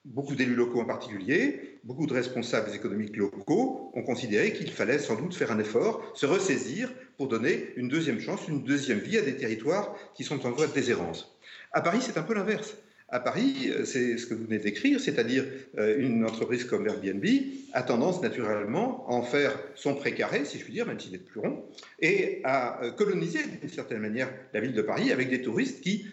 beaucoup 0.05 0.35
d'élus 0.35 0.55
locaux 0.55 0.81
en 0.81 0.85
particulier, 0.85 1.79
beaucoup 1.85 2.07
de 2.07 2.13
responsables 2.13 2.75
économiques 2.75 3.17
locaux 3.17 3.91
ont 3.95 4.03
considéré 4.03 4.53
qu'il 4.53 4.71
fallait 4.71 4.99
sans 4.99 5.17
doute 5.17 5.35
faire 5.35 5.51
un 5.51 5.59
effort, 5.59 6.13
se 6.15 6.27
ressaisir 6.27 6.93
pour 7.17 7.29
donner 7.29 7.73
une 7.77 7.89
deuxième 7.89 8.21
chance, 8.21 8.47
une 8.49 8.63
deuxième 8.65 8.99
vie 8.99 9.17
à 9.17 9.23
des 9.23 9.37
territoires 9.37 9.95
qui 10.15 10.25
sont 10.25 10.45
en 10.47 10.51
voie 10.51 10.67
de 10.67 10.73
déshérence. 10.73 11.39
À 11.73 11.81
Paris, 11.81 12.01
c'est 12.03 12.19
un 12.19 12.23
peu 12.23 12.35
l'inverse. 12.35 12.77
À 13.15 13.21
Paris, 13.21 13.71
euh, 13.71 13.85
c'est 13.85 14.19
ce 14.19 14.27
que 14.27 14.35
vous 14.35 14.43
venez 14.43 14.59
d'écrire, 14.59 14.99
c'est-à-dire 14.99 15.45
euh, 15.79 16.01
une 16.01 16.25
entreprise 16.25 16.65
comme 16.65 16.85
Airbnb 16.89 17.25
a 17.73 17.85
tendance 17.85 18.21
naturellement 18.21 19.07
à 19.09 19.13
en 19.13 19.23
faire 19.23 19.57
son 19.77 19.95
précaré, 19.95 20.45
si 20.45 20.59
je 20.59 20.65
puis 20.65 20.73
dire, 20.73 20.85
même 20.85 20.99
s'il 20.99 21.15
est 21.15 21.19
plus 21.19 21.39
rond, 21.39 21.65
et 22.01 22.41
à 22.43 22.83
euh, 22.83 22.91
coloniser 22.91 23.39
d'une 23.61 23.71
certaine 23.71 24.01
manière 24.01 24.29
la 24.53 24.59
ville 24.59 24.73
de 24.73 24.83
Paris 24.83 25.13
avec 25.13 25.31
des 25.31 25.43
touristes 25.43 25.81
qui 25.81 26.07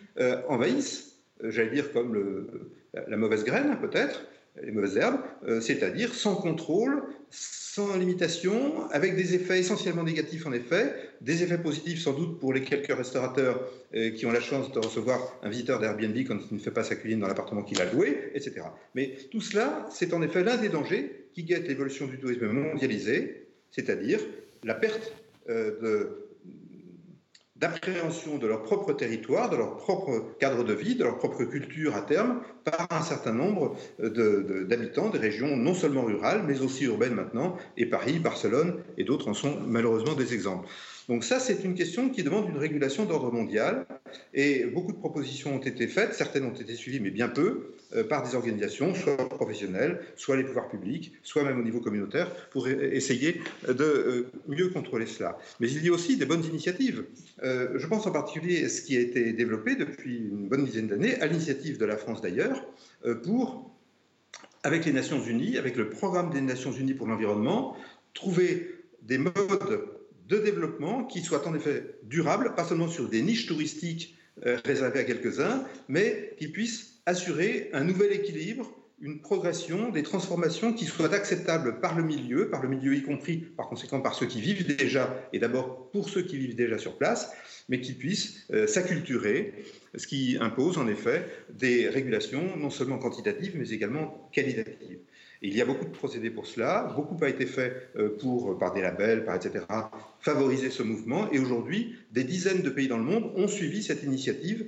envahissent, 0.47 1.15
j'allais 1.43 1.71
dire 1.71 1.91
comme 1.91 2.47
la 2.93 3.17
mauvaise 3.17 3.45
graine 3.45 3.75
peut-être, 3.81 4.23
les 4.61 4.71
mauvaises 4.71 4.97
herbes, 4.97 5.19
euh, 5.47 5.61
c'est-à-dire 5.61 6.13
sans 6.13 6.35
contrôle, 6.35 7.03
sans 7.29 7.95
limitation, 7.95 8.89
avec 8.91 9.15
des 9.15 9.33
effets 9.33 9.59
essentiellement 9.59 10.03
négatifs 10.03 10.45
en 10.45 10.51
effet, 10.51 10.93
des 11.21 11.43
effets 11.43 11.57
positifs 11.57 12.01
sans 12.01 12.13
doute 12.13 12.39
pour 12.39 12.51
les 12.51 12.61
quelques 12.61 12.93
restaurateurs 12.93 13.61
euh, 13.95 14.11
qui 14.11 14.25
ont 14.25 14.31
la 14.31 14.41
chance 14.41 14.71
de 14.73 14.79
recevoir 14.79 15.39
un 15.41 15.49
visiteur 15.49 15.79
d'Airbnb 15.79 16.17
quand 16.27 16.37
il 16.51 16.57
ne 16.57 16.59
fait 16.59 16.71
pas 16.71 16.83
sa 16.83 16.95
cuisine 16.95 17.19
dans 17.19 17.27
l'appartement 17.27 17.63
qu'il 17.63 17.81
a 17.81 17.91
loué, 17.91 18.31
etc. 18.33 18.63
Mais 18.93 19.15
tout 19.31 19.41
cela, 19.41 19.87
c'est 19.91 20.13
en 20.13 20.21
effet 20.21 20.43
l'un 20.43 20.57
des 20.57 20.69
dangers 20.69 21.27
qui 21.33 21.43
guette 21.43 21.67
l'évolution 21.67 22.07
du 22.07 22.19
tourisme 22.19 22.47
mondialisé, 22.47 23.47
c'est-à-dire 23.71 24.19
la 24.63 24.73
perte 24.73 25.13
euh, 25.49 25.79
de 25.81 26.30
d'appréhension 27.61 28.39
de 28.39 28.47
leur 28.47 28.63
propre 28.63 28.91
territoire, 28.93 29.49
de 29.51 29.55
leur 29.55 29.77
propre 29.77 30.35
cadre 30.39 30.63
de 30.63 30.73
vie, 30.73 30.95
de 30.95 31.03
leur 31.03 31.19
propre 31.19 31.43
culture 31.43 31.95
à 31.95 32.01
terme, 32.01 32.41
par 32.63 32.87
un 32.89 33.03
certain 33.03 33.33
nombre 33.33 33.77
d'habitants 33.99 35.09
des 35.09 35.19
régions 35.19 35.55
non 35.55 35.75
seulement 35.75 36.03
rurales, 36.03 36.43
mais 36.47 36.61
aussi 36.61 36.85
urbaines 36.85 37.13
maintenant, 37.13 37.55
et 37.77 37.85
Paris, 37.85 38.17
Barcelone 38.17 38.81
et 38.97 39.03
d'autres 39.03 39.27
en 39.27 39.35
sont 39.35 39.59
malheureusement 39.67 40.15
des 40.15 40.33
exemples. 40.33 40.67
Donc 41.09 41.23
ça, 41.23 41.39
c'est 41.39 41.63
une 41.63 41.73
question 41.73 42.09
qui 42.09 42.23
demande 42.23 42.49
une 42.49 42.57
régulation 42.57 43.05
d'ordre 43.05 43.31
mondial. 43.31 43.85
Et 44.33 44.65
beaucoup 44.65 44.91
de 44.91 44.97
propositions 44.97 45.55
ont 45.55 45.59
été 45.59 45.87
faites, 45.87 46.13
certaines 46.13 46.45
ont 46.45 46.53
été 46.53 46.75
suivies, 46.75 46.99
mais 46.99 47.11
bien 47.11 47.27
peu, 47.27 47.73
euh, 47.95 48.03
par 48.03 48.27
des 48.27 48.35
organisations, 48.35 48.93
soit 48.93 49.17
professionnelles, 49.29 50.01
soit 50.15 50.35
les 50.35 50.43
pouvoirs 50.43 50.69
publics, 50.69 51.13
soit 51.23 51.43
même 51.43 51.59
au 51.59 51.63
niveau 51.63 51.79
communautaire, 51.79 52.33
pour 52.49 52.67
e-, 52.67 52.93
essayer 52.93 53.41
de 53.67 53.83
euh, 53.83 54.31
mieux 54.47 54.69
contrôler 54.69 55.05
cela. 55.05 55.37
Mais 55.59 55.69
il 55.71 55.83
y 55.83 55.89
a 55.89 55.91
aussi 55.91 56.17
des 56.17 56.25
bonnes 56.25 56.45
initiatives. 56.45 57.05
Euh, 57.43 57.69
je 57.75 57.87
pense 57.87 58.05
en 58.05 58.11
particulier 58.11 58.65
à 58.65 58.69
ce 58.69 58.81
qui 58.81 58.95
a 58.97 58.99
été 58.99 59.33
développé 59.33 59.75
depuis 59.75 60.17
une 60.17 60.47
bonne 60.47 60.65
dizaine 60.65 60.87
d'années, 60.87 61.19
à 61.21 61.27
l'initiative 61.27 61.77
de 61.77 61.85
la 61.85 61.97
France 61.97 62.21
d'ailleurs, 62.21 62.63
pour, 63.23 63.75
avec 64.63 64.85
les 64.85 64.93
Nations 64.93 65.21
Unies, 65.21 65.57
avec 65.57 65.75
le 65.75 65.89
programme 65.89 66.29
des 66.29 66.41
Nations 66.41 66.71
Unies 66.71 66.93
pour 66.93 67.07
l'environnement, 67.07 67.75
trouver 68.13 68.75
des 69.01 69.17
modes 69.17 69.89
de 70.31 70.37
développement 70.37 71.03
qui 71.03 71.21
soient 71.21 71.45
en 71.47 71.53
effet 71.53 71.83
durables, 72.03 72.55
pas 72.55 72.63
seulement 72.63 72.87
sur 72.87 73.09
des 73.09 73.21
niches 73.21 73.47
touristiques 73.47 74.15
euh, 74.45 74.57
réservées 74.63 75.01
à 75.01 75.03
quelques-uns, 75.03 75.65
mais 75.89 76.35
qui 76.39 76.47
puissent 76.47 77.01
assurer 77.05 77.69
un 77.73 77.83
nouvel 77.83 78.13
équilibre, 78.13 78.71
une 79.01 79.19
progression, 79.19 79.89
des 79.89 80.03
transformations 80.03 80.73
qui 80.73 80.85
soient 80.85 81.13
acceptables 81.13 81.81
par 81.81 81.97
le 81.97 82.03
milieu, 82.03 82.49
par 82.49 82.61
le 82.61 82.69
milieu 82.69 82.95
y 82.95 83.03
compris 83.03 83.37
par 83.57 83.67
conséquent 83.67 83.99
par 83.99 84.13
ceux 84.13 84.27
qui 84.27 84.39
vivent 84.39 84.65
déjà, 84.77 85.21
et 85.33 85.39
d'abord 85.39 85.89
pour 85.91 86.07
ceux 86.07 86.21
qui 86.21 86.37
vivent 86.37 86.55
déjà 86.55 86.77
sur 86.77 86.97
place, 86.97 87.33
mais 87.67 87.81
qui 87.81 87.91
puissent 87.91 88.45
euh, 88.53 88.67
s'acculturer, 88.67 89.53
ce 89.95 90.07
qui 90.07 90.37
impose 90.39 90.77
en 90.77 90.87
effet 90.87 91.25
des 91.49 91.89
régulations 91.89 92.55
non 92.55 92.69
seulement 92.69 92.99
quantitatives, 92.99 93.57
mais 93.57 93.69
également 93.71 94.29
qualitatives 94.31 94.99
il 95.41 95.55
y 95.55 95.61
a 95.61 95.65
beaucoup 95.65 95.85
de 95.85 95.89
procédés 95.89 96.29
pour 96.29 96.45
cela, 96.45 96.93
beaucoup 96.95 97.17
a 97.23 97.29
été 97.29 97.45
fait 97.45 97.89
euh, 97.97 98.15
pour, 98.19 98.57
par 98.59 98.73
des 98.73 98.81
labels, 98.81 99.25
par 99.25 99.35
etc., 99.35 99.65
favoriser 100.19 100.69
ce 100.69 100.83
mouvement. 100.83 101.31
Et 101.31 101.39
aujourd'hui, 101.39 101.95
des 102.11 102.23
dizaines 102.23 102.61
de 102.61 102.69
pays 102.69 102.87
dans 102.87 102.97
le 102.97 103.03
monde 103.03 103.31
ont 103.35 103.47
suivi 103.47 103.81
cette 103.81 104.03
initiative 104.03 104.67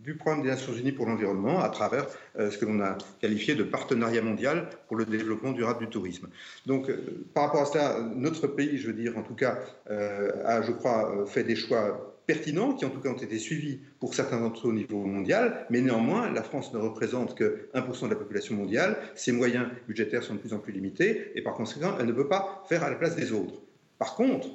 du 0.00 0.16
programme 0.16 0.42
des 0.42 0.48
Nations 0.48 0.74
Unies 0.74 0.92
pour 0.92 1.06
l'environnement 1.06 1.62
à 1.62 1.68
travers 1.70 2.06
euh, 2.38 2.50
ce 2.50 2.58
que 2.58 2.66
l'on 2.66 2.80
a 2.80 2.98
qualifié 3.20 3.54
de 3.54 3.62
partenariat 3.62 4.22
mondial 4.22 4.68
pour 4.88 4.96
le 4.96 5.04
développement 5.04 5.52
durable 5.52 5.80
du 5.80 5.88
tourisme. 5.88 6.28
Donc, 6.66 6.88
euh, 6.88 7.26
par 7.34 7.44
rapport 7.44 7.62
à 7.62 7.66
cela, 7.66 8.00
notre 8.14 8.46
pays, 8.46 8.78
je 8.78 8.86
veux 8.86 8.92
dire, 8.92 9.16
en 9.18 9.22
tout 9.22 9.34
cas, 9.34 9.58
a, 9.88 10.62
je 10.62 10.72
crois, 10.72 11.26
fait 11.26 11.44
des 11.44 11.56
choix 11.56 12.13
pertinents, 12.26 12.74
qui 12.74 12.84
en 12.84 12.90
tout 12.90 13.00
cas 13.00 13.10
ont 13.10 13.16
été 13.16 13.38
suivis 13.38 13.80
pour 14.00 14.14
certains 14.14 14.40
d'entre 14.40 14.66
eux 14.66 14.70
au 14.70 14.74
niveau 14.74 15.04
mondial, 15.04 15.66
mais 15.70 15.80
néanmoins, 15.80 16.30
la 16.30 16.42
France 16.42 16.72
ne 16.72 16.78
représente 16.78 17.34
que 17.34 17.68
1% 17.74 18.04
de 18.04 18.10
la 18.10 18.16
population 18.16 18.54
mondiale, 18.54 18.96
ses 19.14 19.32
moyens 19.32 19.66
budgétaires 19.86 20.22
sont 20.22 20.34
de 20.34 20.40
plus 20.40 20.54
en 20.54 20.58
plus 20.58 20.72
limités, 20.72 21.32
et 21.34 21.42
par 21.42 21.54
conséquent, 21.54 21.96
elle 21.98 22.06
ne 22.06 22.12
peut 22.12 22.28
pas 22.28 22.64
faire 22.68 22.82
à 22.82 22.90
la 22.90 22.96
place 22.96 23.16
des 23.16 23.32
autres. 23.32 23.60
Par 23.98 24.14
contre, 24.14 24.48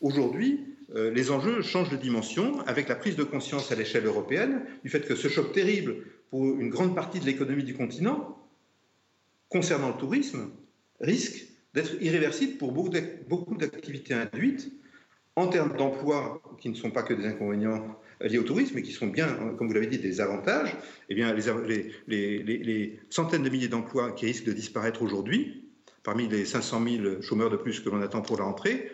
aujourd'hui, 0.00 0.74
euh, 0.94 1.10
les 1.10 1.30
enjeux 1.30 1.62
changent 1.62 1.90
de 1.90 1.96
dimension 1.96 2.60
avec 2.66 2.88
la 2.88 2.94
prise 2.94 3.16
de 3.16 3.24
conscience 3.24 3.72
à 3.72 3.74
l'échelle 3.74 4.06
européenne 4.06 4.62
du 4.82 4.90
fait 4.90 5.06
que 5.06 5.14
ce 5.14 5.28
choc 5.28 5.52
terrible 5.52 5.96
pour 6.30 6.44
une 6.44 6.68
grande 6.68 6.94
partie 6.94 7.20
de 7.20 7.26
l'économie 7.26 7.64
du 7.64 7.74
continent, 7.74 8.38
concernant 9.48 9.88
le 9.88 9.94
tourisme, 9.94 10.50
risque 11.00 11.46
d'être 11.74 12.00
irréversible 12.00 12.56
pour 12.56 12.72
beaucoup 12.72 13.56
d'activités 13.56 14.14
induites 14.14 14.70
en 15.36 15.48
termes 15.48 15.76
d'emplois 15.76 16.40
qui 16.58 16.68
ne 16.68 16.74
sont 16.74 16.90
pas 16.90 17.02
que 17.02 17.14
des 17.14 17.26
inconvénients 17.26 17.96
liés 18.20 18.38
au 18.38 18.44
tourisme, 18.44 18.74
mais 18.76 18.82
qui 18.82 18.92
sont 18.92 19.08
bien, 19.08 19.26
comme 19.58 19.66
vous 19.66 19.74
l'avez 19.74 19.86
dit, 19.86 19.98
des 19.98 20.20
avantages, 20.20 20.76
eh 21.08 21.14
bien, 21.14 21.34
les, 21.34 21.92
les, 22.06 23.00
centaines 23.10 23.42
de 23.42 23.50
milliers 23.50 23.68
d'emplois 23.68 24.12
qui 24.12 24.26
risquent 24.26 24.46
de 24.46 24.52
disparaître 24.52 25.02
aujourd'hui, 25.02 25.68
parmi 26.02 26.28
les 26.28 26.44
500 26.44 26.82
000 26.86 27.22
chômeurs 27.22 27.50
de 27.50 27.56
plus 27.56 27.80
que 27.80 27.90
l'on 27.90 28.00
attend 28.00 28.22
pour 28.22 28.38
la 28.38 28.44
rentrée, 28.44 28.90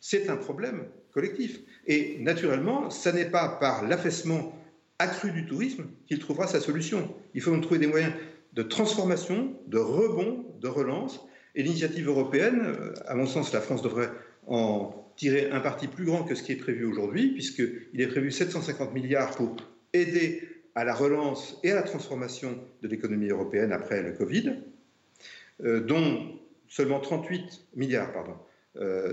c'est 0.00 0.28
un 0.28 0.36
problème 0.36 0.86
collectif. 1.12 1.60
Et 1.86 2.18
naturellement, 2.20 2.90
ce 2.90 3.08
n'est 3.08 3.30
pas 3.30 3.48
par 3.48 3.86
l'affaissement 3.86 4.54
accru 4.98 5.30
du 5.32 5.46
tourisme 5.46 5.86
qu'il 6.06 6.18
trouvera 6.18 6.46
sa 6.46 6.60
solution. 6.60 7.14
Il 7.34 7.40
faut 7.40 7.50
donc 7.50 7.62
trouver 7.62 7.80
des 7.80 7.86
moyens 7.86 8.12
de 8.52 8.62
transformation, 8.62 9.54
de 9.66 9.78
rebond, 9.78 10.44
de 10.60 10.68
relance. 10.68 11.20
Et 11.54 11.62
l'initiative 11.62 12.08
européenne, 12.08 12.74
à 13.06 13.14
mon 13.14 13.26
sens, 13.26 13.52
la 13.52 13.60
France 13.60 13.82
devrait 13.82 14.10
en 14.46 15.09
tirer 15.20 15.50
un 15.50 15.60
parti 15.60 15.86
plus 15.86 16.06
grand 16.06 16.24
que 16.24 16.34
ce 16.34 16.42
qui 16.42 16.52
est 16.52 16.56
prévu 16.56 16.86
aujourd'hui, 16.86 17.32
puisqu'il 17.32 18.00
est 18.00 18.06
prévu 18.06 18.30
750 18.30 18.94
milliards 18.94 19.36
pour 19.36 19.54
aider 19.92 20.48
à 20.74 20.82
la 20.82 20.94
relance 20.94 21.58
et 21.62 21.72
à 21.72 21.74
la 21.74 21.82
transformation 21.82 22.58
de 22.80 22.88
l'économie 22.88 23.28
européenne 23.28 23.70
après 23.70 24.02
le 24.02 24.12
Covid, 24.12 24.54
euh, 25.62 25.80
dont 25.80 26.38
seulement 26.68 27.00
38 27.00 27.66
milliards, 27.76 28.10
pardon, 28.12 28.34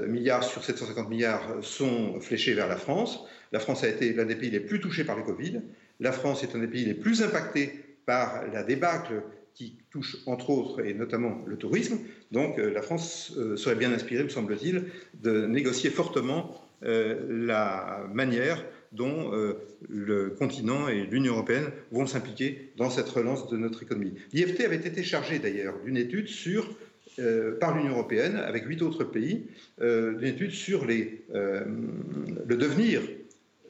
milliards 0.07 0.43
sur 0.43 0.63
750 0.63 1.09
milliards 1.09 1.57
sont 1.61 2.21
fléchés 2.21 2.53
vers 2.53 2.69
la 2.69 2.77
France. 2.77 3.25
La 3.51 3.59
France 3.59 3.83
a 3.83 3.89
été 3.89 4.13
l'un 4.13 4.23
des 4.23 4.35
pays 4.35 4.51
les 4.51 4.61
plus 4.61 4.79
touchés 4.79 5.03
par 5.03 5.17
le 5.17 5.23
Covid. 5.23 5.61
La 5.99 6.13
France 6.13 6.43
est 6.43 6.55
un 6.55 6.59
des 6.59 6.67
pays 6.67 6.85
les 6.85 6.93
plus 6.93 7.21
impactés 7.21 7.73
par 8.05 8.47
la 8.53 8.63
débâcle 8.63 9.23
qui 9.57 9.75
touche 9.89 10.17
entre 10.27 10.51
autres 10.51 10.85
et 10.85 10.93
notamment 10.93 11.41
le 11.47 11.57
tourisme. 11.57 11.97
Donc 12.31 12.57
la 12.57 12.81
France 12.81 13.33
serait 13.55 13.75
bien 13.75 13.91
inspirée, 13.91 14.23
me 14.23 14.29
semble-t-il, 14.29 14.85
de 15.21 15.47
négocier 15.47 15.89
fortement 15.89 16.61
la 16.81 18.07
manière 18.13 18.63
dont 18.91 19.33
euh, 19.33 19.53
le 19.89 20.29
continent 20.29 20.87
et 20.87 21.05
l'Union 21.05 21.33
européenne 21.33 21.65
vont 21.91 22.05
s'impliquer 22.05 22.71
dans 22.77 22.89
cette 22.89 23.09
relance 23.09 23.49
de 23.49 23.57
notre 23.57 23.83
économie. 23.83 24.13
L'IFT 24.33 24.61
avait 24.61 24.75
été 24.75 25.03
chargé 25.03 25.39
d'ailleurs 25.39 25.75
d'une 25.83 25.97
étude 25.97 26.27
sur, 26.27 26.75
euh, 27.19 27.57
par 27.59 27.75
l'Union 27.75 27.91
européenne, 27.91 28.35
avec 28.35 28.65
huit 28.65 28.81
autres 28.81 29.03
pays, 29.03 29.47
euh, 29.81 30.13
d'une 30.13 30.29
étude 30.29 30.51
sur 30.51 30.85
le 30.85 32.55
devenir 32.55 33.01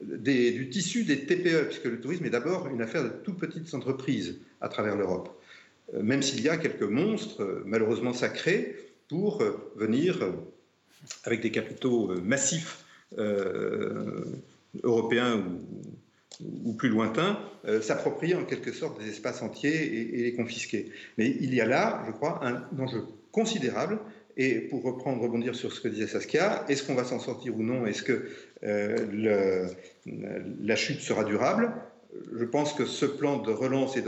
du 0.00 0.68
tissu 0.70 1.02
des 1.02 1.26
TPE, 1.26 1.66
puisque 1.66 1.86
le 1.86 2.00
tourisme 2.00 2.24
est 2.24 2.30
d'abord 2.30 2.68
une 2.68 2.80
affaire 2.80 3.02
de 3.02 3.08
toutes 3.24 3.38
petites 3.38 3.74
entreprises 3.74 4.38
à 4.60 4.68
travers 4.68 4.96
l'Europe, 4.96 5.37
même 5.92 6.22
s'il 6.22 6.42
y 6.42 6.48
a 6.48 6.56
quelques 6.56 6.82
monstres 6.82 7.62
malheureusement 7.64 8.12
sacrés 8.12 8.76
pour 9.08 9.42
venir 9.76 10.18
avec 11.24 11.40
des 11.40 11.50
capitaux 11.50 12.14
massifs 12.20 12.84
européens 14.82 15.42
ou, 16.64 16.72
plus 16.74 16.88
lointains, 16.88 17.38
euh, 17.66 17.80
s'approprier 17.80 18.34
en 18.34 18.44
quelque 18.44 18.72
sorte 18.72 19.00
des 19.00 19.08
espaces 19.08 19.42
entiers 19.42 20.14
et, 20.14 20.22
les 20.22 20.34
confisquer. 20.34 20.90
Mais 21.16 21.28
il 21.40 21.54
y 21.54 21.60
a 21.60 21.66
là, 21.66 22.02
je 22.06 22.12
crois, 22.12 22.40
un 22.44 22.64
enjeu 22.80 23.04
considérable. 23.32 23.98
Et 24.36 24.60
pour 24.60 24.84
reprendre, 24.84 25.20
rebondir 25.20 25.56
sur 25.56 25.72
ce 25.72 25.80
que 25.80 25.88
disait 25.88 26.06
Saskia, 26.06 26.64
est-ce 26.68 26.84
qu'on 26.84 26.94
va 26.94 27.02
s'en 27.02 27.18
sortir 27.18 27.56
ou 27.56 27.62
non? 27.64 27.86
Est-ce 27.86 28.04
que 28.04 28.28
euh, 28.62 29.66
la 30.06 30.76
chute 30.76 31.00
sera 31.00 31.24
durable? 31.24 31.72
Je 32.32 32.44
pense 32.44 32.72
que 32.72 32.86
ce 32.86 33.04
plan 33.04 33.38
de 33.38 33.50
relance 33.50 33.96
et 33.96 34.04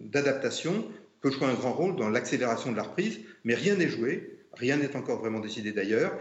d'adaptation 0.00 0.84
peut 1.24 1.30
jouer 1.30 1.46
un 1.46 1.54
grand 1.54 1.72
rôle 1.72 1.96
dans 1.96 2.10
l'accélération 2.10 2.70
de 2.70 2.76
la 2.76 2.82
reprise, 2.82 3.18
mais 3.44 3.54
rien 3.54 3.76
n'est 3.76 3.88
joué, 3.88 4.40
rien 4.52 4.76
n'est 4.76 4.94
encore 4.94 5.20
vraiment 5.20 5.40
décidé 5.40 5.72
d'ailleurs. 5.72 6.12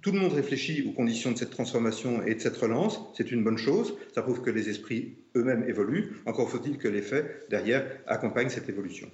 Tout 0.00 0.10
le 0.10 0.18
monde 0.18 0.32
réfléchit 0.32 0.88
aux 0.88 0.92
conditions 0.92 1.32
de 1.32 1.36
cette 1.36 1.50
transformation 1.50 2.22
et 2.22 2.34
de 2.34 2.40
cette 2.40 2.56
relance. 2.56 2.98
C'est 3.14 3.30
une 3.30 3.44
bonne 3.44 3.58
chose. 3.58 3.94
Ça 4.14 4.22
prouve 4.22 4.40
que 4.40 4.48
les 4.48 4.70
esprits 4.70 5.16
eux-mêmes 5.36 5.68
évoluent. 5.68 6.22
Encore 6.24 6.48
faut-il 6.48 6.78
que 6.78 6.88
les 6.88 7.02
faits 7.02 7.44
derrière 7.50 7.84
accompagnent 8.06 8.48
cette 8.48 8.70
évolution. 8.70 9.10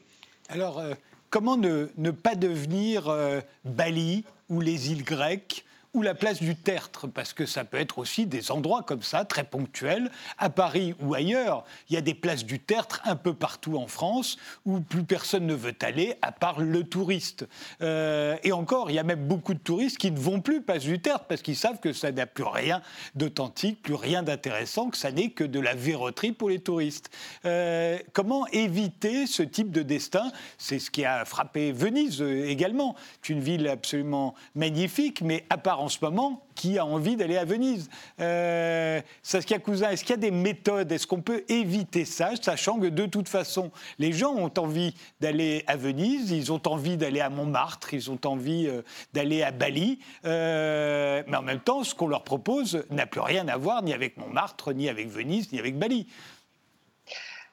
Alors, 0.50 0.78
euh, 0.78 0.94
comment 1.30 1.56
ne, 1.56 2.10
pas 2.12 2.36
devenir 2.36 3.08
euh, 3.08 3.40
Bali 3.64 4.24
ou 4.48 4.60
les 4.60 4.92
îles 4.92 5.02
grecques 5.02 5.64
ou 5.94 6.02
la 6.02 6.14
place 6.14 6.40
du 6.40 6.56
Tertre, 6.56 7.06
parce 7.06 7.32
que 7.32 7.46
ça 7.46 7.64
peut 7.64 7.78
être 7.78 7.98
aussi 7.98 8.26
des 8.26 8.50
endroits 8.50 8.82
comme 8.82 9.02
ça, 9.02 9.24
très 9.24 9.44
ponctuels, 9.44 10.10
à 10.38 10.50
Paris 10.50 10.94
ou 11.00 11.14
ailleurs. 11.14 11.64
Il 11.88 11.94
y 11.94 11.96
a 11.96 12.00
des 12.00 12.14
places 12.14 12.44
du 12.44 12.60
Tertre 12.60 13.00
un 13.04 13.16
peu 13.16 13.34
partout 13.34 13.76
en 13.76 13.86
France 13.86 14.36
où 14.64 14.80
plus 14.80 15.04
personne 15.04 15.46
ne 15.46 15.54
veut 15.54 15.74
aller 15.80 16.14
à 16.22 16.32
part 16.32 16.60
le 16.60 16.84
touriste. 16.84 17.46
Euh, 17.80 18.36
et 18.42 18.52
encore, 18.52 18.90
il 18.90 18.94
y 18.94 18.98
a 18.98 19.02
même 19.02 19.26
beaucoup 19.26 19.54
de 19.54 19.58
touristes 19.58 19.98
qui 19.98 20.10
ne 20.10 20.18
vont 20.18 20.40
plus 20.40 20.62
place 20.62 20.82
du 20.82 21.00
Tertre 21.00 21.24
parce 21.24 21.42
qu'ils 21.42 21.56
savent 21.56 21.80
que 21.80 21.92
ça 21.92 22.12
n'a 22.12 22.26
plus 22.26 22.44
rien 22.44 22.82
d'authentique, 23.14 23.82
plus 23.82 23.94
rien 23.94 24.22
d'intéressant, 24.22 24.90
que 24.90 24.96
ça 24.96 25.12
n'est 25.12 25.30
que 25.30 25.44
de 25.44 25.60
la 25.60 25.74
verroterie 25.74 26.32
pour 26.32 26.50
les 26.50 26.58
touristes. 26.58 27.10
Euh, 27.44 27.98
comment 28.12 28.46
éviter 28.48 29.26
ce 29.26 29.42
type 29.42 29.70
de 29.70 29.82
destin? 29.82 30.30
C'est 30.58 30.78
ce 30.78 30.90
qui 30.90 31.04
a 31.04 31.24
frappé 31.24 31.72
Venise 31.72 32.20
euh, 32.20 32.48
également. 32.48 32.96
C'est 33.22 33.32
une 33.32 33.40
ville 33.40 33.68
absolument 33.68 34.34
magnifique, 34.54 35.22
mais 35.22 35.44
part 35.64 35.80
en 35.84 35.88
ce 35.88 35.98
moment 36.02 36.42
qui 36.54 36.78
a 36.78 36.86
envie 36.86 37.16
d'aller 37.16 37.36
à 37.36 37.44
Venise. 37.44 37.90
Euh, 38.18 39.00
Saskia 39.22 39.58
Cousin, 39.58 39.90
est-ce 39.90 40.02
qu'il 40.02 40.12
y 40.12 40.14
a 40.14 40.16
des 40.16 40.30
méthodes? 40.30 40.90
Est-ce 40.90 41.06
qu'on 41.06 41.20
peut 41.20 41.44
éviter 41.48 42.06
ça, 42.06 42.30
sachant 42.40 42.78
que 42.78 42.86
de 42.86 43.06
toute 43.06 43.28
façon, 43.28 43.70
les 43.98 44.12
gens 44.12 44.34
ont 44.34 44.52
envie 44.56 44.94
d'aller 45.20 45.62
à 45.66 45.76
Venise, 45.76 46.30
ils 46.30 46.52
ont 46.52 46.62
envie 46.66 46.96
d'aller 46.96 47.20
à 47.20 47.28
Montmartre, 47.28 47.92
ils 47.92 48.10
ont 48.10 48.18
envie 48.24 48.66
euh, 48.66 48.82
d'aller 49.12 49.42
à 49.42 49.50
Bali, 49.50 49.98
euh, 50.24 51.22
mais 51.28 51.36
en 51.36 51.42
même 51.42 51.60
temps, 51.60 51.84
ce 51.84 51.94
qu'on 51.94 52.08
leur 52.08 52.24
propose 52.24 52.84
n'a 52.90 53.06
plus 53.06 53.20
rien 53.20 53.46
à 53.48 53.58
voir 53.58 53.82
ni 53.82 53.92
avec 53.92 54.16
Montmartre, 54.16 54.72
ni 54.72 54.88
avec 54.88 55.08
Venise, 55.08 55.52
ni 55.52 55.58
avec 55.58 55.78
Bali. 55.78 56.06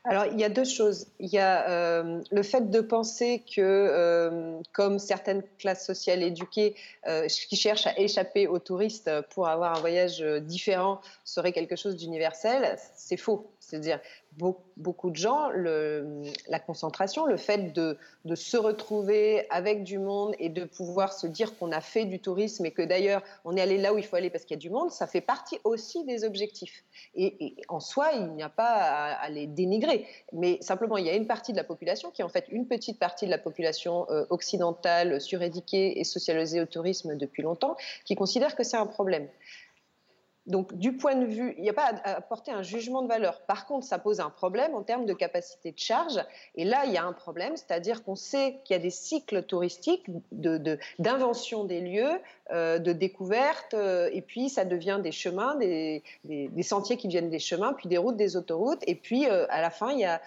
Alors, 0.03 0.25
il 0.25 0.39
y 0.39 0.43
a 0.43 0.49
deux 0.49 0.63
choses. 0.63 1.07
Il 1.19 1.29
y 1.29 1.37
a 1.37 1.69
euh, 1.69 2.21
le 2.31 2.41
fait 2.41 2.71
de 2.71 2.81
penser 2.81 3.43
que, 3.55 3.61
euh, 3.61 4.59
comme 4.73 4.97
certaines 4.97 5.43
classes 5.59 5.85
sociales 5.85 6.23
éduquées 6.23 6.75
euh, 7.07 7.27
qui 7.27 7.55
cherchent 7.55 7.85
à 7.85 7.97
échapper 7.99 8.47
aux 8.47 8.57
touristes 8.57 9.11
pour 9.29 9.47
avoir 9.47 9.77
un 9.77 9.79
voyage 9.79 10.21
différent 10.41 11.01
serait 11.23 11.51
quelque 11.51 11.75
chose 11.75 11.95
d'universel, 11.95 12.77
c'est 12.95 13.17
faux. 13.17 13.51
C'est-à-dire, 13.59 13.99
beaucoup 14.37 15.09
de 15.09 15.15
gens, 15.15 15.49
la 15.49 16.59
concentration, 16.59 17.25
le 17.25 17.37
fait 17.37 17.73
de, 17.73 17.97
de, 18.25 18.35
se 18.35 18.55
retrouver 18.55 19.45
avec 19.49 19.83
du 19.83 19.99
monde 19.99 20.33
et 20.39 20.49
de 20.49 20.63
pouvoir 20.63 21.13
se 21.13 21.27
dire 21.27 21.57
qu'on 21.57 21.71
a 21.71 21.81
fait 21.81 22.05
du 22.05 22.19
tourisme 22.19 22.65
et 22.65 22.71
que 22.71 22.81
d'ailleurs 22.81 23.21
on 23.43 23.55
est 23.57 23.61
allé 23.61 23.77
là 23.77 23.93
où 23.93 23.97
il 23.97 24.05
faut 24.05 24.15
aller 24.15 24.29
parce 24.29 24.45
qu'il 24.45 24.55
y 24.55 24.59
a 24.59 24.61
du 24.61 24.69
monde, 24.69 24.89
ça 24.89 25.05
fait 25.05 25.21
partie 25.21 25.59
aussi 25.63 26.05
des 26.05 26.23
objectifs. 26.23 26.83
Et, 27.15 27.55
en 27.67 27.79
soi, 27.79 28.11
il 28.13 28.31
n'y 28.33 28.43
a 28.43 28.49
pas 28.49 28.63
à, 28.65 29.29
les 29.29 29.47
dénigrer, 29.47 30.07
mais 30.31 30.57
simplement 30.61 30.97
il 30.97 31.05
y 31.05 31.09
a 31.09 31.15
une 31.15 31.27
partie 31.27 31.51
de 31.51 31.57
la 31.57 31.63
population 31.63 32.09
qui 32.09 32.21
est 32.21 32.25
en 32.25 32.29
fait 32.29 32.45
une 32.49 32.67
petite 32.67 32.99
partie 32.99 33.25
de 33.25 33.31
la 33.31 33.37
population 33.37 34.09
euh, 34.09 34.25
occidentale 34.29 35.19
suréduquée 35.19 35.99
et 35.99 36.03
socialisée 36.03 36.61
au 36.61 36.65
tourisme 36.65 37.15
depuis 37.17 37.43
longtemps 37.43 37.75
qui 38.05 38.15
considère 38.15 38.55
que 38.55 38.63
c'est 38.63 38.77
un 38.77 38.85
problème. 38.85 39.27
Donc, 40.47 40.73
du 40.73 40.97
point 40.97 41.15
de 41.15 41.25
vue, 41.25 41.53
il 41.57 41.63
n'y 41.63 41.69
a 41.69 41.73
pas 41.73 41.91
à 42.03 42.17
apporter 42.17 42.51
un 42.51 42.63
jugement 42.63 43.03
de 43.03 43.07
valeur. 43.07 43.41
Par 43.41 43.67
contre, 43.67 43.85
ça 43.85 43.99
pose 43.99 44.19
un 44.19 44.31
problème 44.31 44.73
en 44.73 44.81
termes 44.81 45.05
de 45.05 45.13
capacité 45.13 45.71
de 45.71 45.77
charge. 45.77 46.19
Et 46.55 46.65
là, 46.65 46.85
il 46.85 46.91
y 46.91 46.97
a 46.97 47.03
un 47.03 47.13
problème, 47.13 47.55
c'est-à-dire 47.55 48.03
qu'on 48.03 48.15
sait 48.15 48.59
qu'il 48.63 48.75
y 48.75 48.79
a 48.79 48.81
des 48.81 48.89
cycles 48.89 49.43
touristiques 49.43 50.09
d'invention 50.31 51.63
de, 51.63 51.69
des 51.69 51.81
lieux, 51.81 52.19
euh, 52.51 52.79
de 52.79 52.91
découverte, 52.91 53.75
euh, 53.75 54.09
et 54.11 54.21
puis 54.21 54.49
ça 54.49 54.65
devient 54.65 54.99
des 55.01 55.11
chemins, 55.11 55.55
des, 55.55 56.03
sentiers 56.63 56.97
qui 56.97 57.07
deviennent 57.07 57.29
des 57.29 57.39
chemins, 57.39 57.73
puis 57.73 57.87
des 57.87 57.97
routes, 57.97 58.17
des 58.17 58.35
autoroutes. 58.35 58.81
Et 58.87 58.95
puis, 58.95 59.27
euh, 59.27 59.45
à 59.49 59.61
la 59.61 59.69
fin, 59.69 59.91
il 59.91 59.99
y 59.99 60.05
a, 60.05 60.21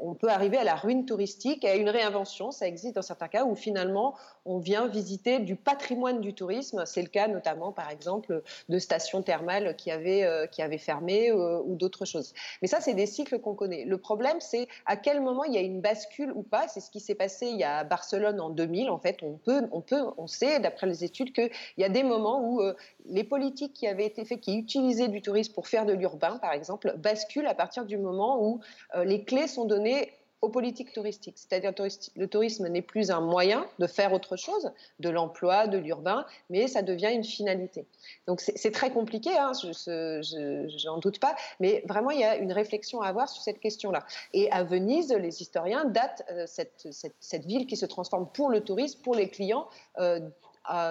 on 0.00 0.14
peut 0.14 0.28
arriver 0.28 0.56
à 0.56 0.64
la 0.64 0.74
ruine 0.74 1.04
touristique, 1.04 1.64
à 1.64 1.74
une 1.74 1.90
réinvention. 1.90 2.50
Ça 2.50 2.66
existe 2.66 2.94
dans 2.94 3.02
certains 3.02 3.28
cas 3.28 3.44
où 3.44 3.54
finalement, 3.54 4.14
on 4.44 4.58
vient 4.58 4.88
visiter 4.88 5.38
du 5.38 5.56
patrimoine 5.56 6.20
du 6.20 6.34
tourisme. 6.34 6.84
C'est 6.86 7.02
le 7.02 7.08
cas 7.08 7.28
notamment, 7.28 7.70
par 7.70 7.90
exemple, 7.90 8.42
de 8.68 8.77
stations 8.80 9.22
thermales 9.22 9.76
qui 9.76 9.90
avaient, 9.90 10.24
euh, 10.24 10.46
qui 10.46 10.62
fermé 10.78 11.30
euh, 11.30 11.60
ou 11.64 11.74
d'autres 11.76 12.04
choses. 12.04 12.34
Mais 12.62 12.68
ça, 12.68 12.80
c'est 12.80 12.94
des 12.94 13.06
cycles 13.06 13.38
qu'on 13.38 13.54
connaît. 13.54 13.84
Le 13.84 13.98
problème, 13.98 14.40
c'est 14.40 14.68
à 14.86 14.96
quel 14.96 15.20
moment 15.20 15.44
il 15.44 15.54
y 15.54 15.58
a 15.58 15.60
une 15.60 15.80
bascule 15.80 16.32
ou 16.32 16.42
pas. 16.42 16.68
C'est 16.68 16.80
ce 16.80 16.90
qui 16.90 17.00
s'est 17.00 17.14
passé 17.14 17.46
il 17.46 17.56
y 17.56 17.64
a 17.64 17.78
à 17.78 17.84
Barcelone 17.84 18.40
en 18.40 18.50
2000. 18.50 18.90
En 18.90 18.98
fait, 18.98 19.22
on 19.22 19.34
peut, 19.34 19.62
on 19.72 19.80
peut, 19.80 20.02
on 20.18 20.26
sait 20.26 20.60
d'après 20.60 20.86
les 20.86 21.04
études 21.04 21.32
qu'il 21.32 21.50
y 21.78 21.84
a 21.84 21.88
des 21.88 22.02
moments 22.02 22.40
où 22.42 22.60
euh, 22.60 22.74
les 23.06 23.24
politiques 23.24 23.72
qui 23.72 23.86
avaient 23.86 24.06
été 24.06 24.24
faites, 24.24 24.40
qui 24.40 24.56
utilisaient 24.56 25.08
du 25.08 25.22
tourisme 25.22 25.54
pour 25.54 25.68
faire 25.68 25.86
de 25.86 25.92
l'urbain, 25.92 26.38
par 26.38 26.52
exemple, 26.52 26.94
basculent 26.98 27.46
à 27.46 27.54
partir 27.54 27.86
du 27.86 27.96
moment 27.96 28.42
où 28.42 28.60
les 29.04 29.24
clés 29.24 29.46
sont 29.46 29.64
données 29.64 30.12
aux 30.40 30.48
politiques 30.48 30.92
touristiques. 30.92 31.36
C'est-à-dire 31.36 31.72
le 32.16 32.26
tourisme 32.28 32.68
n'est 32.68 32.82
plus 32.82 33.10
un 33.10 33.20
moyen 33.20 33.66
de 33.78 33.86
faire 33.86 34.12
autre 34.12 34.36
chose, 34.36 34.70
de 35.00 35.08
l'emploi, 35.08 35.66
de 35.66 35.78
l'urbain, 35.78 36.24
mais 36.48 36.68
ça 36.68 36.82
devient 36.82 37.10
une 37.12 37.24
finalité. 37.24 37.86
Donc 38.26 38.40
c'est 38.40 38.70
très 38.70 38.90
compliqué, 38.90 39.36
hein, 39.36 39.52
je 39.52 40.86
n'en 40.86 40.98
doute 40.98 41.18
pas, 41.18 41.34
mais 41.58 41.82
vraiment 41.86 42.10
il 42.10 42.20
y 42.20 42.24
a 42.24 42.36
une 42.36 42.52
réflexion 42.52 43.00
à 43.00 43.08
avoir 43.08 43.28
sur 43.28 43.42
cette 43.42 43.58
question-là. 43.58 44.04
Et 44.32 44.50
à 44.52 44.62
Venise, 44.62 45.12
les 45.12 45.42
historiens 45.42 45.84
datent 45.84 46.24
euh, 46.30 46.46
cette, 46.46 47.44
ville 47.46 47.66
qui 47.66 47.76
se 47.76 47.86
transforme 47.86 48.28
pour 48.32 48.48
le 48.48 48.60
tourisme, 48.60 49.00
pour 49.02 49.14
les 49.14 49.28
clients, 49.28 49.68
euh, 49.98 50.20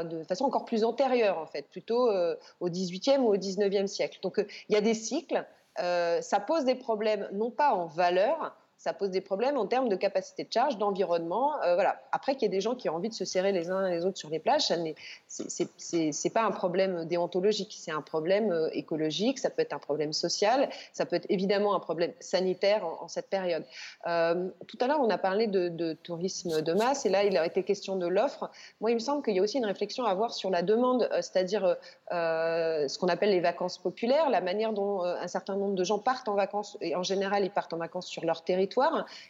de 0.03 0.23
façon 0.23 0.45
encore 0.45 0.65
plus 0.65 0.83
antérieure 0.83 1.37
en 1.37 1.45
fait, 1.45 1.67
plutôt 1.69 2.09
euh, 2.09 2.35
au 2.59 2.67
18e 2.67 3.19
ou 3.19 3.27
au 3.27 3.37
19e 3.37 3.87
siècle. 3.87 4.19
Donc 4.23 4.43
il 4.69 4.73
y 4.73 4.75
a 4.75 4.81
des 4.81 4.95
cycles, 4.95 5.45
ça 5.77 6.39
pose 6.45 6.65
des 6.65 6.75
problèmes 6.75 7.29
non 7.33 7.51
pas 7.51 7.73
en 7.73 7.85
valeur, 7.85 8.55
ça 8.77 8.93
pose 8.93 9.09
des 9.09 9.21
problèmes 9.21 9.57
en 9.57 9.65
termes 9.65 9.89
de 9.89 9.95
capacité 9.95 10.43
de 10.43 10.53
charge, 10.53 10.77
d'environnement. 10.77 11.59
Euh, 11.63 11.73
voilà. 11.73 11.99
Après, 12.11 12.35
qu'il 12.35 12.43
y 12.43 12.45
ait 12.45 12.49
des 12.49 12.61
gens 12.61 12.75
qui 12.75 12.89
ont 12.89 12.95
envie 12.95 13.09
de 13.09 13.13
se 13.13 13.25
serrer 13.25 13.51
les 13.51 13.71
uns 13.71 13.89
les 13.89 14.05
autres 14.05 14.19
sur 14.19 14.29
les 14.29 14.39
plages, 14.39 14.67
ce 14.67 16.23
n'est 16.23 16.29
pas 16.29 16.43
un 16.43 16.51
problème 16.51 17.05
déontologique, 17.05 17.75
c'est 17.77 17.91
un 17.91 18.01
problème 18.01 18.51
euh, 18.51 18.69
écologique, 18.73 19.39
ça 19.39 19.49
peut 19.49 19.63
être 19.63 19.73
un 19.73 19.79
problème 19.79 20.13
social, 20.13 20.69
ça 20.93 21.07
peut 21.07 21.15
être 21.15 21.25
évidemment 21.29 21.75
un 21.75 21.79
problème 21.79 22.13
sanitaire 22.19 22.85
en, 22.85 23.07
cette 23.07 23.29
période. 23.29 23.63
Euh, 24.05 24.47
tout 24.67 24.77
à 24.79 24.87
l'heure, 24.87 25.01
on 25.01 25.09
a 25.09 25.17
parlé 25.17 25.47
de, 25.47 25.93
tourisme 26.03 26.61
de 26.61 26.73
masse, 26.73 27.05
et 27.05 27.09
là, 27.09 27.23
il 27.23 27.35
a 27.35 27.45
été 27.45 27.63
question 27.63 27.95
de 27.95 28.07
l'offre. 28.07 28.51
Moi, 28.79 28.91
il 28.91 28.95
me 28.95 28.99
semble 28.99 29.23
qu'il 29.23 29.35
y 29.35 29.39
a 29.39 29.41
aussi 29.41 29.57
une 29.57 29.65
réflexion 29.65 30.05
à 30.05 30.11
avoir 30.11 30.33
sur 30.33 30.51
la 30.51 30.61
demande, 30.61 31.09
c'est-à-dire 31.13 31.77
ce 32.11 32.97
qu'on 32.97 33.07
appelle 33.07 33.31
les 33.31 33.39
vacances 33.39 33.77
populaires, 33.79 34.29
la 34.29 34.41
manière 34.41 34.73
dont 34.73 35.01
un 35.03 35.27
certain 35.27 35.55
nombre 35.55 35.73
de 35.73 35.83
gens 35.83 35.97
partent 35.97 36.27
en 36.27 36.35
vacances, 36.35 36.77
et 36.81 36.95
en 36.95 37.03
général, 37.03 37.43
ils 37.43 37.51
partent 37.51 37.73
en 37.73 37.77
vacances 37.77 38.07
sur 38.07 38.23
leur 38.23 38.43
territoire 38.43 38.66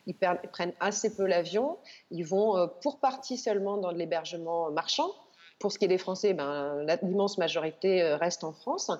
Ils, 0.06 0.16
prennent 0.16 0.74
assez 0.80 1.16
peu 1.16 1.26
l'avion. 1.26 1.78
Ils 2.12 2.26
vont 2.26 2.70
pour 2.82 3.00
partie 3.00 3.38
seulement 3.38 3.78
dans 3.78 3.92
de 3.92 3.98
l'hébergement 3.98 4.72
marchand. 4.72 5.10
Pour 5.60 5.72
ce 5.72 5.80
qui 5.80 5.86
est 5.86 5.88
des 5.88 5.98
Français, 5.98 6.34
ben, 6.34 6.86
l'immense 7.02 7.40
majorité 7.40 8.04
reste 8.14 8.44
en 8.44 8.54
France 8.54 8.92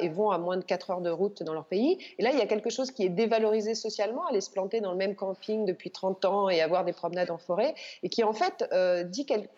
et 0.00 0.08
vont 0.08 0.30
à 0.30 0.38
moins 0.38 0.56
de 0.56 0.62
4 0.62 0.90
heures 0.90 1.00
de 1.00 1.10
route 1.10 1.42
dans 1.42 1.52
leur 1.52 1.64
pays. 1.64 1.98
Et 2.18 2.22
là, 2.22 2.30
il 2.30 2.38
y 2.38 2.42
a 2.42 2.46
quelque 2.46 2.70
chose 2.70 2.92
qui 2.92 3.04
est 3.04 3.08
dévalorisé 3.08 3.74
socialement, 3.74 4.24
aller 4.28 4.40
se 4.40 4.52
planter 4.52 4.80
dans 4.80 4.92
le 4.92 4.96
même 4.96 5.16
camping 5.16 5.64
depuis 5.64 5.90
30 5.90 6.24
ans 6.26 6.48
et 6.48 6.60
avoir 6.60 6.84
des 6.84 6.92
promenades 6.92 7.32
en 7.32 7.38
forêt, 7.38 7.74
et 8.04 8.08
qui 8.08 8.22
en 8.22 8.32
fait 8.32 8.72
dit 9.08 9.26
quelque, 9.26 9.50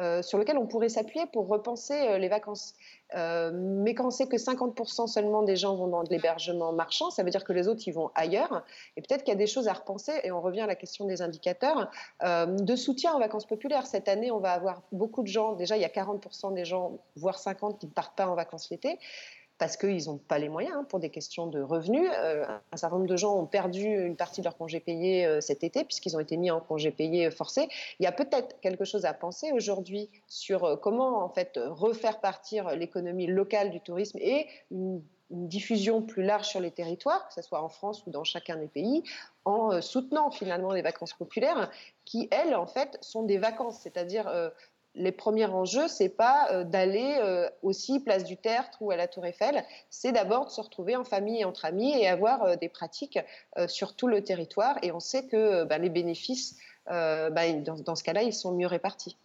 euh, 0.00 0.22
sur 0.22 0.38
lequel 0.38 0.56
on 0.56 0.66
pourrait 0.66 0.88
s'appuyer 0.88 1.26
pour 1.26 1.46
repenser 1.46 1.94
euh, 1.94 2.18
les 2.18 2.28
vacances. 2.28 2.74
Euh, 3.14 3.50
mais 3.52 3.94
quand 3.94 4.06
on 4.06 4.10
sait 4.10 4.26
que 4.26 4.36
50% 4.36 5.06
seulement 5.08 5.42
des 5.42 5.56
gens 5.56 5.74
vont 5.74 5.88
dans 5.88 6.04
de 6.04 6.08
l'hébergement 6.08 6.72
marchand, 6.72 7.10
ça 7.10 7.22
veut 7.22 7.30
dire 7.30 7.44
que 7.44 7.52
les 7.52 7.68
autres, 7.68 7.82
ils 7.86 7.92
vont 7.92 8.10
ailleurs. 8.14 8.64
Et 8.96 9.02
peut-être 9.02 9.24
qu'il 9.24 9.32
y 9.32 9.36
a 9.36 9.38
des 9.38 9.46
choses 9.46 9.68
à 9.68 9.74
repenser, 9.74 10.12
et 10.24 10.32
on 10.32 10.40
revient 10.40 10.62
à 10.62 10.66
la 10.66 10.76
question 10.76 11.06
des 11.06 11.20
indicateurs, 11.22 11.90
de 12.22 12.76
soutien 12.76 13.14
aux 13.14 13.18
vacances 13.18 13.46
populaires. 13.46 13.86
Cette 13.86 14.08
année, 14.08 14.30
on 14.30 14.38
va 14.38 14.52
avoir 14.52 14.82
beaucoup 14.92 15.22
de 15.22 15.28
gens, 15.28 15.54
déjà 15.54 15.76
il 15.76 15.80
y 15.80 15.84
a 15.84 15.88
40% 15.88 16.54
des 16.54 16.64
gens, 16.64 16.98
voire 17.16 17.38
50%, 17.38 17.78
qui 17.78 17.86
ne 17.86 17.90
partent 17.90 18.16
pas 18.16 18.26
en 18.26 18.34
vacances 18.34 18.70
l'été 18.70 18.98
parce 19.60 19.76
qu'ils 19.76 20.06
n'ont 20.06 20.16
pas 20.16 20.38
les 20.38 20.48
moyens 20.48 20.74
hein, 20.74 20.86
pour 20.88 21.00
des 21.00 21.10
questions 21.10 21.46
de 21.46 21.60
revenus. 21.60 22.10
Euh, 22.18 22.46
un 22.72 22.76
certain 22.78 22.96
nombre 22.96 23.08
de 23.08 23.16
gens 23.16 23.36
ont 23.36 23.46
perdu 23.46 23.84
une 23.84 24.16
partie 24.16 24.40
de 24.40 24.46
leur 24.46 24.56
congé 24.56 24.80
payé 24.80 25.26
euh, 25.26 25.42
cet 25.42 25.62
été 25.62 25.84
puisqu'ils 25.84 26.16
ont 26.16 26.20
été 26.20 26.38
mis 26.38 26.50
en 26.50 26.60
congé 26.60 26.90
payé 26.90 27.26
euh, 27.26 27.30
forcé. 27.30 27.68
Il 27.98 28.04
y 28.04 28.06
a 28.06 28.12
peut-être 28.12 28.58
quelque 28.62 28.86
chose 28.86 29.04
à 29.04 29.12
penser 29.12 29.52
aujourd'hui 29.52 30.08
sur 30.28 30.80
comment 30.80 31.22
en 31.22 31.28
fait 31.28 31.60
refaire 31.62 32.20
partir 32.20 32.74
l'économie 32.74 33.26
locale 33.26 33.70
du 33.70 33.80
tourisme 33.80 34.18
et 34.20 34.46
une, 34.72 35.02
diffusion 35.32 36.02
plus 36.02 36.24
large 36.24 36.48
sur 36.48 36.58
les 36.58 36.72
territoires, 36.72 37.28
que 37.28 37.34
ce 37.34 37.40
soit 37.40 37.62
en 37.62 37.68
France 37.68 38.04
ou 38.04 38.10
dans 38.10 38.24
chacun 38.24 38.56
des 38.56 38.66
pays, 38.66 39.04
en 39.44 39.80
soutenant 39.80 40.32
finalement 40.32 40.72
les 40.72 40.82
vacances 40.82 41.12
populaires 41.12 41.70
qui, 42.04 42.26
elles, 42.32 42.56
en 42.56 42.66
fait, 42.66 42.98
sont 43.00 43.22
des 43.22 43.38
vacances, 43.38 43.78
c'est-à-dire 43.78 44.28
les 44.94 45.12
premiers 45.12 45.46
enjeux, 45.46 45.88
c'est 45.88 46.08
pas 46.08 46.48
euh, 46.50 46.64
d'aller 46.64 47.16
euh, 47.20 47.48
aussi 47.62 48.00
place 48.00 48.24
du 48.24 48.36
Tertre 48.36 48.78
ou 48.80 48.90
à 48.90 48.96
la 48.96 49.06
Tour 49.06 49.24
Eiffel, 49.24 49.64
c'est 49.88 50.12
d'abord 50.12 50.46
de 50.46 50.50
se 50.50 50.60
retrouver 50.60 50.96
en 50.96 51.04
famille 51.04 51.40
et 51.40 51.44
entre 51.44 51.64
amis 51.64 51.92
et 51.96 52.08
avoir 52.08 52.42
euh, 52.42 52.56
des 52.56 52.68
pratiques 52.68 53.18
sur 53.68 53.94
tout 53.94 54.08
le 54.08 54.22
territoire. 54.22 54.78
Et 54.82 54.92
on 54.92 55.00
sait 55.00 55.26
que 55.26 55.64
bah, 55.64 55.78
les 55.78 55.88
bénéfices, 55.88 56.56
bah, 56.86 57.52
dans, 57.64 57.94
ce 57.94 58.02
cas-là, 58.02 58.22
ils 58.22 58.32
sont 58.32 58.52
mieux 58.52 58.66
répartis. 58.66 59.16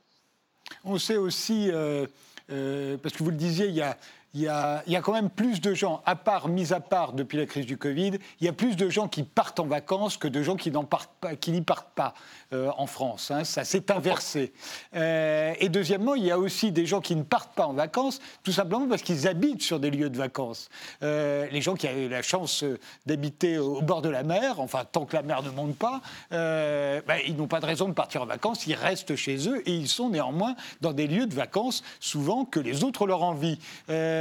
On 0.83 0.97
sait 0.97 1.17
aussi, 1.17 1.69
parce 1.71 3.13
que 3.13 3.23
vous 3.23 3.31
le 3.31 3.37
disiez, 3.37 3.67
il 3.67 3.75
y 3.75 3.81
a 3.81 3.97
il 4.35 4.41
y, 4.41 4.47
a, 4.49 4.83
quand 5.01 5.13
même 5.13 5.29
plus 5.29 5.61
de 5.61 5.73
gens, 5.73 6.01
à 6.05 6.17
part, 6.17 6.49
mis 6.49 6.73
à 6.73 6.81
part 6.81 7.13
depuis 7.13 7.37
la 7.37 7.45
crise 7.45 7.65
du 7.65 7.77
Covid, 7.77 8.19
il 8.41 8.45
y 8.45 8.49
a 8.49 8.53
plus 8.53 8.75
de 8.75 8.89
gens 8.89 9.07
qui 9.07 9.23
partent 9.23 9.61
en 9.61 9.65
vacances 9.65 10.17
que 10.17 10.27
de 10.27 10.43
gens 10.43 10.57
qui, 10.57 10.71
n'y 10.71 11.61
partent 11.61 11.93
pas 11.95 12.13
euh, 12.51 12.69
en 12.77 12.85
France. 12.85 13.31
Hein. 13.31 13.45
ça 13.45 13.63
s'est 13.63 13.89
inversé. 13.93 14.51
Euh, 14.93 15.53
et 15.61 15.69
deuxièmement, 15.69 16.15
il 16.15 16.25
y 16.25 16.31
a 16.31 16.37
aussi 16.37 16.73
des 16.73 16.85
gens 16.85 16.99
qui 16.99 17.15
ne 17.15 17.23
partent 17.23 17.55
pas 17.55 17.65
en 17.65 17.71
vacances, 17.71 18.19
tout 18.43 18.51
simplement 18.51 18.89
parce 18.89 19.03
qu'ils 19.03 19.25
habitent 19.25 19.61
sur 19.61 19.79
des 19.79 19.89
lieux 19.89 20.09
de 20.09 20.17
vacances. 20.17 20.67
Euh, 21.01 21.47
les 21.49 21.61
gens 21.61 21.75
qui 21.75 21.87
ont 21.87 22.09
la 22.09 22.21
chance 22.21 22.65
d'habiter 23.05 23.57
au 23.57 23.81
bord 23.81 24.01
de 24.01 24.09
la 24.09 24.23
mer, 24.23 24.59
enfin, 24.59 24.83
tant 24.83 25.05
que 25.05 25.15
la 25.15 25.21
mer 25.21 25.43
ne 25.43 25.49
monte 25.49 25.77
pas, 25.77 26.01
ben, 26.31 27.19
ils 27.25 27.37
n'ont 27.37 27.47
pas 27.47 27.61
de 27.61 27.65
raison 27.67 27.87
de 27.87 27.93
partir 27.93 28.21
en 28.21 28.25
vacances, 28.25 28.67
ils 28.67 28.75
restent 28.75 29.15
chez 29.15 29.47
eux 29.47 29.61
et 29.65 29.71
ils 29.71 29.87
sont 29.87 30.09
néanmoins 30.09 30.55
dans 30.81 30.91
des 30.91 31.07
lieux 31.07 31.25
de 31.25 31.33
vacances, 31.33 31.83
souvent 32.01 32.43
que 32.43 32.59
les 32.59 32.83
autres 32.83 33.07
leur 33.07 33.23
envient. 33.23 33.59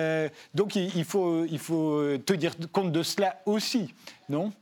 Euh, 0.04 0.28
donc 0.54 0.76
il, 0.76 1.04
faut, 1.04 1.44
il 1.44 1.58
faut 1.58 2.18
tenir 2.18 2.52
compte 2.72 2.92
de 2.92 3.02
cela 3.02 3.36
aussi, 3.46 3.94
non? 4.28 4.52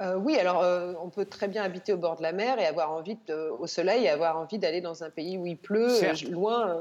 Euh, 0.00 0.14
oui, 0.14 0.38
alors 0.38 0.62
euh, 0.62 0.92
on 1.02 1.08
peut 1.08 1.24
très 1.24 1.48
bien 1.48 1.64
habiter 1.64 1.92
au 1.92 1.96
bord 1.96 2.14
de 2.14 2.22
la 2.22 2.30
mer 2.30 2.60
et 2.60 2.66
avoir 2.66 2.92
envie 2.92 3.18
au 3.58 3.66
soleil 3.66 4.04
et 4.04 4.08
avoir 4.08 4.38
envie 4.38 4.60
d'aller 4.60 4.80
dans 4.80 5.02
un 5.02 5.10
pays 5.10 5.36
où 5.36 5.44
il 5.44 5.56
pleut, 5.56 5.88
loin, 6.30 6.80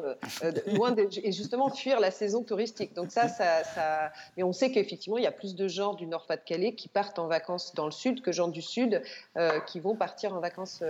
loin 0.67 0.95
et 0.95 1.31
justement 1.31 1.71
fuir 1.71 1.99
la 1.99 2.11
saison 2.11 2.43
touristique. 2.43 2.93
Donc 2.93 3.11
ça, 3.11 3.27
ça, 3.27 3.63
ça... 3.63 4.11
mais 4.35 4.43
on 4.43 4.53
sait 4.53 4.69
qu'effectivement 4.69 5.17
il 5.17 5.23
y 5.23 5.27
a 5.27 5.31
plus 5.31 5.55
de 5.55 5.67
gens 5.67 5.95
du 5.95 6.05
Nord-Pas-de-Calais 6.05 6.73
qui 6.73 6.89
partent 6.89 7.17
en 7.17 7.25
vacances 7.25 7.73
dans 7.73 7.85
le 7.85 7.91
sud 7.91 8.21
que 8.21 8.31
gens 8.31 8.49
du 8.49 8.61
sud 8.61 9.01
qui 9.65 9.79
vont 9.79 9.95
partir 9.95 10.35
en 10.35 10.39
vacances, 10.39 10.83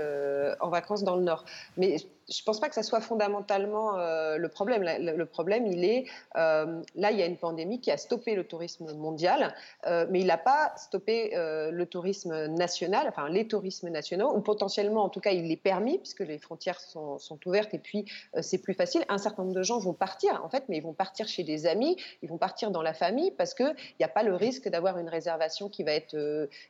en 0.59 0.67
vacances 0.67 1.03
dans 1.05 1.15
le 1.15 1.23
nord. 1.23 1.45
Mais 1.77 1.95
je 2.29 2.41
ne 2.41 2.45
pense 2.45 2.59
pas 2.59 2.67
que 2.67 2.75
ça 2.75 2.83
soit 2.83 2.99
fondamentalement 2.99 3.97
euh, 3.97 4.37
le 4.37 4.49
problème. 4.49 4.83
Le, 4.83 5.25
problème, 5.25 5.65
il 5.65 5.85
est, 5.85 6.05
euh, 6.35 6.81
là, 6.95 7.11
il 7.11 7.17
y 7.17 7.23
a 7.23 7.25
une 7.25 7.37
pandémie 7.37 7.79
qui 7.79 7.89
a 7.89 7.97
stoppé 7.97 8.35
le 8.35 8.43
tourisme 8.43 8.93
mondial, 8.95 9.55
euh, 9.85 10.05
mais 10.09 10.19
il 10.19 10.27
n'a 10.27 10.37
pas 10.37 10.73
stoppé 10.75 11.31
le 11.33 11.85
tourisme 11.85 12.47
national, 12.47 13.07
enfin 13.07 13.29
les 13.29 13.47
tourismes 13.47 13.89
nationaux, 13.89 14.35
ou 14.35 14.41
potentiellement, 14.41 15.03
en 15.03 15.09
tout 15.09 15.19
cas, 15.19 15.31
il 15.31 15.49
est 15.51 15.61
permis, 15.61 15.97
puisque 15.99 16.19
les 16.19 16.37
frontières 16.37 16.79
sont, 16.79 17.17
ouvertes 17.45 17.73
et 17.73 17.79
puis 17.79 18.05
c'est 18.41 18.57
plus 18.57 18.73
facile. 18.73 19.05
Un 19.09 19.17
certain 19.17 19.43
nombre 19.43 19.55
de 19.55 19.63
gens 19.63 19.79
vont 19.79 19.93
partir, 19.93 20.43
en 20.43 20.49
fait, 20.49 20.63
mais 20.69 20.77
ils 20.77 20.83
vont 20.83 20.93
partir 20.93 21.27
chez 21.27 21.43
des 21.43 21.65
amis, 21.65 21.97
ils 22.21 22.29
vont 22.29 22.37
partir 22.37 22.71
dans 22.71 22.81
la 22.81 22.93
famille, 22.93 23.31
parce 23.31 23.53
qu'il 23.53 23.75
n'y 23.99 24.05
a 24.05 24.09
pas 24.09 24.23
le 24.23 24.35
risque 24.35 24.67
d'avoir 24.69 24.97
une 24.97 25.09
réservation 25.09 25.69
qui 25.69 25.83
va 25.83 25.93
être 25.93 26.17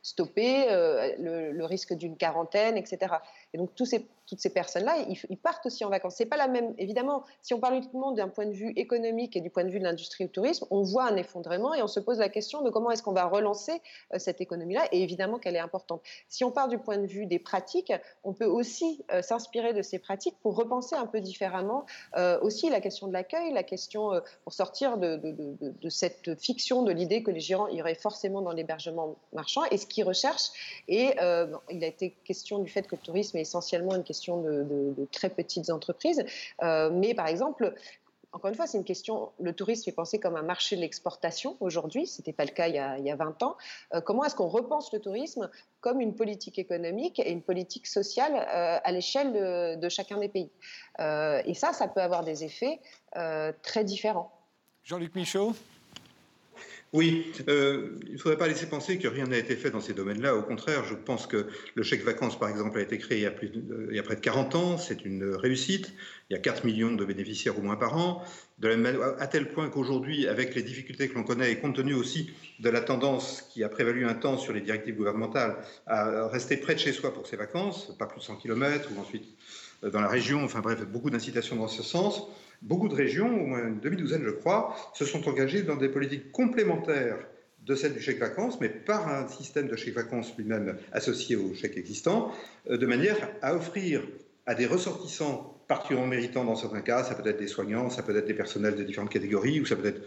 stoppée, 0.02 0.66
le 1.18 1.64
risque 1.64 1.94
d'une 1.94 2.16
quarantaine, 2.16 2.76
etc. 2.76 3.16
Et 3.54 3.58
donc, 3.58 3.74
toutes 3.74 3.86
ces 3.86 4.50
personnes-là, 4.50 4.96
ils, 5.08 5.38
partent 5.38 5.64
aussi 5.64 5.84
en 5.84 5.88
vacances. 5.88 6.16
C'est 6.16 6.26
pas 6.26 6.36
la 6.36 6.48
même, 6.48 6.74
évidemment, 6.76 7.24
si 7.40 7.54
on 7.54 7.60
parle 7.60 7.76
uniquement 7.76 8.12
d'un 8.12 8.28
point 8.28 8.44
de 8.44 8.52
vue 8.52 8.72
économique 8.76 9.36
et 9.36 9.40
du 9.40 9.48
point 9.48 9.64
de 9.64 9.70
vue 9.70 9.78
de 9.78 9.84
l'industrie 9.84 10.24
du 10.24 10.30
tourisme, 10.30 10.66
on 10.70 10.82
voit 10.82 11.04
un 11.04 11.16
effondrement 11.16 11.72
et 11.72 11.82
on 11.82 11.86
se 11.86 11.98
pose 11.98 12.18
la 12.18 12.28
question 12.28 12.60
de 12.62 12.68
comment 12.68 12.90
est-ce 12.90 13.02
qu'on 13.02 13.12
va 13.12 13.24
relancer 13.24 13.80
euh, 14.12 14.18
cette 14.18 14.42
économie-là, 14.42 14.86
et 14.92 15.02
évidemment 15.02 15.38
qu'elle 15.38 15.56
est 15.56 15.60
importante. 15.60 16.02
Si 16.28 16.44
on 16.44 16.50
part 16.50 16.68
du 16.68 16.78
point 16.78 16.98
de 16.98 17.06
vue 17.06 17.24
des 17.24 17.38
pratiques, 17.38 17.92
on 18.22 18.34
peut 18.34 18.44
aussi 18.44 19.02
euh, 19.12 19.22
s'inspirer 19.22 19.72
de 19.72 19.80
ces 19.80 19.98
pratiques 19.98 20.36
pour 20.42 20.56
repenser 20.56 20.94
un 20.94 21.06
peu 21.06 21.20
différemment 21.20 21.86
euh, 22.16 22.38
aussi 22.40 22.68
la 22.68 22.80
question 22.82 23.06
de 23.06 23.14
l'accueil, 23.14 23.52
la 23.52 23.62
question 23.62 24.10
pour 24.44 24.52
sortir 24.52 24.98
de, 24.98 25.16
de, 25.16 25.88
cette 25.88 26.38
fiction 26.38 26.82
de 26.82 26.92
l'idée 26.92 27.22
que 27.22 27.30
les 27.30 27.40
gérants 27.40 27.68
iraient 27.68 27.94
forcément 27.94 28.42
dans 28.42 28.52
l'hébergement 28.52 29.16
marchand, 29.32 29.62
et 29.70 29.78
ce 29.78 29.86
qu'ils 29.86 30.04
recherchent. 30.04 30.50
Et 30.88 31.14
il 31.70 31.84
a 31.84 31.86
été 31.86 32.14
question 32.24 32.58
du 32.58 32.70
fait 32.70 32.86
que 32.86 32.96
le 32.96 33.00
tourisme 33.00 33.37
essentiellement 33.40 33.94
une 33.94 34.04
question 34.04 34.42
de, 34.42 34.94
très 35.12 35.30
petites 35.30 35.70
entreprises. 35.70 36.24
Euh, 36.62 36.90
mais 36.90 37.14
par 37.14 37.28
exemple, 37.28 37.74
encore 38.32 38.50
une 38.50 38.56
fois, 38.56 38.66
c'est 38.66 38.76
une 38.76 38.84
question, 38.84 39.30
le 39.40 39.54
tourisme 39.54 39.88
est 39.88 39.92
pensé 39.92 40.20
comme 40.20 40.36
un 40.36 40.42
marché 40.42 40.76
de 40.76 40.82
l'exportation 40.82 41.56
aujourd'hui, 41.60 42.06
ce 42.06 42.20
n'était 42.20 42.32
pas 42.32 42.44
le 42.44 42.50
cas 42.50 42.68
il 42.68 42.74
y 42.74 42.78
a, 42.78 42.98
il 42.98 43.14
20 43.14 43.42
ans. 43.42 43.56
Euh, 43.94 44.00
comment 44.00 44.24
est-ce 44.24 44.34
qu'on 44.34 44.48
repense 44.48 44.92
le 44.92 45.00
tourisme 45.00 45.50
comme 45.80 46.00
une 46.00 46.14
politique 46.14 46.58
économique 46.58 47.18
et 47.20 47.32
une 47.32 47.42
politique 47.42 47.86
sociale 47.86 48.34
euh, 48.34 48.78
à 48.82 48.92
l'échelle 48.92 49.78
de, 49.80 49.88
chacun 49.88 50.18
des 50.18 50.28
pays? 50.28 50.50
Et 50.98 51.54
ça, 51.54 51.72
ça 51.72 51.88
peut 51.88 52.02
avoir 52.02 52.24
des 52.24 52.44
effets 52.44 52.80
très 53.62 53.84
différents. 53.84 54.30
Jean-Luc 54.84 55.14
Michaud? 55.14 55.54
Oui, 56.94 57.26
euh, 57.48 57.98
il 58.06 58.14
ne 58.14 58.18
faudrait 58.18 58.38
pas 58.38 58.48
laisser 58.48 58.66
penser 58.66 58.98
que 58.98 59.08
rien 59.08 59.26
n'a 59.26 59.36
été 59.36 59.56
fait 59.56 59.70
dans 59.70 59.80
ces 59.80 59.92
domaines-là. 59.92 60.34
Au 60.34 60.42
contraire, 60.42 60.84
je 60.84 60.94
pense 60.94 61.26
que 61.26 61.46
le 61.74 61.82
chèque 61.82 62.02
vacances, 62.02 62.38
par 62.38 62.48
exemple, 62.48 62.78
a 62.78 62.82
été 62.82 62.96
créé 62.96 63.18
il 63.18 63.22
y 63.22 63.26
a, 63.26 64.00
a 64.00 64.02
près 64.02 64.16
de 64.16 64.20
40 64.20 64.54
ans. 64.54 64.78
C'est 64.78 65.04
une 65.04 65.34
réussite. 65.34 65.92
Il 66.30 66.34
y 66.34 66.36
a 66.36 66.40
4 66.40 66.64
millions 66.64 66.92
de 66.92 67.04
bénéficiaires 67.04 67.58
au 67.58 67.62
moins 67.62 67.76
par 67.76 67.96
an. 67.96 68.22
À 69.18 69.26
tel 69.26 69.50
point 69.50 69.68
qu'aujourd'hui, 69.68 70.26
avec 70.26 70.54
les 70.54 70.62
difficultés 70.62 71.08
que 71.08 71.14
l'on 71.14 71.24
connaît 71.24 71.52
et 71.52 71.58
compte 71.58 71.76
tenu 71.76 71.94
aussi 71.94 72.30
de 72.58 72.70
la 72.70 72.80
tendance 72.80 73.42
qui 73.52 73.62
a 73.62 73.68
prévalu 73.68 74.06
un 74.06 74.14
temps 74.14 74.38
sur 74.38 74.52
les 74.52 74.60
directives 74.62 74.96
gouvernementales 74.96 75.56
à 75.86 76.26
rester 76.28 76.56
près 76.56 76.74
de 76.74 76.80
chez 76.80 76.92
soi 76.92 77.12
pour 77.12 77.26
ses 77.26 77.36
vacances, 77.36 77.94
pas 77.98 78.06
plus 78.06 78.20
de 78.20 78.24
100 78.24 78.36
km 78.36 78.88
ou 78.96 79.00
ensuite 79.00 79.24
euh, 79.84 79.90
dans 79.90 80.00
la 80.00 80.08
région, 80.08 80.42
enfin 80.44 80.60
bref, 80.60 80.84
beaucoup 80.86 81.10
d'incitations 81.10 81.56
dans 81.56 81.68
ce 81.68 81.82
sens. 81.82 82.22
Beaucoup 82.62 82.88
de 82.88 82.94
régions, 82.94 83.42
au 83.42 83.46
moins 83.46 83.66
une 83.66 83.80
demi-douzaine 83.80 84.24
je 84.24 84.30
crois, 84.30 84.76
se 84.94 85.04
sont 85.04 85.28
engagées 85.28 85.62
dans 85.62 85.76
des 85.76 85.88
politiques 85.88 86.32
complémentaires 86.32 87.18
de 87.64 87.74
celle 87.74 87.92
du 87.92 88.00
chèque 88.00 88.18
vacances, 88.18 88.60
mais 88.60 88.68
par 88.68 89.08
un 89.08 89.28
système 89.28 89.68
de 89.68 89.76
chèque 89.76 89.94
vacances 89.94 90.34
lui-même 90.36 90.76
associé 90.92 91.36
au 91.36 91.54
chèque 91.54 91.76
existant, 91.76 92.32
euh, 92.70 92.76
de 92.76 92.86
manière 92.86 93.16
à 93.42 93.54
offrir 93.54 94.02
à 94.46 94.54
des 94.54 94.66
ressortissants 94.66 95.54
particulièrement 95.68 96.08
méritants 96.08 96.44
dans 96.44 96.56
certains 96.56 96.80
cas, 96.80 97.04
ça 97.04 97.14
peut 97.14 97.28
être 97.28 97.38
des 97.38 97.46
soignants, 97.46 97.90
ça 97.90 98.02
peut 98.02 98.16
être 98.16 98.26
des 98.26 98.34
personnels 98.34 98.74
de 98.74 98.82
différentes 98.82 99.10
catégories, 99.10 99.60
ou 99.60 99.66
ça 99.66 99.76
peut 99.76 99.86
être 99.86 100.00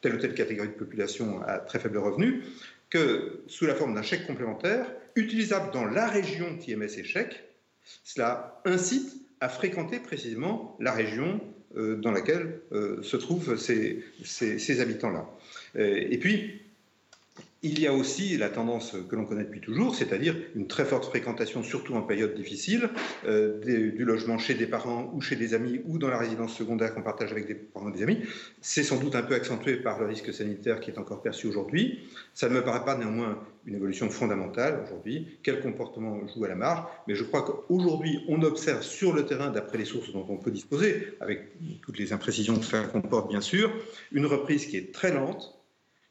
telle 0.00 0.16
ou 0.16 0.18
telle 0.18 0.34
catégorie 0.34 0.68
de 0.68 0.74
population 0.74 1.40
à 1.46 1.58
très 1.58 1.78
faible 1.78 1.98
revenu, 1.98 2.42
que 2.90 3.44
sous 3.46 3.64
la 3.64 3.74
forme 3.74 3.94
d'un 3.94 4.02
chèque 4.02 4.26
complémentaire, 4.26 4.86
utilisable 5.14 5.72
dans 5.72 5.84
la 5.84 6.08
région 6.08 6.58
qui 6.58 6.72
émet 6.72 6.88
ces 6.88 7.04
chèques, 7.04 7.44
cela 8.02 8.60
incite 8.64 9.14
à 9.40 9.48
fréquenter 9.48 10.00
précisément 10.00 10.76
la 10.80 10.92
région 10.92 11.40
dans 11.76 12.12
laquelle 12.12 12.60
euh, 12.72 13.02
se 13.02 13.16
trouvent 13.16 13.56
ces, 13.56 14.80
habitants-là. 14.80 15.28
Euh, 15.76 16.06
et 16.10 16.18
puis, 16.18 16.60
il 17.64 17.80
y 17.80 17.86
a 17.86 17.94
aussi 17.94 18.36
la 18.36 18.50
tendance 18.50 18.94
que 19.08 19.16
l'on 19.16 19.24
connaît 19.24 19.44
depuis 19.44 19.62
toujours, 19.62 19.94
c'est-à-dire 19.94 20.36
une 20.54 20.66
très 20.66 20.84
forte 20.84 21.06
fréquentation, 21.06 21.62
surtout 21.62 21.94
en 21.94 22.02
période 22.02 22.34
difficile, 22.34 22.90
euh, 23.26 23.58
du 23.90 24.04
logement 24.04 24.36
chez 24.36 24.52
des 24.52 24.66
parents 24.66 25.10
ou 25.14 25.22
chez 25.22 25.34
des 25.34 25.54
amis 25.54 25.80
ou 25.86 25.98
dans 25.98 26.08
la 26.08 26.18
résidence 26.18 26.54
secondaire 26.54 26.94
qu'on 26.94 27.02
partage 27.02 27.32
avec 27.32 27.46
des 27.46 27.54
parents 27.54 27.88
et 27.88 27.92
des 27.92 28.02
amis. 28.02 28.18
C'est 28.60 28.82
sans 28.82 28.98
doute 28.98 29.14
un 29.14 29.22
peu 29.22 29.34
accentué 29.34 29.76
par 29.76 29.98
le 29.98 30.06
risque 30.06 30.32
sanitaire 30.34 30.78
qui 30.78 30.90
est 30.90 30.98
encore 30.98 31.22
perçu 31.22 31.46
aujourd'hui. 31.46 32.00
Ça 32.34 32.50
ne 32.50 32.54
me 32.54 32.62
paraît 32.62 32.84
pas 32.84 32.98
néanmoins 32.98 33.42
une 33.64 33.76
évolution 33.76 34.10
fondamentale 34.10 34.82
aujourd'hui. 34.84 35.38
Quel 35.42 35.60
comportement 35.60 36.20
joue 36.28 36.44
à 36.44 36.48
la 36.48 36.56
marge? 36.56 36.86
Mais 37.08 37.14
je 37.14 37.24
crois 37.24 37.42
qu'aujourd'hui, 37.42 38.20
on 38.28 38.42
observe 38.42 38.82
sur 38.82 39.14
le 39.14 39.24
terrain, 39.24 39.50
d'après 39.50 39.78
les 39.78 39.86
sources 39.86 40.12
dont 40.12 40.26
on 40.28 40.36
peut 40.36 40.50
disposer, 40.50 41.14
avec 41.20 41.52
toutes 41.80 41.98
les 41.98 42.12
imprécisions 42.12 42.58
que 42.58 42.66
ça 42.66 42.82
comporte 42.82 43.30
bien 43.30 43.40
sûr, 43.40 43.72
une 44.12 44.26
reprise 44.26 44.66
qui 44.66 44.76
est 44.76 44.92
très 44.92 45.14
lente, 45.14 45.58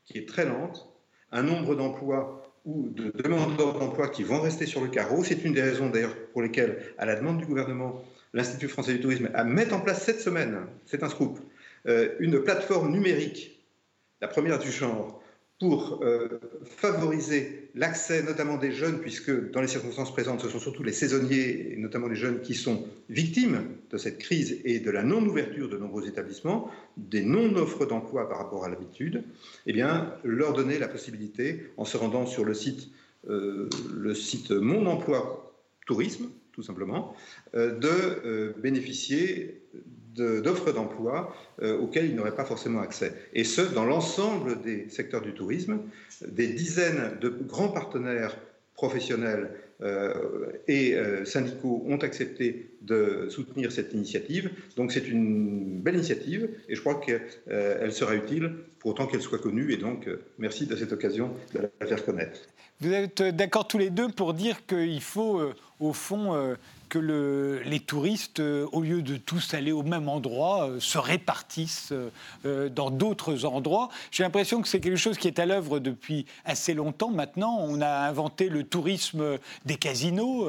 qui 0.06 0.18
est 0.18 0.28
très 0.28 0.46
lente, 0.46 0.93
un 1.34 1.44
nombre 1.44 1.76
d'emplois 1.76 2.44
ou 2.66 2.90
de 2.90 3.12
demandeurs 3.22 3.78
d'emploi 3.78 4.08
qui 4.08 4.24
vont 4.24 4.40
rester 4.40 4.66
sur 4.66 4.82
le 4.82 4.88
carreau. 4.88 5.24
C'est 5.24 5.44
une 5.44 5.54
des 5.54 5.62
raisons 5.62 5.90
d'ailleurs 5.90 6.16
pour 6.32 6.42
lesquelles, 6.42 6.94
à 6.98 7.06
la 7.06 7.16
demande 7.16 7.40
du 7.40 7.46
gouvernement, 7.46 8.02
l'Institut 8.34 8.70
français 8.70 8.94
du 8.94 9.02
tourisme 9.02 9.30
a 9.34 9.44
mis 9.44 9.72
en 9.74 9.82
place 9.82 10.04
cette 10.04 10.22
semaine, 10.22 10.58
c'est 10.86 11.04
un 11.04 11.10
scoop, 11.10 11.40
euh, 11.88 12.16
une 12.20 12.42
plateforme 12.42 12.92
numérique, 12.92 13.66
la 14.22 14.28
première 14.28 14.60
du 14.60 14.72
genre, 14.72 15.22
pour 15.64 16.02
euh, 16.04 16.28
favoriser 16.66 17.70
l'accès 17.74 18.22
notamment 18.22 18.58
des 18.58 18.74
jeunes, 18.74 19.00
puisque 19.00 19.32
dans 19.52 19.62
les 19.62 19.70
circonstances 19.70 20.12
présentes, 20.12 20.42
ce 20.42 20.50
sont 20.50 20.60
surtout 20.60 20.84
les 20.84 20.92
saisonniers, 20.92 21.72
et 21.72 21.78
notamment 21.78 22.10
les 22.10 22.18
jeunes, 22.18 22.42
qui 22.42 22.54
sont 22.54 22.86
victimes 23.10 23.62
de 23.90 23.98
cette 23.98 24.18
crise 24.18 24.60
et 24.66 24.82
de 24.82 24.92
la 24.92 25.04
non-ouverture 25.04 25.70
de 25.70 25.78
nombreux 25.78 26.06
établissements, 26.06 26.70
des 26.98 27.24
non-offres 27.24 27.86
d'emploi 27.86 28.28
par 28.28 28.40
rapport 28.40 28.66
à 28.66 28.70
l'habitude, 28.70 29.24
eh 29.66 29.72
bien, 29.72 30.14
leur 30.26 30.52
donner 30.52 30.78
la 30.80 30.90
possibilité, 30.90 31.68
en 31.78 31.86
se 31.86 31.96
rendant 31.96 32.26
sur 32.26 32.44
le 32.44 32.54
site, 32.54 32.90
euh, 33.30 33.70
le 33.96 34.14
site 34.14 34.52
Mon 34.52 34.86
Emploi 34.86 35.56
Tourisme, 35.86 36.26
tout 36.52 36.64
simplement, 36.64 37.16
euh, 37.56 37.80
de 37.80 38.54
bénéficier 38.60 39.62
d'offres 40.16 40.72
d'emploi 40.72 41.36
euh, 41.62 41.78
auxquelles 41.80 42.06
ils 42.06 42.16
n'auraient 42.16 42.36
pas 42.36 42.46
forcément 42.46 42.82
accès. 42.82 43.14
Et 43.34 43.44
ce, 43.44 43.62
dans 43.62 43.86
l'ensemble 43.86 44.62
des 44.62 44.90
secteurs 44.90 45.22
du 45.22 45.34
tourisme, 45.34 45.80
des 46.28 46.48
dizaines 46.48 47.18
de 47.22 47.30
grands 47.30 47.70
partenaires 47.70 48.38
professionnels 48.76 49.52
euh, 49.82 50.14
et 50.68 50.96
euh, 50.96 51.26
syndicaux 51.26 51.84
ont 51.88 51.98
accepté 51.98 52.72
de 52.82 53.28
soutenir 53.30 53.72
cette 53.72 53.94
initiative. 53.94 54.52
Donc 54.76 54.92
c'est 54.92 55.08
une 55.08 55.82
belle 55.82 55.96
initiative 55.96 56.50
et 56.70 56.76
je 56.76 56.80
crois 56.80 57.00
qu'elle 57.00 57.92
sera 57.92 58.16
utile 58.16 58.54
pour 58.80 58.92
autant 58.92 59.08
qu'elle 59.08 59.22
soit 59.22 59.40
connue. 59.40 59.72
Et 59.72 59.78
donc 59.78 60.10
merci 60.38 60.66
de 60.66 60.76
cette 60.76 60.94
occasion 60.94 61.32
de 61.54 61.62
la 61.80 61.88
faire 61.88 62.04
connaître. 62.06 62.42
Vous 62.82 62.92
êtes 62.92 63.22
d'accord 63.22 63.68
tous 63.68 63.78
les 63.78 63.90
deux 63.90 64.10
pour 64.10 64.34
dire 64.34 64.66
qu'il 64.66 65.02
faut, 65.02 65.42
au 65.80 65.94
fond, 65.94 66.56
que 66.94 67.00
le, 67.00 67.64
les 67.66 67.80
touristes, 67.80 68.40
euh, 68.40 68.68
au 68.72 68.82
lieu 68.82 69.02
de 69.02 69.18
tous 69.18 69.56
aller 69.56 69.72
au 69.72 69.82
même 69.82 70.08
endroit, 70.10 70.70
euh, 70.70 70.80
se 70.80 71.00
répartissent 71.00 71.92
euh, 72.46 72.70
dans 72.70 72.92
d'autres 72.92 73.46
endroits. 73.46 73.90
J'ai 74.12 74.22
l'impression 74.22 74.62
que 74.62 74.68
c'est 74.68 74.80
quelque 74.80 74.98
chose 74.98 75.18
qui 75.18 75.28
est 75.28 75.40
à 75.40 75.48
l'œuvre 75.48 75.80
depuis 75.80 76.28
assez 76.46 76.76
longtemps 76.76 77.10
maintenant. 77.10 77.58
On 77.62 77.82
a 77.82 78.08
inventé 78.08 78.48
le 78.48 78.64
tourisme 78.64 79.40
des 79.66 79.76
casinos. 79.76 80.48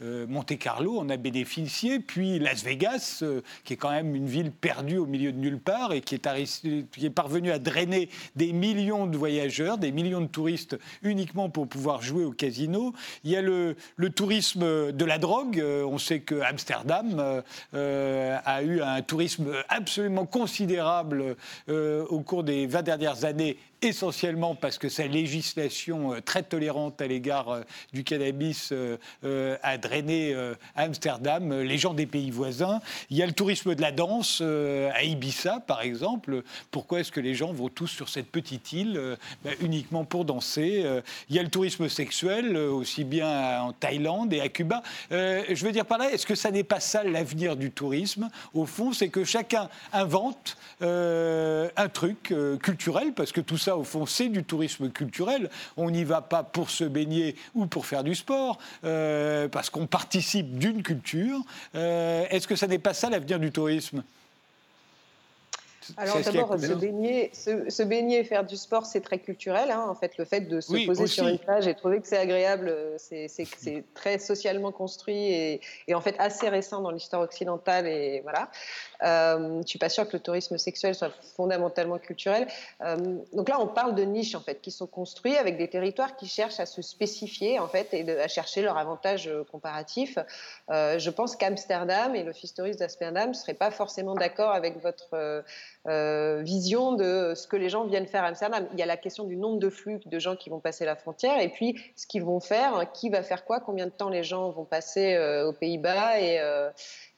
Monte 0.00 0.58
Carlo 0.58 0.98
en 0.98 1.08
a 1.10 1.16
bénéficié, 1.16 1.98
puis 1.98 2.38
Las 2.38 2.64
Vegas, 2.64 3.22
qui 3.64 3.74
est 3.74 3.76
quand 3.76 3.90
même 3.90 4.14
une 4.14 4.26
ville 4.26 4.50
perdue 4.50 4.96
au 4.96 5.06
milieu 5.06 5.32
de 5.32 5.38
nulle 5.38 5.58
part 5.58 5.92
et 5.92 6.00
qui 6.00 6.14
est, 6.14 7.10
parvenue 7.10 7.50
à 7.50 7.58
drainer 7.58 8.08
des 8.36 8.52
millions 8.52 9.06
de 9.06 9.16
voyageurs, 9.16 9.78
des 9.78 9.92
millions 9.92 10.20
de 10.20 10.26
touristes 10.26 10.78
uniquement 11.02 11.50
pour 11.50 11.68
pouvoir 11.68 12.02
jouer 12.02 12.24
au 12.24 12.32
casino. 12.32 12.94
Il 13.24 13.30
y 13.30 13.36
a 13.36 13.42
le 13.42 13.76
tourisme 14.14 14.92
de 14.92 15.04
la 15.04 15.18
drogue 15.18 15.62
on 15.84 15.98
sait 15.98 16.20
que 16.20 16.40
Amsterdam 16.40 17.18
euh, 17.18 17.42
euh, 17.74 18.38
a 18.44 18.62
eu 18.62 18.82
un 18.82 19.02
tourisme 19.02 19.52
absolument 19.68 20.26
considérable 20.26 21.36
euh, 21.68 22.04
au 22.06 22.20
cours 22.20 22.44
des 22.44 22.66
20 22.66 22.82
dernières 22.82 23.24
années 23.24 23.56
essentiellement 23.82 24.54
parce 24.54 24.78
que 24.78 24.88
sa 24.88 25.06
législation 25.06 26.14
très 26.24 26.42
tolérante 26.42 27.00
à 27.00 27.06
l'égard 27.06 27.60
du 27.92 28.04
cannabis 28.04 28.72
a 29.62 29.78
drainé 29.78 30.34
Amsterdam, 30.76 31.60
les 31.60 31.78
gens 31.78 31.94
des 31.94 32.06
pays 32.06 32.30
voisins. 32.30 32.80
Il 33.10 33.16
y 33.16 33.22
a 33.22 33.26
le 33.26 33.32
tourisme 33.32 33.74
de 33.74 33.80
la 33.80 33.92
danse 33.92 34.40
à 34.40 35.02
Ibiza, 35.02 35.60
par 35.66 35.82
exemple. 35.82 36.42
Pourquoi 36.70 37.00
est-ce 37.00 37.12
que 37.12 37.20
les 37.20 37.34
gens 37.34 37.52
vont 37.52 37.68
tous 37.68 37.88
sur 37.88 38.08
cette 38.08 38.30
petite 38.30 38.72
île 38.72 39.16
ben, 39.44 39.54
uniquement 39.60 40.04
pour 40.04 40.24
danser 40.24 40.84
Il 41.28 41.36
y 41.36 41.38
a 41.38 41.42
le 41.42 41.50
tourisme 41.50 41.88
sexuel, 41.88 42.56
aussi 42.56 43.04
bien 43.04 43.60
en 43.62 43.72
Thaïlande 43.72 44.32
et 44.32 44.40
à 44.40 44.48
Cuba. 44.48 44.82
je 45.10 45.64
veux 45.64 45.72
dire 45.72 45.86
par 45.86 45.98
là, 45.98 46.10
est-ce 46.12 46.26
que 46.26 46.34
ça 46.34 46.50
n'est 46.50 46.64
pas 46.64 46.80
ça 46.80 47.04
l'avenir 47.04 47.56
du 47.56 47.70
tourisme? 47.70 48.30
Au 48.54 48.66
fond, 48.66 48.92
c'est 48.92 49.08
que 49.08 49.24
chacun 49.24 49.68
invente 49.92 50.56
euh, 50.82 51.68
un 51.76 51.88
truc 51.88 52.32
euh, 52.32 52.56
culturel, 52.56 53.12
parce 53.12 53.32
que 53.32 53.40
tout 53.40 53.58
ça, 53.58 53.71
au 53.76 53.84
fond, 53.84 54.06
c'est 54.06 54.28
du 54.28 54.44
tourisme 54.44 54.90
culturel. 54.90 55.50
On 55.76 55.90
n'y 55.90 56.04
va 56.04 56.20
pas 56.20 56.42
pour 56.42 56.70
se 56.70 56.84
baigner 56.84 57.36
ou 57.54 57.66
pour 57.66 57.86
faire 57.86 58.04
du 58.04 58.14
sport, 58.14 58.58
euh, 58.84 59.48
parce 59.48 59.70
qu'on 59.70 59.86
participe 59.86 60.58
d'une 60.58 60.82
culture. 60.82 61.40
est-ce 61.74 62.46
que 62.46 62.56
ça 62.56 62.66
n'est 62.66 62.78
pas 62.78 62.94
ça 62.94 63.10
l'avenir 63.10 63.38
du 63.38 63.50
tourisme? 63.50 64.02
Alors 65.96 66.20
d'abord, 66.20 66.58
se 66.58 66.74
baigner, 66.74 67.30
se, 67.34 67.82
baigner 67.82 68.24
faire 68.24 68.44
du 68.44 68.56
sport, 68.56 68.86
c'est 68.86 69.00
très 69.00 69.18
culturel. 69.18 69.70
Hein. 69.70 69.84
En 69.88 69.94
fait, 69.94 70.16
le 70.18 70.24
fait 70.24 70.42
de 70.42 70.60
se 70.60 70.86
poser 70.86 71.06
sur 71.06 71.26
une 71.26 71.38
plage 71.38 71.66
et 71.66 71.74
trouver 71.74 72.00
que 72.00 72.06
c'est 72.06 72.18
agréable, 72.18 72.68
euh, 72.68 72.96
c'est 72.98 73.84
très 73.94 74.18
socialement 74.18 74.72
construit 74.72 75.16
et, 75.16 75.60
et, 75.88 75.94
en 75.94 76.00
fait 76.00 76.14
assez 76.18 76.48
récent 76.48 76.80
dans 76.80 76.90
l'histoire 76.90 77.22
occidentale. 77.22 77.86
Et 77.86 78.20
voilà. 78.20 78.50
Euh, 79.02 79.62
je 79.62 79.68
suis 79.68 79.78
pas 79.78 79.88
sûre 79.88 80.06
que 80.06 80.16
le 80.16 80.20
tourisme 80.20 80.58
sexuel 80.58 80.94
soit 80.94 81.10
fondamentalement 81.36 81.98
culturel. 81.98 82.46
Euh, 82.82 82.96
donc 83.32 83.48
là, 83.48 83.58
on 83.60 83.66
parle 83.66 83.94
de 83.94 84.02
niches 84.02 84.34
en 84.34 84.40
fait 84.40 84.60
qui 84.60 84.70
sont 84.70 84.86
construits 84.86 85.36
avec 85.36 85.58
des 85.58 85.68
territoires 85.68 86.16
qui 86.16 86.26
cherchent 86.26 86.60
à 86.60 86.66
se 86.66 86.82
spécifier 86.82 87.58
en 87.58 87.68
fait 87.68 87.92
et 87.92 88.08
à 88.20 88.28
chercher 88.28 88.62
leur 88.62 88.78
avantage 88.78 89.28
euh, 89.28 89.44
comparatif. 89.50 90.18
je 90.68 91.10
pense 91.10 91.36
qu'Amsterdam 91.36 92.14
et 92.14 92.22
l'Office 92.22 92.54
touriste 92.54 92.80
d'Amsterdam 92.80 93.30
ne 93.30 93.34
seraient 93.34 93.54
pas 93.54 93.70
forcément 93.70 94.14
d'accord 94.14 94.52
avec 94.52 94.80
votre 94.80 95.44
vision 96.42 96.92
de 96.92 97.34
ce 97.34 97.46
que 97.46 97.56
les 97.56 97.68
gens 97.68 97.84
viennent 97.84 98.06
faire 98.06 98.24
à 98.24 98.28
Amsterdam. 98.28 98.66
Il 98.72 98.78
y 98.78 98.82
a 98.82 98.86
la 98.86 98.96
question 98.96 99.24
du 99.24 99.36
nombre 99.36 99.58
de 99.58 99.70
flux 99.70 100.00
de 100.04 100.18
gens 100.18 100.36
qui 100.36 100.50
vont 100.50 100.60
passer 100.60 100.84
la 100.84 100.96
frontière 100.96 101.40
et 101.40 101.48
puis 101.48 101.78
ce 101.96 102.06
qu'ils 102.06 102.24
vont 102.24 102.40
faire, 102.40 102.90
qui 102.92 103.10
va 103.10 103.22
faire 103.22 103.44
quoi, 103.44 103.60
combien 103.60 103.86
de 103.86 103.92
temps 103.92 104.08
les 104.08 104.22
gens 104.22 104.50
vont 104.50 104.64
passer 104.64 105.18
aux 105.46 105.52
Pays-Bas 105.52 106.20
et 106.20 106.40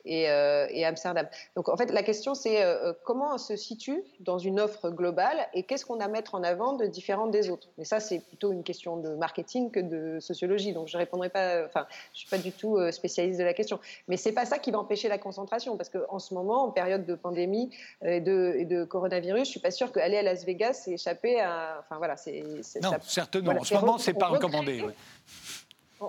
euh, 0.07 0.67
et, 0.71 0.85
Amsterdam. 0.85 1.27
Donc 1.57 1.69
en 1.69 1.77
fait, 1.77 1.91
la 1.91 2.03
question 2.03 2.35
c'est 2.35 2.63
euh, 2.63 2.91
euh, 2.91 2.93
comment 3.05 3.35
on 3.35 3.39
se 3.39 3.57
situe 3.57 4.03
dans 4.21 4.39
une 4.39 4.61
offre 4.61 4.91
globale 4.91 5.49
et 5.55 5.63
qu'est-ce 5.63 5.87
qu'on 5.87 6.01
a 6.01 6.05
à 6.05 6.09
mettre 6.09 6.35
en 6.35 6.43
avant 6.43 6.75
de 6.75 6.85
différent 6.87 7.27
des 7.27 7.49
autres? 7.49 7.69
Mais 7.79 7.85
ça, 7.85 8.01
c'est 8.01 8.19
plutôt 8.19 8.53
une 8.53 8.63
question 8.63 8.99
de 8.99 9.15
marketing 9.15 9.71
que 9.71 9.81
de 9.81 10.21
sociologie. 10.21 10.75
Donc 10.75 10.89
je 10.89 10.99
répondrai 10.99 11.31
pas. 11.31 11.65
Enfin, 11.65 11.87
je 12.13 12.19
suis 12.19 12.29
pas 12.29 12.39
du 12.39 12.53
tout 12.53 12.79
spécialiste 12.93 13.39
de 13.39 13.45
la 13.45 13.55
question. 13.55 13.81
Mais 14.09 14.19
c'est 14.19 14.33
pas 14.33 14.45
ça 14.45 14.59
qui 14.59 14.71
va 14.71 14.79
empêcher 14.79 15.09
la 15.09 15.19
concentration 15.19 15.77
parce 15.79 15.89
qu'en 15.89 16.19
ce 16.19 16.35
moment, 16.35 16.65
en 16.65 16.71
période 16.71 17.07
de 17.07 17.15
pandémie 17.15 17.71
et 18.03 18.21
de, 18.21 18.55
et 18.59 18.67
de 18.67 18.85
coronavirus, 18.85 19.47
je 19.47 19.51
suis 19.51 19.61
pas 19.61 19.71
sûre 19.71 19.91
qu'aller 19.91 20.19
à 20.19 20.23
Las 20.23 20.45
Vegas, 20.45 20.83
c'est 20.85 20.93
échapper 20.93 21.41
à. 21.41 21.79
Enfin 21.81 21.97
voilà, 21.97 22.17
c'est. 22.17 22.45
Non, 22.83 22.93
certainement. 23.03 23.53
en 23.53 23.65
ce 23.65 23.75
moment, 23.75 23.99
c'est 23.99 24.15
pas 24.15 24.29
recommandé 24.29 24.85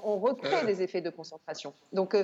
on 0.04 0.20
recrée 0.20 0.66
des 0.66 0.82
effets 0.82 1.02
de 1.02 1.10
concentration. 1.10 1.74
Donc, 1.94 2.16
euh, 2.16 2.24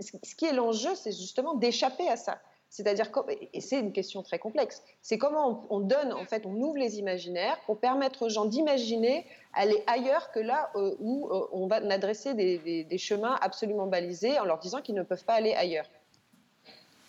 ce 0.00 0.34
qui 0.34 0.46
est 0.46 0.52
l'enjeu, 0.52 0.94
c'est 0.94 1.12
justement 1.12 1.54
d'échapper 1.54 2.08
à 2.08 2.16
ça. 2.16 2.38
C'est-à-dire, 2.68 3.10
et 3.52 3.60
c'est 3.60 3.78
une 3.78 3.92
question 3.92 4.22
très 4.22 4.38
complexe, 4.38 4.82
c'est 5.00 5.18
comment 5.18 5.66
on, 5.70 5.80
donne, 5.80 6.12
en 6.12 6.24
fait, 6.24 6.44
on 6.46 6.54
ouvre 6.56 6.76
les 6.76 6.98
imaginaires 6.98 7.58
pour 7.64 7.78
permettre 7.78 8.26
aux 8.26 8.28
gens 8.28 8.44
d'imaginer 8.44 9.24
aller 9.54 9.82
ailleurs 9.86 10.30
que 10.32 10.40
là 10.40 10.70
euh, 10.74 10.94
où 10.98 11.28
euh, 11.28 11.46
on 11.52 11.68
va 11.68 11.76
adresser 11.76 12.34
des, 12.34 12.98
chemins 12.98 13.38
absolument 13.40 13.86
balisés 13.86 14.38
en 14.38 14.44
leur 14.44 14.58
disant 14.58 14.82
qu'ils 14.82 14.96
ne 14.96 15.04
peuvent 15.04 15.24
pas 15.24 15.34
aller 15.34 15.54
ailleurs. 15.54 15.88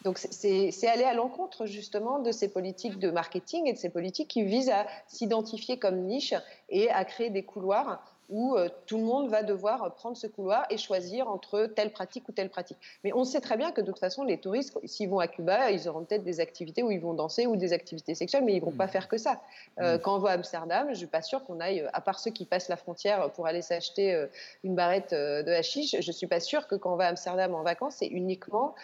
Donc 0.04 0.20
c'est 0.20 0.88
aller 0.88 1.04
à 1.04 1.14
l'encontre 1.14 1.66
justement 1.66 2.20
de 2.20 2.32
ces 2.32 2.48
politiques 2.48 3.00
de 3.00 3.10
marketing 3.10 3.68
et 3.68 3.74
de 3.74 3.78
ces 3.78 3.90
politiques 3.90 4.30
qui 4.30 4.44
visent 4.44 4.70
à 4.70 4.86
s'identifier 5.08 5.80
comme 5.80 6.04
niche 6.06 6.34
et 6.70 6.90
à 6.92 7.04
créer 7.04 7.30
des 7.30 7.44
couloirs 7.44 8.17
où 8.30 8.56
euh, 8.56 8.70
tout 8.86 8.98
le 8.98 9.04
monde 9.04 9.30
va 9.30 9.44
devoir 9.44 9.94
prendre 9.96 10.18
ce 10.18 10.28
couloir 10.28 10.66
et 10.70 10.78
choisir 10.78 11.30
entre 11.30 11.66
telle 11.66 11.92
pratique 11.92 12.28
ou 12.28 12.32
telle 12.32 12.50
pratique. 12.50 12.78
Mais 13.04 13.14
on 13.14 13.24
sait 13.24 13.42
très 13.42 13.58
bien 13.58 13.72
que 13.72 13.82
de 13.82 13.88
toute 13.88 14.00
façon, 14.00 14.24
les 14.24 14.38
touristes, 14.38 14.78
s'ils 14.86 15.10
vont 15.10 15.20
à 15.20 15.28
Cuba, 15.28 15.72
ils 15.72 15.88
auront 15.88 16.04
peut-être 16.04 16.24
des 16.24 16.40
activités 16.40 16.84
où 16.84 16.92
ils 16.92 17.00
vont 17.00 17.14
danser 17.14 17.48
ou 17.48 17.56
des 17.56 17.74
activités 17.74 18.16
sexuelles, 18.16 18.44
mais 18.44 18.54
ils 18.54 18.62
vont 18.62 18.72
pas 18.72 18.88
mm. 18.88 18.90
faire 18.90 19.08
que 19.08 19.18
ça. 19.18 19.42
Euh, 19.80 19.98
mm. 19.98 20.02
Quand 20.02 20.16
on 20.16 20.20
va 20.20 20.32
à 20.32 20.34
Amsterdam, 20.34 20.88
je 20.90 20.96
suis 20.96 21.08
pas 21.08 21.22
sûre 21.22 21.44
qu'on 21.46 21.60
aille, 21.60 21.88
à 21.94 22.02
part 22.02 22.20
ceux 22.20 22.32
qui 22.32 22.46
passent 22.46 22.70
la 22.70 22.78
frontière 22.78 23.32
pour 23.32 23.48
aller 23.48 23.62
s'acheter 23.62 24.14
euh, 24.14 24.28
une 24.64 24.76
barrette 24.76 25.14
de 25.14 25.52
hashish, 25.52 25.96
je 26.00 26.12
suis 26.12 26.28
pas 26.28 26.40
sûre 26.40 26.68
que 26.68 26.76
quand 26.76 26.94
on 26.94 26.98
va 26.98 27.06
à 27.06 27.10
Amsterdam 27.10 27.56
en 27.56 27.64
vacances, 27.64 27.96
c'est 28.00 28.08
uniquement 28.08 28.76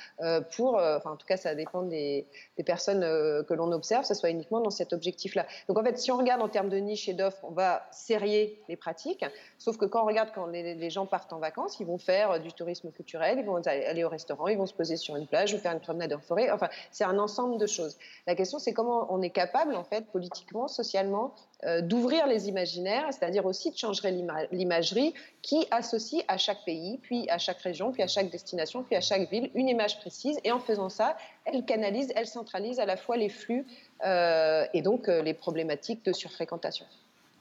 pour, 0.56 0.76
enfin 0.76 1.12
en 1.12 1.16
tout 1.16 1.26
cas 1.26 1.38
ça 1.38 1.56
dépend 1.56 1.84
des, 1.84 2.26
des 2.58 2.64
personnes 2.64 3.02
que 3.02 3.54
l'on 3.54 3.72
observe, 3.72 4.06
ça 4.06 4.16
soit 4.16 4.30
uniquement 4.30 4.62
dans 4.62 4.70
cet 4.70 4.94
objectif-là. 4.94 5.46
Donc 5.68 5.78
en 5.78 5.84
fait, 5.84 5.98
si 5.98 6.12
on 6.12 6.18
regarde 6.18 6.41
en 6.41 6.50
termes 6.50 6.70
de 6.70 6.78
niche 6.78 7.10
et 7.10 7.14
d'offre, 7.14 7.39
on 7.44 7.52
va 7.52 7.86
serrer 7.91 8.60
les 8.70 8.76
pratiques. 8.76 9.26
Sauf 9.58 9.78
que 9.78 9.86
quand 9.86 10.04
on 10.04 10.06
regarde 10.06 10.30
quand 10.36 10.48
les, 10.48 10.90
gens 10.90 11.06
partent 11.06 11.32
en 11.34 11.40
vacances, 11.40 11.80
ils 11.80 11.86
vont 11.86 11.98
faire 11.98 12.32
euh, 12.32 12.40
du 12.40 12.52
tourisme 12.52 12.92
culturel, 12.92 13.40
ils 13.40 13.46
vont 13.46 13.56
aller 13.56 14.04
au 14.04 14.10
restaurant, 14.10 14.48
ils 14.48 14.58
vont 14.58 14.66
se 14.66 14.74
poser 14.74 14.98
sur 14.98 15.16
une 15.16 15.28
plage 15.28 15.54
ou 15.54 15.58
faire 15.58 15.72
une 15.72 15.80
promenade 15.80 16.14
en 16.14 16.20
forêt. 16.20 16.52
Enfin, 16.52 16.70
c'est 16.92 17.04
un 17.04 17.18
ensemble 17.18 17.58
de 17.58 17.66
choses. 17.66 17.98
La 18.28 18.36
question, 18.36 18.60
c'est 18.60 18.74
comment 18.74 19.08
on 19.10 19.22
est 19.22 19.30
capable, 19.30 19.76
en 19.76 19.84
fait, 19.84 20.06
politiquement, 20.08 20.68
socialement, 20.68 21.34
euh, 21.66 21.82
d'ouvrir 21.82 22.28
les 22.28 22.50
imaginaires, 22.50 23.08
c'est-à-dire 23.12 23.46
aussi 23.46 23.72
de 23.72 23.78
changer 23.78 24.12
l'imagerie 24.52 25.14
qui 25.42 25.66
associe 25.72 26.24
à 26.28 26.38
chaque 26.38 26.66
pays, 26.66 27.00
puis 27.02 27.30
à 27.30 27.38
chaque 27.38 27.60
région, 27.60 27.92
puis 27.92 28.04
à 28.04 28.08
chaque 28.08 28.30
destination, 28.30 28.84
puis 28.84 28.96
à 28.96 29.02
chaque 29.02 29.30
ville 29.30 29.50
une 29.56 29.70
image 29.70 30.00
précise. 30.00 30.38
Et 30.44 30.52
en 30.52 30.60
faisant 30.60 30.90
ça, 30.90 31.16
elle 31.46 31.64
canalise, 31.64 32.12
elle 32.16 32.28
centralise 32.28 32.80
à 32.80 32.86
la 32.86 32.98
fois 32.98 33.16
les 33.16 33.30
flux 33.30 33.66
euh, 34.06 34.66
et 34.74 34.82
donc 34.82 35.08
les 35.08 35.34
problématiques 35.34 36.04
de 36.04 36.12
surfréquentation. 36.12 36.86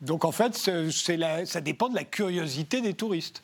Donc 0.03 0.25
en 0.25 0.33
fait, 0.33 0.55
ça 0.55 1.61
dépend 1.61 1.89
de 1.89 1.95
la 1.95 2.05
curiosité 2.05 2.81
des 2.81 2.93
touristes. 2.93 3.43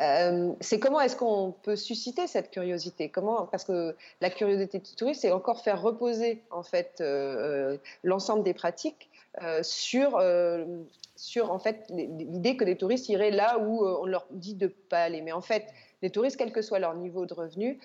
Euh, 0.00 0.52
c'est 0.60 0.78
comment 0.78 1.00
est-ce 1.00 1.16
qu'on 1.16 1.54
peut 1.62 1.76
susciter 1.76 2.26
cette 2.26 2.50
curiosité? 2.50 3.08
Comment 3.08 3.46
Parce 3.46 3.64
que 3.64 3.96
la 4.20 4.30
curiosité 4.30 4.78
des 4.78 4.96
touristes, 4.96 5.22
c'est 5.22 5.32
encore 5.32 5.60
faire 5.60 5.82
reposer 5.82 6.42
en 6.50 6.62
fait 6.62 6.98
euh, 7.00 7.74
euh, 7.74 7.76
l'ensemble 8.02 8.42
des 8.42 8.54
pratiques 8.54 9.10
sur 9.62 10.22
sur 11.16 11.50
en 11.50 11.58
fait 11.58 11.86
l'idée 11.90 12.56
que 12.56 12.64
les 12.64 12.76
touristes 12.76 13.08
iraient 13.08 13.32
là 13.32 13.58
où 13.58 13.84
on 13.84 14.06
leur 14.06 14.26
dit 14.30 14.54
de 14.54 14.68
pas 14.68 15.02
aller. 15.02 15.22
Mais 15.22 15.32
en 15.32 15.40
fait, 15.40 15.66
les 16.04 16.10
touristes, 16.10 16.36
quel 16.36 16.52
que 16.52 16.62
soit 16.62 16.78
leur 16.78 16.94
niveau 16.94 17.24
de 17.26 17.34
revenu 17.34 17.80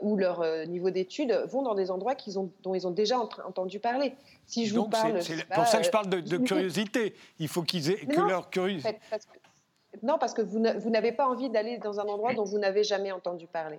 ou 0.00 0.16
leur 0.16 0.66
niveau 0.66 0.90
d'études, 0.90 1.32
vont 1.48 1.62
dans 1.62 1.74
des 1.74 1.90
endroits 1.90 2.14
ont, 2.36 2.50
dont 2.62 2.74
ils 2.74 2.86
ont 2.86 2.90
déjà 2.90 3.18
entendu 3.18 3.78
parler. 3.78 4.14
Si 4.46 4.66
je 4.66 4.74
vous 4.74 4.88
parle, 4.88 5.22
c'est 5.22 5.46
pour 5.48 5.66
ça 5.66 5.78
que 5.78 5.84
je 5.84 5.90
parle 5.90 6.08
de, 6.08 6.36
curiosité. 6.46 7.14
Il 7.38 7.48
faut 7.48 7.62
qu'ils 7.62 7.90
aient 7.90 8.06
que 8.06 8.20
leur 8.20 8.48
curiosité. 8.50 8.98
non, 10.02 10.16
parce 10.18 10.32
que 10.32 10.42
vous 10.42 10.90
n'avez 10.90 11.12
pas 11.12 11.28
envie 11.28 11.50
d'aller 11.50 11.78
dans 11.78 12.00
un 12.00 12.04
endroit 12.04 12.32
dont 12.34 12.44
vous 12.44 12.58
n'avez 12.58 12.84
jamais 12.84 13.12
entendu 13.12 13.46
parler. 13.46 13.78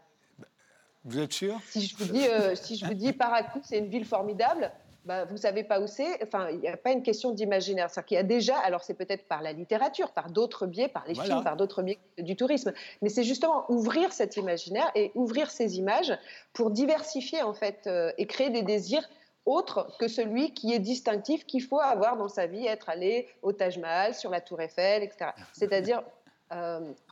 Vous 1.05 1.19
êtes 1.19 1.33
sûr? 1.33 1.59
Si 1.67 1.85
je 1.85 1.97
vous 1.97 2.13
dis, 2.13 2.27
euh, 2.27 2.55
si 2.55 2.77
je 2.77 2.85
vous 2.85 2.93
dis 2.93 3.11
Parakou, 3.11 3.59
c'est 3.63 3.77
une 3.77 3.87
ville 3.87 4.05
formidable, 4.05 4.71
bah, 5.05 5.25
vous 5.25 5.37
savez 5.37 5.63
pas 5.63 5.81
où 5.81 5.87
c'est. 5.87 6.23
Enfin, 6.23 6.49
il 6.49 6.59
n'y 6.59 6.67
a 6.67 6.77
pas 6.77 6.91
une 6.91 7.03
question 7.03 7.31
d'imaginaire. 7.31 7.89
C'est 7.89 8.05
qu'il 8.05 8.15
y 8.15 8.19
a 8.19 8.23
déjà, 8.23 8.57
alors 8.59 8.83
c'est 8.83 8.93
peut-être 8.93 9.27
par 9.27 9.41
la 9.41 9.51
littérature, 9.51 10.11
par 10.11 10.29
d'autres 10.29 10.65
biais, 10.65 10.87
par 10.87 11.05
les 11.07 11.15
films, 11.15 11.43
par 11.43 11.57
d'autres 11.57 11.81
biais 11.81 11.99
du 12.17 12.35
tourisme, 12.35 12.73
mais 13.01 13.09
c'est 13.09 13.23
justement 13.23 13.65
ouvrir 13.69 14.13
cet 14.13 14.37
imaginaire 14.37 14.89
et 14.95 15.11
ouvrir 15.15 15.51
ces 15.51 15.77
images 15.77 16.17
pour 16.53 16.71
diversifier 16.71 17.41
en 17.41 17.53
fait 17.53 17.87
euh, 17.87 18.11
et 18.17 18.27
créer 18.27 18.49
des 18.49 18.61
désirs 18.61 19.07
autre 19.45 19.93
que 19.99 20.07
celui 20.07 20.53
qui 20.53 20.73
est 20.73 20.79
distinctif 20.79 21.45
qu'il 21.45 21.61
faut 21.61 21.79
avoir 21.79 22.15
dans 22.15 22.29
sa 22.29 22.47
vie, 22.47 22.65
être 22.65 22.89
allé 22.89 23.27
au 23.41 23.51
Taj 23.51 23.77
Mahal, 23.77 24.15
sur 24.15 24.29
la 24.29 24.39
Tour 24.39 24.61
Eiffel, 24.61 25.03
etc. 25.03 25.31
C'est-à-dire 25.51 25.99
euh, 25.99 26.22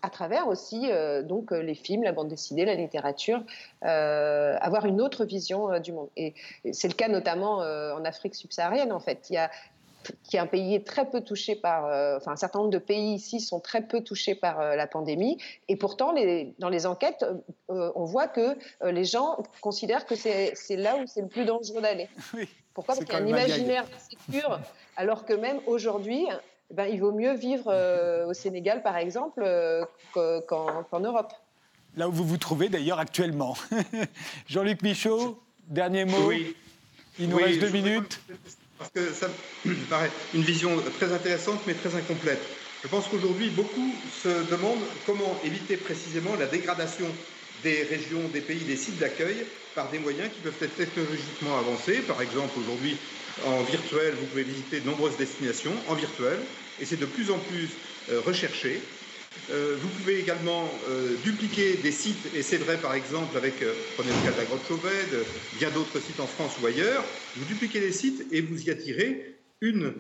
à 0.02 0.10
travers 0.10 0.48
aussi 0.48 0.90
euh, 0.92 1.24
donc 1.24 1.52
les 1.52 1.76
films, 1.76 2.04
la 2.04 2.12
bande 2.12 2.30
dessinée, 2.30 2.66
la 2.66 2.76
littérature, 2.76 3.44
euh, 3.86 4.56
avoir 4.60 4.86
une 4.86 5.02
autre 5.02 5.26
vision 5.26 5.80
du 5.80 5.94
monde. 5.94 6.10
Et, 6.16 6.34
et 6.64 6.74
c'est 6.74 6.88
le 6.88 6.94
cas 6.94 7.08
notamment 7.08 7.58
en 7.58 8.06
Afrique 8.06 8.36
subsaharienne. 8.36 8.92
En 8.92 9.00
fait, 9.00 9.30
il 9.30 9.34
y 9.34 9.38
a 9.38 9.50
qui 10.24 10.38
est 10.38 10.40
un 10.40 10.48
pays 10.48 10.84
très 10.84 11.06
peu 11.06 11.22
touché 11.22 11.56
par, 11.56 11.86
euh, 11.86 12.18
enfin 12.18 12.32
un 12.32 12.36
certain 12.36 12.60
nombre 12.60 12.72
de 12.72 12.78
pays 12.78 13.14
ici 13.14 13.40
sont 13.40 13.60
très 13.60 13.82
peu 13.82 14.02
touchés 14.02 14.36
par 14.36 14.60
euh, 14.60 14.76
la 14.76 14.88
pandémie, 14.88 15.38
et 15.68 15.76
pourtant 15.76 16.12
les, 16.12 16.54
dans 16.60 16.70
les 16.70 16.86
enquêtes, 16.86 17.26
euh, 17.70 17.92
on 17.96 18.06
voit 18.06 18.28
que 18.28 18.58
les 18.84 19.06
gens 19.06 19.44
considèrent 19.62 20.06
que 20.06 20.16
c'est 20.16 20.56
là 20.72 20.98
où 20.98 21.06
c'est 21.08 21.22
le 21.22 21.28
plus 21.28 21.46
dangereux 21.46 21.82
d'aller. 21.82 22.10
Pourquoi? 22.74 22.96
Parce 22.96 23.06
qu'il 23.06 23.14
y 23.14 23.18
a 23.18 23.24
un 23.24 23.28
imaginaire 23.28 23.86
sécure, 24.10 24.60
alors 24.96 25.26
que 25.26 25.34
même 25.34 25.60
aujourd'hui, 25.68 26.28
ben, 26.74 26.86
il 26.86 27.00
vaut 27.00 27.12
mieux 27.12 27.34
vivre 27.34 27.72
au 28.28 28.34
Sénégal, 28.34 28.82
par 28.82 28.98
exemple, 28.98 29.44
qu'en 30.14 31.00
Europe. 31.00 31.34
Là 31.98 32.08
où 32.08 32.12
vous 32.12 32.26
vous 32.26 32.38
trouvez 32.38 32.70
d'ailleurs 32.70 33.00
actuellement. 33.00 33.56
Jean-Luc 34.48 34.82
Michaud, 34.82 35.38
dernier 35.68 36.06
mot. 36.06 36.28
Oui. 36.28 36.56
Il 37.20 37.30
nous 37.30 37.38
reste 37.38 37.60
deux 37.60 37.70
minutes 37.70 38.22
parce 38.82 38.92
que 38.92 39.14
ça 39.14 39.28
me 39.66 39.76
paraît 39.90 40.10
une 40.34 40.42
vision 40.42 40.72
très 40.98 41.14
intéressante 41.14 41.60
mais 41.68 41.74
très 41.74 41.96
incomplète. 41.96 42.42
Je 42.84 42.88
pense 42.88 43.08
qu'aujourd'hui, 43.08 43.50
beaucoup 43.50 43.94
se 44.24 44.50
demandent 44.50 44.82
comment 45.06 45.38
éviter 45.46 45.78
précisément 45.78 46.36
la 46.40 46.48
dégradation 46.48 47.06
des 47.64 47.84
régions, 47.84 48.28
des 48.34 48.42
pays, 48.42 48.64
des 48.64 48.76
sites 48.76 48.98
d'accueil 48.98 49.46
par 49.76 49.92
des 49.92 50.00
moyens 50.00 50.30
qui 50.34 50.40
peuvent 50.42 50.58
être 50.60 50.76
technologiquement 50.76 51.60
avancés. 51.60 52.00
Par 52.00 52.20
exemple, 52.24 52.58
aujourd'hui, 52.60 52.98
en 53.46 53.62
virtuel, 53.62 54.16
vous 54.20 54.26
pouvez 54.26 54.44
visiter 54.44 54.80
de 54.80 54.90
nombreuses 54.90 55.16
destinations 55.16 55.74
en 55.90 55.94
virtuel, 55.94 56.40
et 56.82 56.86
c'est 56.86 56.98
de 56.98 57.06
plus 57.06 57.32
en 57.32 57.40
plus 57.40 57.80
euh, 58.10 58.20
recherché. 58.20 58.98
Euh, 59.50 59.78
vous 59.80 59.90
pouvez 59.90 60.20
également 60.20 60.82
euh, 60.88 61.18
dupliquer 61.18 61.78
des 61.78 61.92
sites, 61.92 62.28
et 62.34 62.42
c'est 62.42 62.58
vrai 62.58 62.82
par 62.82 62.94
exemple 62.96 63.38
avec, 63.38 63.64
prenez 63.96 64.12
le 64.12 64.20
cas 64.26 64.34
de 64.34 64.38
la 64.38 64.46
grotte 64.46 64.66
Chauvette, 64.66 65.16
bien 65.54 65.72
d'autres 65.72 66.00
sites 66.00 66.20
en 66.20 66.28
France 66.28 66.58
ou 66.60 66.66
ailleurs, 66.66 67.08
vous 67.36 67.46
dupliquez 67.46 67.80
les 67.80 67.92
sites 67.92 68.28
et 68.32 68.42
vous 68.42 68.64
y 68.64 68.72
attirez 68.72 69.38
une 69.62 69.94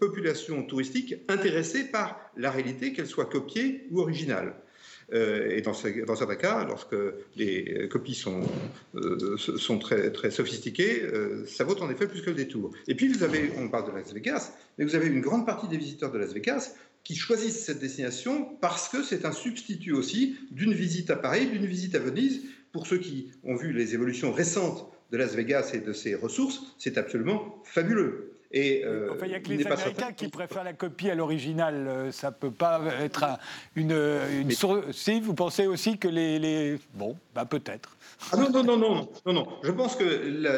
population 0.00 0.64
touristique 0.64 1.14
intéressée 1.28 1.90
par 1.90 2.20
la 2.36 2.50
réalité, 2.50 2.92
qu'elle 2.92 3.06
soit 3.06 3.26
copiée 3.26 3.86
ou 3.90 4.00
originale. 4.00 4.54
Et 5.12 5.60
dans, 5.60 5.74
certains 5.74 6.36
cas, 6.36 6.64
lorsque 6.64 6.96
les 7.36 7.88
copies 7.88 8.14
sont, 8.14 8.42
sont 9.36 9.78
très, 9.78 10.10
très 10.10 10.30
sophistiquées, 10.30 11.02
ça 11.46 11.64
vaut 11.64 11.80
en 11.80 11.90
effet 11.90 12.06
plus 12.06 12.22
que 12.22 12.30
le 12.30 12.36
détour. 12.36 12.72
Et 12.88 12.94
puis, 12.94 13.08
vous 13.08 13.22
avez, 13.22 13.52
on 13.58 13.68
parle 13.68 13.90
de 13.90 13.96
Las 13.96 14.12
Vegas, 14.12 14.52
mais 14.78 14.84
vous 14.84 14.94
avez 14.94 15.06
une 15.06 15.20
grande 15.20 15.46
partie 15.46 15.68
des 15.68 15.76
visiteurs 15.76 16.10
de 16.10 16.18
Las 16.18 16.32
Vegas 16.32 16.74
qui 17.04 17.14
choisissent 17.14 17.64
cette 17.64 17.78
destination 17.78 18.56
parce 18.60 18.88
que 18.88 19.02
c'est 19.02 19.26
un 19.26 19.32
substitut 19.32 19.92
aussi 19.92 20.36
d'une 20.50 20.72
visite 20.72 21.10
à 21.10 21.16
Paris, 21.16 21.46
d'une 21.46 21.66
visite 21.66 21.94
à 21.94 21.98
Venise. 21.98 22.42
Pour 22.72 22.86
ceux 22.86 22.98
qui 22.98 23.30
ont 23.44 23.54
vu 23.54 23.72
les 23.72 23.94
évolutions 23.94 24.32
récentes 24.32 24.90
de 25.12 25.16
Las 25.18 25.34
Vegas 25.34 25.70
et 25.74 25.80
de 25.80 25.92
ses 25.92 26.14
ressources, 26.14 26.74
c'est 26.78 26.98
absolument 26.98 27.62
fabuleux. 27.64 28.33
Et, 28.56 28.84
euh, 28.84 29.08
enfin, 29.10 29.26
il 29.26 29.30
n'y 29.30 29.34
a 29.34 29.40
que 29.40 29.48
les 29.48 29.66
Américains 29.66 30.12
qui 30.12 30.28
préfèrent 30.28 30.62
la 30.62 30.74
copie 30.74 31.10
à 31.10 31.16
l'original. 31.16 31.88
Euh, 31.88 32.12
ça 32.12 32.28
ne 32.28 32.34
peut 32.34 32.52
pas 32.52 32.80
être 33.00 33.24
une, 33.74 33.90
une 33.90 34.50
Si, 34.92 35.20
vous 35.20 35.34
pensez 35.34 35.66
aussi 35.66 35.98
que 35.98 36.06
les... 36.06 36.38
les... 36.38 36.78
Bon, 36.94 37.16
bah 37.34 37.46
peut-être. 37.46 37.96
Ah 38.30 38.36
non, 38.36 38.50
non, 38.50 38.62
non, 38.62 38.78
non, 38.78 39.08
non, 39.26 39.32
non. 39.32 39.48
Je 39.64 39.72
pense 39.72 39.96
que 39.96 40.04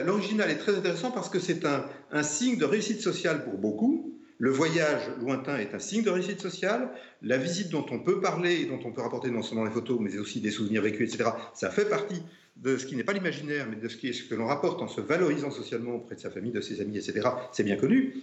l'original 0.05 0.51
est 0.51 0.59
très 0.59 0.77
intéressant 0.77 1.11
parce 1.11 1.31
que 1.31 1.39
c'est 1.39 1.65
un, 1.65 1.87
un 2.13 2.23
signe 2.23 2.59
de 2.59 2.67
réussite 2.67 3.01
sociale 3.01 3.45
pour 3.45 3.55
beaucoup. 3.55 4.13
Le 4.37 4.51
voyage 4.51 5.09
lointain 5.23 5.57
est 5.57 5.75
un 5.75 5.79
signe 5.79 6.03
de 6.03 6.11
réussite 6.11 6.43
sociale. 6.43 6.91
La 7.23 7.39
visite 7.39 7.71
dont 7.71 7.87
on 7.91 8.01
peut 8.01 8.21
parler 8.21 8.61
et 8.61 8.67
dont 8.67 8.79
on 8.85 8.93
peut 8.93 9.01
rapporter 9.01 9.31
non 9.31 9.41
seulement 9.41 9.65
les 9.65 9.71
photos, 9.71 9.99
mais 10.03 10.19
aussi 10.19 10.43
des 10.43 10.51
souvenirs 10.51 10.83
vécus, 10.83 11.15
etc., 11.15 11.31
ça 11.55 11.71
fait 11.71 11.89
partie 11.89 12.23
de 12.57 12.77
ce 12.77 12.87
qui 12.87 12.97
n'est 12.97 13.05
pas 13.05 13.13
l'imaginaire, 13.13 13.67
mais 13.69 13.77
de 13.77 13.89
ce, 13.89 13.97
qui 13.97 14.09
est, 14.09 14.13
ce 14.13 14.25
que 14.25 14.35
l'on 14.35 14.47
rapporte 14.47 14.81
en 14.81 14.89
se 14.89 15.01
valorisant 15.01 15.51
socialement 15.51 15.95
auprès 15.97 16.15
de 16.15 16.21
sa 16.21 16.31
famille, 16.31 16.53
de 16.53 16.61
ses 16.61 16.81
amis, 16.81 16.97
etc. 16.97 17.29
C'est 17.53 17.65
bien 17.65 17.77
connu. 17.77 18.15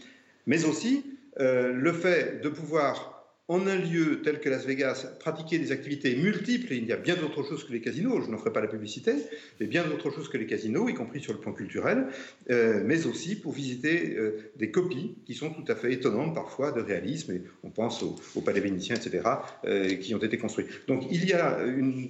Mais 0.47 0.65
aussi 0.65 1.05
euh, 1.39 1.71
le 1.71 1.93
fait 1.93 2.41
de 2.41 2.49
pouvoir 2.49 3.12
en 3.49 3.67
un 3.67 3.75
lieu 3.75 4.21
tel 4.21 4.39
que 4.39 4.47
Las 4.47 4.65
Vegas, 4.65 5.05
pratiquer 5.19 5.59
des 5.59 5.73
activités 5.73 6.15
multiples, 6.15 6.71
et 6.71 6.77
il 6.77 6.85
y 6.85 6.93
a 6.93 6.97
bien 6.97 7.15
d'autres 7.15 7.43
choses 7.43 7.65
que 7.65 7.73
les 7.73 7.81
casinos, 7.81 8.21
je 8.25 8.31
n'en 8.31 8.37
ferai 8.37 8.53
pas 8.53 8.61
la 8.61 8.67
publicité, 8.67 9.15
mais 9.59 9.67
bien 9.67 9.85
d'autres 9.85 10.11
choses 10.11 10.29
que 10.29 10.37
les 10.37 10.45
casinos, 10.45 10.87
y 10.87 10.93
compris 10.93 11.19
sur 11.19 11.33
le 11.33 11.39
plan 11.39 11.51
culturel, 11.51 12.07
euh, 12.49 12.81
mais 12.85 13.05
aussi 13.05 13.35
pour 13.35 13.51
visiter 13.51 14.15
euh, 14.15 14.51
des 14.55 14.71
copies 14.71 15.17
qui 15.25 15.33
sont 15.33 15.49
tout 15.49 15.69
à 15.69 15.75
fait 15.75 15.91
étonnantes 15.91 16.33
parfois 16.33 16.71
de 16.71 16.79
réalisme, 16.79 17.33
et 17.33 17.41
on 17.63 17.69
pense 17.69 18.01
au, 18.01 18.41
palais 18.41 18.61
vénitien, 18.61 18.95
etc., 18.95 19.23
euh, 19.65 19.93
qui 19.95 20.15
ont 20.15 20.19
été 20.19 20.37
construits. 20.37 20.67
Donc 20.87 21.03
il 21.11 21.25
y 21.25 21.33
a 21.33 21.59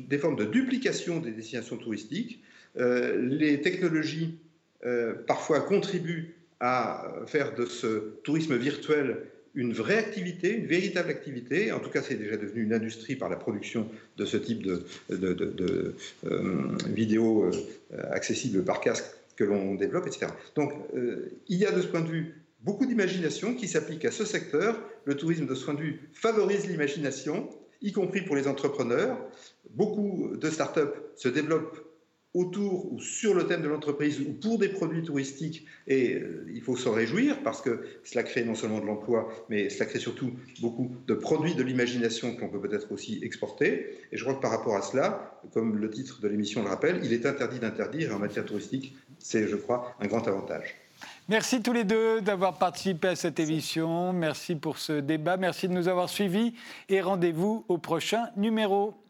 des 0.07 0.17
formes 0.19 0.35
de 0.35 0.45
duplication 0.45 1.19
des 1.19 1.31
destinations 1.31 1.77
touristiques. 1.77 2.43
les 2.75 3.61
technologies 3.61 4.37
parfois 5.27 5.61
contribuent 5.61 6.35
à 6.59 7.23
faire 7.27 7.55
de 7.55 7.65
ce 7.65 8.19
tourisme 8.23 8.55
virtuel 8.55 9.32
une 9.55 9.73
vraie 9.73 9.97
activité, 9.97 10.55
une 10.55 10.65
véritable 10.65 11.09
activité. 11.09 11.71
En 11.71 11.79
tout 11.79 11.89
cas, 11.89 12.01
c'est 12.01 12.15
déjà 12.15 12.37
devenu 12.37 12.63
une 12.63 12.73
industrie 12.73 13.15
par 13.15 13.29
la 13.29 13.35
production 13.35 13.87
de 14.17 14.25
ce 14.25 14.37
type 14.37 14.63
de, 14.63 14.85
euh, 15.11 15.93
vidéos 16.87 17.45
euh, 17.45 17.51
accessibles 18.11 18.63
par 18.63 18.81
casque 18.81 19.05
que 19.35 19.43
l'on 19.43 19.75
développe, 19.75 20.07
etc. 20.07 20.27
Donc, 20.55 20.73
euh, 20.95 21.31
il 21.47 21.57
y 21.57 21.65
a 21.65 21.71
de 21.71 21.81
ce 21.81 21.87
point 21.87 22.01
de 22.01 22.09
vue 22.09 22.35
beaucoup 22.61 22.85
d'imagination 22.85 23.53
qui 23.53 23.67
s'applique 23.67 24.05
à 24.05 24.11
ce 24.11 24.25
secteur, 24.25 24.79
le 25.05 25.15
tourisme 25.15 25.45
de 25.45 25.55
ce 25.55 25.65
point 25.65 25.73
de 25.73 25.81
vue 25.81 26.09
favorise 26.13 26.67
l'imagination, 26.67 27.49
y 27.81 27.91
compris 27.91 28.21
pour 28.21 28.35
les 28.35 28.47
entrepreneurs. 28.47 29.17
Beaucoup 29.71 30.31
de 30.35 30.49
startups 30.49 30.93
se 31.15 31.29
développent 31.29 31.92
autour 32.33 32.91
ou 32.91 32.99
sur 32.99 33.33
le 33.33 33.45
thème 33.45 33.61
de 33.61 33.67
l'entreprise 33.67 34.19
ou 34.19 34.33
pour 34.33 34.57
des 34.57 34.69
produits 34.69 35.03
touristiques. 35.03 35.65
Et 35.87 36.15
euh, 36.15 36.47
il 36.53 36.61
faut 36.61 36.75
s'en 36.75 36.91
réjouir 36.91 37.41
parce 37.43 37.61
que 37.61 37.85
cela 38.03 38.23
crée 38.23 38.43
non 38.43 38.55
seulement 38.55 38.79
de 38.79 38.85
l'emploi, 38.85 39.29
mais 39.49 39.69
cela 39.69 39.85
crée 39.85 39.99
surtout 39.99 40.31
beaucoup 40.61 40.95
de 41.07 41.13
produits 41.13 41.55
de 41.55 41.63
l'imagination 41.63 42.35
qu'on 42.35 42.49
peut 42.49 42.59
peut-être 42.59 42.91
aussi 42.91 43.19
exporter. 43.23 43.97
Et 44.11 44.17
je 44.17 44.23
crois 44.23 44.35
que 44.35 44.41
par 44.41 44.51
rapport 44.51 44.75
à 44.75 44.81
cela, 44.81 45.39
comme 45.53 45.77
le 45.77 45.89
titre 45.89 46.21
de 46.21 46.27
l'émission 46.27 46.63
le 46.63 46.69
rappelle, 46.69 47.01
il 47.03 47.13
est 47.13 47.25
interdit 47.25 47.59
d'interdire. 47.59 48.11
Et 48.11 48.13
en 48.13 48.19
matière 48.19 48.45
touristique, 48.45 48.95
c'est, 49.19 49.47
je 49.47 49.55
crois, 49.55 49.95
un 49.99 50.07
grand 50.07 50.27
avantage. 50.27 50.75
Merci 51.29 51.61
tous 51.61 51.73
les 51.73 51.83
deux 51.83 52.21
d'avoir 52.21 52.57
participé 52.57 53.09
à 53.09 53.15
cette 53.15 53.39
émission. 53.39 54.11
Merci 54.11 54.55
pour 54.55 54.77
ce 54.77 54.93
débat. 54.93 55.37
Merci 55.37 55.67
de 55.67 55.73
nous 55.73 55.87
avoir 55.87 56.09
suivis. 56.09 56.53
Et 56.89 57.01
rendez-vous 57.01 57.63
au 57.67 57.77
prochain 57.77 58.29
numéro. 58.35 59.02